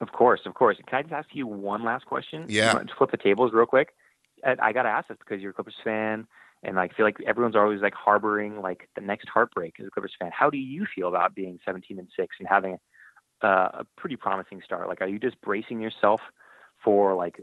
Of 0.00 0.12
course, 0.12 0.40
of 0.44 0.54
course. 0.54 0.76
Can 0.86 0.98
I 0.98 1.02
just 1.02 1.14
ask 1.14 1.28
you 1.32 1.46
one 1.46 1.82
last 1.82 2.04
question? 2.04 2.44
Yeah. 2.48 2.82
Flip 2.98 3.10
the 3.10 3.16
tables 3.16 3.52
real 3.54 3.66
quick. 3.66 3.94
I 4.44 4.72
got 4.72 4.82
to 4.82 4.90
ask 4.90 5.08
this 5.08 5.16
because 5.18 5.40
you're 5.40 5.52
a 5.52 5.54
Clippers 5.54 5.74
fan, 5.82 6.26
and 6.62 6.78
I 6.78 6.88
feel 6.88 7.06
like 7.06 7.16
everyone's 7.26 7.56
always 7.56 7.80
like 7.80 7.94
harboring 7.94 8.60
like 8.60 8.88
the 8.94 9.00
next 9.00 9.28
heartbreak 9.28 9.76
as 9.80 9.86
a 9.86 9.90
Clippers 9.90 10.12
fan. 10.18 10.30
How 10.32 10.50
do 10.50 10.58
you 10.58 10.86
feel 10.94 11.08
about 11.08 11.34
being 11.34 11.58
17 11.64 11.98
and 11.98 12.08
six 12.14 12.36
and 12.38 12.46
having 12.46 12.76
a, 13.40 13.46
a 13.46 13.86
pretty 13.96 14.16
promising 14.16 14.60
start? 14.62 14.88
Like, 14.88 15.00
are 15.00 15.08
you 15.08 15.18
just 15.18 15.40
bracing 15.40 15.80
yourself– 15.80 16.20
for 16.86 17.14
like 17.14 17.40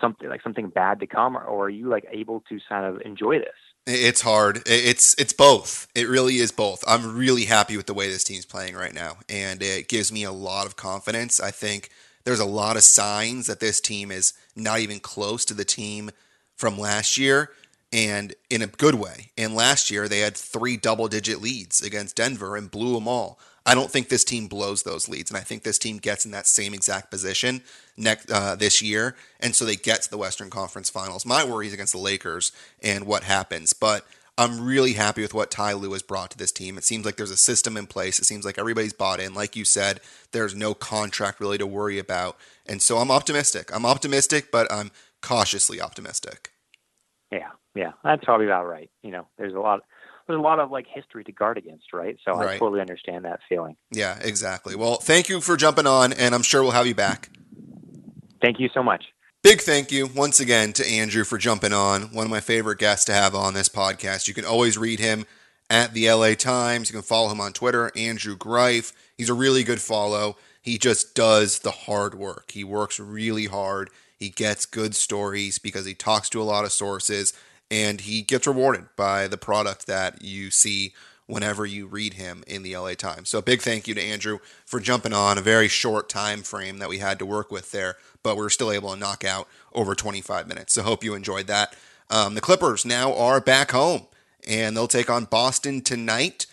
something 0.00 0.28
like 0.28 0.42
something 0.42 0.68
bad 0.68 1.00
to 1.00 1.06
come, 1.06 1.36
or 1.36 1.66
are 1.66 1.70
you 1.70 1.88
like 1.88 2.06
able 2.10 2.40
to 2.48 2.58
kind 2.68 2.84
of 2.84 3.00
enjoy 3.02 3.38
this? 3.38 3.48
It's 3.86 4.20
hard. 4.20 4.62
It's 4.66 5.14
it's 5.16 5.32
both. 5.32 5.86
It 5.94 6.08
really 6.08 6.36
is 6.36 6.50
both. 6.50 6.82
I'm 6.88 7.16
really 7.16 7.44
happy 7.44 7.76
with 7.76 7.86
the 7.86 7.94
way 7.94 8.08
this 8.08 8.24
team's 8.24 8.44
playing 8.44 8.74
right 8.74 8.92
now, 8.92 9.18
and 9.28 9.62
it 9.62 9.88
gives 9.88 10.10
me 10.10 10.24
a 10.24 10.32
lot 10.32 10.66
of 10.66 10.76
confidence. 10.76 11.38
I 11.38 11.52
think 11.52 11.90
there's 12.24 12.40
a 12.40 12.44
lot 12.44 12.76
of 12.76 12.82
signs 12.82 13.46
that 13.46 13.60
this 13.60 13.80
team 13.80 14.10
is 14.10 14.32
not 14.56 14.80
even 14.80 14.98
close 14.98 15.44
to 15.44 15.54
the 15.54 15.64
team 15.64 16.10
from 16.56 16.78
last 16.78 17.16
year, 17.16 17.50
and 17.92 18.34
in 18.50 18.62
a 18.62 18.66
good 18.66 18.96
way. 18.96 19.30
And 19.38 19.54
last 19.54 19.90
year 19.90 20.08
they 20.08 20.20
had 20.20 20.36
three 20.36 20.76
double-digit 20.76 21.40
leads 21.40 21.80
against 21.80 22.16
Denver 22.16 22.56
and 22.56 22.70
blew 22.70 22.94
them 22.94 23.06
all. 23.06 23.38
I 23.66 23.74
don't 23.74 23.90
think 23.90 24.08
this 24.08 24.22
team 24.22 24.46
blows 24.46 24.84
those 24.84 25.08
leads, 25.08 25.30
and 25.30 25.36
I 25.36 25.40
think 25.40 25.64
this 25.64 25.78
team 25.78 25.98
gets 25.98 26.24
in 26.24 26.30
that 26.30 26.46
same 26.46 26.72
exact 26.72 27.10
position 27.10 27.62
next 27.96 28.30
uh, 28.30 28.54
this 28.54 28.80
year, 28.80 29.16
and 29.40 29.56
so 29.56 29.64
they 29.64 29.74
get 29.74 30.02
to 30.02 30.10
the 30.10 30.16
Western 30.16 30.50
Conference 30.50 30.88
Finals. 30.88 31.26
My 31.26 31.44
worry 31.44 31.66
is 31.66 31.74
against 31.74 31.92
the 31.92 31.98
Lakers 31.98 32.52
and 32.80 33.06
what 33.06 33.24
happens, 33.24 33.72
but 33.72 34.06
I'm 34.38 34.64
really 34.64 34.92
happy 34.92 35.20
with 35.22 35.34
what 35.34 35.50
Ty 35.50 35.72
Lue 35.72 35.92
has 35.92 36.02
brought 36.02 36.30
to 36.30 36.38
this 36.38 36.52
team. 36.52 36.78
It 36.78 36.84
seems 36.84 37.04
like 37.04 37.16
there's 37.16 37.30
a 37.32 37.36
system 37.36 37.76
in 37.76 37.86
place. 37.86 38.20
It 38.20 38.26
seems 38.26 38.44
like 38.44 38.58
everybody's 38.58 38.92
bought 38.92 39.18
in. 39.18 39.34
Like 39.34 39.56
you 39.56 39.64
said, 39.64 40.00
there's 40.30 40.54
no 40.54 40.72
contract 40.72 41.40
really 41.40 41.58
to 41.58 41.66
worry 41.66 41.98
about, 41.98 42.36
and 42.66 42.80
so 42.80 42.98
I'm 42.98 43.10
optimistic. 43.10 43.74
I'm 43.74 43.84
optimistic, 43.84 44.52
but 44.52 44.70
I'm 44.72 44.92
cautiously 45.22 45.80
optimistic. 45.80 46.52
Yeah, 47.32 47.50
yeah, 47.74 47.92
that's 48.04 48.24
probably 48.24 48.46
about 48.46 48.66
right. 48.66 48.90
You 49.02 49.10
know, 49.10 49.26
there's 49.38 49.54
a 49.54 49.58
lot 49.60 49.80
there's 50.26 50.38
a 50.38 50.42
lot 50.42 50.58
of 50.60 50.70
like 50.70 50.86
history 50.86 51.24
to 51.24 51.32
guard 51.32 51.58
against, 51.58 51.92
right? 51.92 52.16
So 52.24 52.32
right. 52.32 52.50
I 52.50 52.58
totally 52.58 52.80
understand 52.80 53.24
that 53.24 53.40
feeling. 53.48 53.76
Yeah, 53.90 54.18
exactly. 54.20 54.74
Well, 54.74 54.96
thank 54.96 55.28
you 55.28 55.40
for 55.40 55.56
jumping 55.56 55.86
on, 55.86 56.12
and 56.12 56.34
I'm 56.34 56.42
sure 56.42 56.62
we'll 56.62 56.72
have 56.72 56.86
you 56.86 56.94
back. 56.94 57.30
Thank 58.40 58.60
you 58.60 58.68
so 58.74 58.82
much. 58.82 59.04
Big 59.42 59.60
thank 59.60 59.92
you 59.92 60.08
once 60.08 60.40
again 60.40 60.72
to 60.72 60.86
Andrew 60.86 61.22
for 61.22 61.38
jumping 61.38 61.72
on. 61.72 62.12
One 62.12 62.24
of 62.24 62.30
my 62.30 62.40
favorite 62.40 62.78
guests 62.78 63.04
to 63.04 63.12
have 63.12 63.34
on 63.34 63.54
this 63.54 63.68
podcast. 63.68 64.26
You 64.26 64.34
can 64.34 64.44
always 64.44 64.76
read 64.76 64.98
him 64.98 65.24
at 65.70 65.94
the 65.94 66.10
LA 66.10 66.34
Times. 66.34 66.90
You 66.90 66.94
can 66.94 67.02
follow 67.02 67.30
him 67.30 67.40
on 67.40 67.52
Twitter, 67.52 67.92
Andrew 67.96 68.36
Greif. 68.36 68.92
He's 69.16 69.30
a 69.30 69.34
really 69.34 69.62
good 69.62 69.80
follow. 69.80 70.36
He 70.60 70.78
just 70.78 71.14
does 71.14 71.60
the 71.60 71.70
hard 71.70 72.14
work. 72.16 72.50
He 72.50 72.64
works 72.64 72.98
really 72.98 73.46
hard. 73.46 73.90
He 74.18 74.30
gets 74.30 74.66
good 74.66 74.96
stories 74.96 75.58
because 75.58 75.86
he 75.86 75.94
talks 75.94 76.28
to 76.30 76.42
a 76.42 76.44
lot 76.44 76.64
of 76.64 76.72
sources 76.72 77.32
and 77.70 78.02
he 78.02 78.22
gets 78.22 78.46
rewarded 78.46 78.86
by 78.96 79.26
the 79.28 79.36
product 79.36 79.86
that 79.86 80.22
you 80.22 80.50
see 80.50 80.92
whenever 81.26 81.66
you 81.66 81.86
read 81.86 82.14
him 82.14 82.44
in 82.46 82.62
the 82.62 82.76
LA 82.76 82.94
Times. 82.94 83.28
So 83.28 83.38
a 83.38 83.42
big 83.42 83.60
thank 83.60 83.88
you 83.88 83.94
to 83.94 84.02
Andrew 84.02 84.38
for 84.64 84.78
jumping 84.78 85.12
on 85.12 85.38
a 85.38 85.42
very 85.42 85.68
short 85.68 86.08
time 86.08 86.42
frame 86.42 86.78
that 86.78 86.88
we 86.88 86.98
had 86.98 87.18
to 87.18 87.26
work 87.26 87.50
with 87.50 87.72
there, 87.72 87.96
but 88.22 88.36
we 88.36 88.44
are 88.44 88.50
still 88.50 88.70
able 88.70 88.92
to 88.92 88.98
knock 88.98 89.24
out 89.24 89.48
over 89.72 89.94
25 89.94 90.46
minutes. 90.46 90.72
So 90.72 90.82
hope 90.82 91.02
you 91.02 91.14
enjoyed 91.14 91.48
that. 91.48 91.74
Um, 92.10 92.34
the 92.34 92.40
Clippers 92.40 92.84
now 92.84 93.12
are 93.14 93.40
back 93.40 93.72
home 93.72 94.06
and 94.46 94.76
they'll 94.76 94.86
take 94.86 95.10
on 95.10 95.24
Boston 95.24 95.80
tonight. 95.80 96.46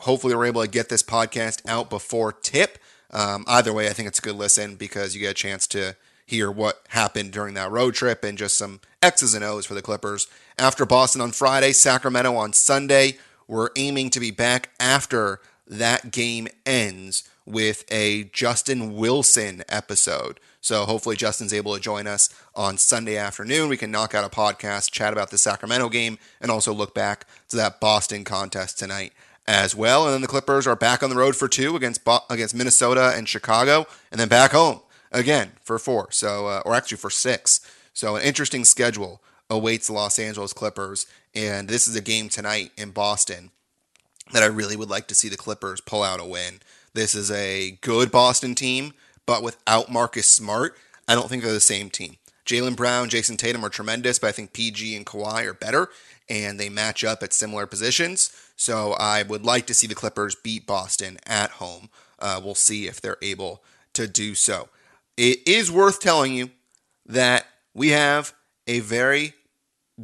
Hopefully, 0.00 0.34
we're 0.34 0.46
able 0.46 0.62
to 0.62 0.68
get 0.68 0.88
this 0.88 1.02
podcast 1.02 1.66
out 1.66 1.90
before 1.90 2.32
tip. 2.32 2.78
Um, 3.10 3.44
either 3.48 3.72
way, 3.72 3.88
I 3.88 3.92
think 3.92 4.06
it's 4.06 4.20
a 4.20 4.22
good 4.22 4.36
listen 4.36 4.76
because 4.76 5.14
you 5.14 5.20
get 5.20 5.32
a 5.32 5.34
chance 5.34 5.66
to 5.68 5.96
hear 6.30 6.50
what 6.50 6.80
happened 6.88 7.32
during 7.32 7.54
that 7.54 7.70
road 7.70 7.92
trip 7.92 8.22
and 8.22 8.38
just 8.38 8.56
some 8.56 8.80
X's 9.02 9.34
and 9.34 9.44
O's 9.44 9.66
for 9.66 9.74
the 9.74 9.82
Clippers. 9.82 10.28
After 10.58 10.86
Boston 10.86 11.20
on 11.20 11.32
Friday, 11.32 11.72
Sacramento 11.72 12.34
on 12.36 12.52
Sunday. 12.52 13.18
We're 13.48 13.70
aiming 13.74 14.10
to 14.10 14.20
be 14.20 14.30
back 14.30 14.70
after 14.78 15.40
that 15.66 16.12
game 16.12 16.46
ends 16.64 17.28
with 17.44 17.84
a 17.90 18.24
Justin 18.32 18.94
Wilson 18.94 19.64
episode. 19.68 20.38
So 20.60 20.84
hopefully 20.84 21.16
Justin's 21.16 21.52
able 21.52 21.74
to 21.74 21.80
join 21.80 22.06
us 22.06 22.28
on 22.54 22.78
Sunday 22.78 23.16
afternoon. 23.16 23.68
We 23.68 23.76
can 23.76 23.90
knock 23.90 24.14
out 24.14 24.24
a 24.24 24.28
podcast, 24.28 24.92
chat 24.92 25.12
about 25.12 25.32
the 25.32 25.38
Sacramento 25.38 25.88
game, 25.88 26.18
and 26.40 26.48
also 26.48 26.72
look 26.72 26.94
back 26.94 27.26
to 27.48 27.56
that 27.56 27.80
Boston 27.80 28.22
contest 28.22 28.78
tonight 28.78 29.12
as 29.48 29.74
well. 29.74 30.04
And 30.04 30.14
then 30.14 30.20
the 30.20 30.28
Clippers 30.28 30.68
are 30.68 30.76
back 30.76 31.02
on 31.02 31.10
the 31.10 31.16
road 31.16 31.34
for 31.34 31.48
two 31.48 31.74
against 31.74 32.02
against 32.28 32.54
Minnesota 32.54 33.14
and 33.16 33.28
Chicago, 33.28 33.86
and 34.12 34.20
then 34.20 34.28
back 34.28 34.52
home 34.52 34.80
again 35.10 35.52
for 35.62 35.78
four. 35.78 36.10
So 36.10 36.46
uh, 36.46 36.62
or 36.64 36.74
actually 36.74 36.98
for 36.98 37.10
six. 37.10 37.60
So 37.92 38.16
an 38.16 38.22
interesting 38.22 38.64
schedule 38.64 39.20
awaits 39.48 39.88
the 39.88 39.92
Los 39.92 40.18
Angeles 40.18 40.52
Clippers, 40.52 41.06
and 41.34 41.68
this 41.68 41.88
is 41.88 41.96
a 41.96 42.00
game 42.00 42.28
tonight 42.28 42.70
in 42.76 42.90
Boston 42.90 43.50
that 44.32 44.42
I 44.42 44.46
really 44.46 44.76
would 44.76 44.90
like 44.90 45.08
to 45.08 45.14
see 45.14 45.28
the 45.28 45.36
Clippers 45.36 45.80
pull 45.80 46.02
out 46.02 46.20
a 46.20 46.24
win. 46.24 46.60
This 46.94 47.14
is 47.14 47.30
a 47.30 47.78
good 47.80 48.10
Boston 48.10 48.54
team, 48.54 48.92
but 49.26 49.42
without 49.42 49.90
Marcus 49.90 50.28
Smart, 50.28 50.76
I 51.08 51.14
don't 51.14 51.28
think 51.28 51.42
they're 51.42 51.52
the 51.52 51.60
same 51.60 51.90
team. 51.90 52.16
Jaylen 52.46 52.76
Brown, 52.76 53.08
Jayson 53.08 53.36
Tatum 53.36 53.64
are 53.64 53.68
tremendous, 53.68 54.18
but 54.18 54.28
I 54.28 54.32
think 54.32 54.52
PG 54.52 54.96
and 54.96 55.06
Kawhi 55.06 55.46
are 55.46 55.54
better, 55.54 55.88
and 56.28 56.58
they 56.58 56.68
match 56.68 57.04
up 57.04 57.22
at 57.22 57.32
similar 57.32 57.66
positions. 57.66 58.30
So 58.56 58.92
I 58.94 59.22
would 59.22 59.44
like 59.44 59.66
to 59.66 59.74
see 59.74 59.86
the 59.86 59.94
Clippers 59.94 60.34
beat 60.34 60.66
Boston 60.66 61.18
at 61.26 61.52
home. 61.52 61.90
Uh, 62.18 62.40
we'll 62.42 62.54
see 62.54 62.86
if 62.86 63.00
they're 63.00 63.16
able 63.22 63.62
to 63.94 64.06
do 64.06 64.34
so. 64.34 64.68
It 65.22 65.46
is 65.46 65.70
worth 65.70 66.00
telling 66.00 66.32
you 66.32 66.48
that 67.04 67.44
we 67.74 67.90
have 67.90 68.32
a 68.66 68.80
very 68.80 69.34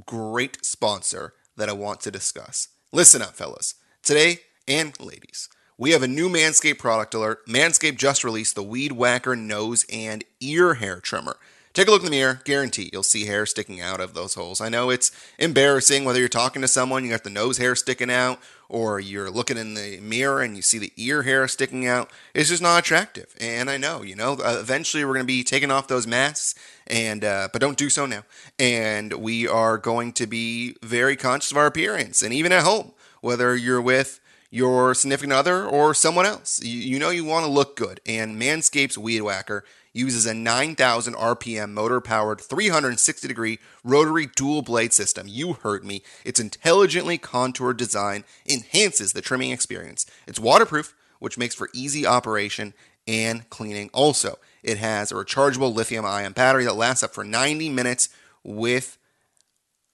great 0.04 0.62
sponsor 0.62 1.32
that 1.56 1.70
I 1.70 1.72
want 1.72 2.00
to 2.00 2.10
discuss. 2.10 2.68
Listen 2.92 3.22
up, 3.22 3.34
fellas. 3.34 3.76
Today, 4.02 4.40
and 4.68 4.92
ladies, 5.00 5.48
we 5.78 5.92
have 5.92 6.02
a 6.02 6.06
new 6.06 6.28
Manscaped 6.28 6.78
product 6.78 7.14
alert. 7.14 7.46
Manscaped 7.46 7.96
just 7.96 8.24
released 8.24 8.56
the 8.56 8.62
Weed 8.62 8.92
Whacker 8.92 9.34
nose 9.34 9.86
and 9.90 10.22
ear 10.40 10.74
hair 10.74 11.00
trimmer. 11.00 11.38
Take 11.72 11.88
a 11.88 11.90
look 11.90 12.02
in 12.02 12.06
the 12.06 12.10
mirror, 12.10 12.42
guarantee 12.44 12.90
you'll 12.92 13.02
see 13.02 13.24
hair 13.24 13.46
sticking 13.46 13.80
out 13.80 14.00
of 14.00 14.12
those 14.12 14.34
holes. 14.34 14.60
I 14.60 14.68
know 14.68 14.90
it's 14.90 15.12
embarrassing 15.38 16.04
whether 16.04 16.18
you're 16.18 16.28
talking 16.28 16.60
to 16.60 16.68
someone, 16.68 17.04
you 17.04 17.10
got 17.10 17.24
the 17.24 17.30
nose 17.30 17.56
hair 17.56 17.74
sticking 17.74 18.10
out, 18.10 18.38
or 18.68 19.00
you're 19.00 19.30
looking 19.30 19.56
in 19.56 19.74
the 19.74 19.98
mirror 20.00 20.42
and 20.42 20.56
you 20.56 20.62
see 20.62 20.78
the 20.78 20.92
ear 20.96 21.22
hair 21.22 21.46
sticking 21.48 21.86
out. 21.86 22.10
It's 22.34 22.48
just 22.48 22.62
not 22.62 22.78
attractive. 22.78 23.34
And 23.40 23.70
I 23.70 23.76
know, 23.76 24.02
you 24.02 24.16
know, 24.16 24.36
eventually 24.40 25.04
we're 25.04 25.14
going 25.14 25.24
to 25.24 25.26
be 25.26 25.44
taking 25.44 25.70
off 25.70 25.88
those 25.88 26.06
masks, 26.06 26.54
and 26.86 27.24
uh, 27.24 27.48
but 27.52 27.60
don't 27.60 27.78
do 27.78 27.90
so 27.90 28.06
now. 28.06 28.24
And 28.58 29.12
we 29.14 29.46
are 29.46 29.78
going 29.78 30.12
to 30.14 30.26
be 30.26 30.76
very 30.82 31.16
conscious 31.16 31.50
of 31.50 31.56
our 31.56 31.66
appearance, 31.66 32.22
and 32.22 32.32
even 32.32 32.52
at 32.52 32.64
home, 32.64 32.92
whether 33.20 33.56
you're 33.56 33.82
with 33.82 34.20
your 34.56 34.94
significant 34.94 35.34
other 35.34 35.66
or 35.66 35.92
someone 35.92 36.24
else. 36.24 36.62
You, 36.62 36.98
know 36.98 37.10
you 37.10 37.26
want 37.26 37.44
to 37.44 37.50
look 37.50 37.76
good, 37.76 38.00
and 38.06 38.40
Manscaped's 38.40 38.96
Weed 38.96 39.20
Whacker 39.20 39.64
uses 39.92 40.24
a 40.24 40.32
9,000 40.32 41.14
RPM 41.14 41.72
motor 41.72 42.00
powered 42.00 42.40
360 42.40 43.28
degree 43.28 43.58
rotary 43.84 44.28
dual 44.34 44.62
blade 44.62 44.94
system. 44.94 45.26
You 45.28 45.52
heard 45.52 45.84
me. 45.84 46.02
Its 46.24 46.40
intelligently 46.40 47.18
contoured 47.18 47.76
design 47.76 48.24
enhances 48.48 49.12
the 49.12 49.20
trimming 49.20 49.50
experience. 49.50 50.06
It's 50.26 50.40
waterproof, 50.40 50.94
which 51.18 51.36
makes 51.36 51.54
for 51.54 51.68
easy 51.74 52.06
operation 52.06 52.72
and 53.06 53.48
cleaning. 53.50 53.90
Also, 53.92 54.38
it 54.62 54.78
has 54.78 55.12
a 55.12 55.16
rechargeable 55.16 55.74
lithium 55.74 56.06
ion 56.06 56.32
battery 56.32 56.64
that 56.64 56.76
lasts 56.76 57.02
up 57.02 57.12
for 57.12 57.24
90 57.24 57.68
minutes 57.68 58.08
with 58.42 58.96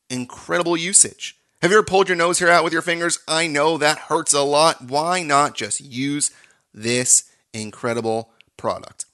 incredible 0.08 0.76
usage. 0.76 1.36
Have 1.62 1.70
you 1.70 1.76
ever 1.76 1.86
pulled 1.86 2.08
your 2.08 2.16
nose 2.16 2.40
hair 2.40 2.50
out 2.50 2.64
with 2.64 2.72
your 2.72 2.82
fingers? 2.82 3.20
I 3.28 3.46
know 3.46 3.78
that 3.78 3.96
hurts 3.96 4.32
a 4.32 4.40
lot. 4.40 4.82
Why 4.82 5.22
not 5.22 5.54
just 5.54 5.80
use 5.80 6.32
this 6.74 7.30
incredible 7.52 8.30
product? 8.56 9.06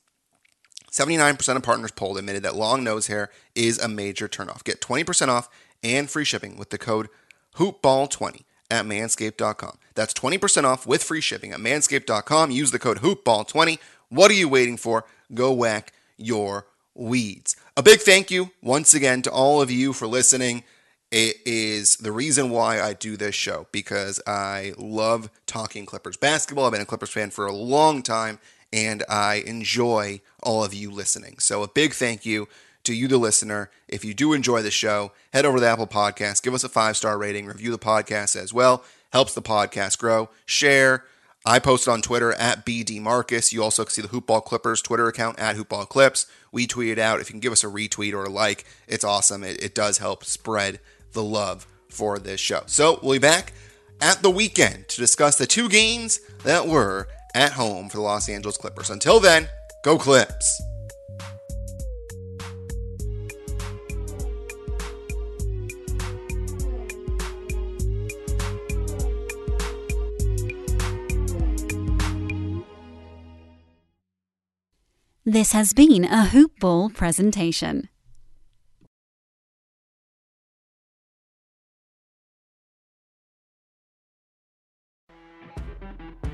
79% 0.90 1.56
of 1.56 1.62
partners 1.62 1.90
polled 1.90 2.16
admitted 2.16 2.42
that 2.44 2.56
long 2.56 2.82
nose 2.82 3.08
hair 3.08 3.28
is 3.54 3.78
a 3.78 3.86
major 3.86 4.28
turnoff. 4.28 4.64
Get 4.64 4.80
20% 4.80 5.28
off 5.28 5.50
and 5.82 6.08
free 6.08 6.24
shipping 6.24 6.56
with 6.56 6.70
the 6.70 6.78
code 6.78 7.10
hoopball20 7.56 8.44
at 8.70 8.86
manscaped.com. 8.86 9.76
That's 9.94 10.14
20% 10.14 10.64
off 10.64 10.86
with 10.86 11.02
free 11.02 11.20
shipping 11.20 11.52
at 11.52 11.60
manscaped.com. 11.60 12.50
Use 12.50 12.70
the 12.70 12.78
code 12.78 13.00
hoopball20. 13.00 13.78
What 14.08 14.30
are 14.30 14.34
you 14.34 14.48
waiting 14.48 14.78
for? 14.78 15.04
Go 15.34 15.52
whack 15.52 15.92
your 16.16 16.66
weeds. 16.94 17.56
A 17.76 17.82
big 17.82 18.00
thank 18.00 18.30
you 18.30 18.52
once 18.62 18.94
again 18.94 19.20
to 19.20 19.30
all 19.30 19.60
of 19.60 19.70
you 19.70 19.92
for 19.92 20.06
listening 20.06 20.64
it 21.10 21.36
is 21.46 21.96
the 21.96 22.12
reason 22.12 22.50
why 22.50 22.80
I 22.80 22.92
do 22.92 23.16
this 23.16 23.34
show 23.34 23.66
because 23.72 24.20
I 24.26 24.74
love 24.76 25.30
talking 25.46 25.86
Clippers 25.86 26.16
basketball. 26.16 26.66
I've 26.66 26.72
been 26.72 26.80
a 26.82 26.86
Clippers 26.86 27.10
fan 27.10 27.30
for 27.30 27.46
a 27.46 27.52
long 27.52 28.02
time 28.02 28.38
and 28.72 29.02
I 29.08 29.36
enjoy 29.36 30.20
all 30.42 30.62
of 30.62 30.74
you 30.74 30.90
listening. 30.90 31.38
So, 31.38 31.62
a 31.62 31.68
big 31.68 31.94
thank 31.94 32.26
you 32.26 32.48
to 32.84 32.94
you, 32.94 33.08
the 33.08 33.18
listener. 33.18 33.70
If 33.86 34.04
you 34.04 34.14
do 34.14 34.32
enjoy 34.32 34.62
the 34.62 34.70
show, 34.70 35.12
head 35.32 35.46
over 35.46 35.58
to 35.58 35.60
the 35.62 35.68
Apple 35.68 35.86
Podcast, 35.86 36.42
give 36.42 36.54
us 36.54 36.64
a 36.64 36.68
five 36.68 36.96
star 36.96 37.16
rating, 37.18 37.46
review 37.46 37.70
the 37.70 37.78
podcast 37.78 38.36
as 38.36 38.52
well. 38.52 38.84
Helps 39.12 39.34
the 39.34 39.42
podcast 39.42 39.98
grow. 39.98 40.28
Share. 40.44 41.04
I 41.46 41.60
posted 41.60 41.90
on 41.92 42.02
Twitter 42.02 42.32
at 42.32 42.66
BD 42.66 43.00
Marcus. 43.00 43.54
You 43.54 43.62
also 43.62 43.84
can 43.84 43.92
see 43.92 44.02
the 44.02 44.08
Hoopball 44.08 44.44
Clippers 44.44 44.82
Twitter 44.82 45.06
account 45.06 45.38
at 45.38 45.56
Hoopball 45.56 45.88
Clips. 45.88 46.26
We 46.52 46.66
tweet 46.66 46.90
it 46.90 46.98
out. 46.98 47.20
If 47.20 47.28
you 47.28 47.32
can 47.32 47.40
give 47.40 47.52
us 47.52 47.64
a 47.64 47.68
retweet 47.68 48.12
or 48.12 48.24
a 48.24 48.28
like, 48.28 48.66
it's 48.86 49.04
awesome. 49.04 49.42
It, 49.42 49.62
it 49.62 49.74
does 49.74 49.96
help 49.96 50.24
spread 50.24 50.78
the 51.12 51.22
love 51.22 51.66
for 51.88 52.18
this 52.18 52.40
show. 52.40 52.62
So 52.66 53.00
we'll 53.02 53.14
be 53.14 53.18
back 53.18 53.52
at 54.00 54.22
the 54.22 54.30
weekend 54.30 54.88
to 54.88 55.00
discuss 55.00 55.36
the 55.36 55.46
two 55.46 55.68
games 55.68 56.20
that 56.44 56.66
were 56.66 57.08
at 57.34 57.52
home 57.52 57.88
for 57.88 57.98
the 57.98 58.02
Los 58.02 58.28
Angeles 58.28 58.56
Clippers. 58.56 58.90
Until 58.90 59.20
then, 59.20 59.48
go 59.84 59.98
Clips! 59.98 60.62
This 75.30 75.52
has 75.52 75.74
been 75.74 76.04
a 76.04 76.24
Hoop 76.28 76.58
Ball 76.58 76.88
presentation. 76.88 77.90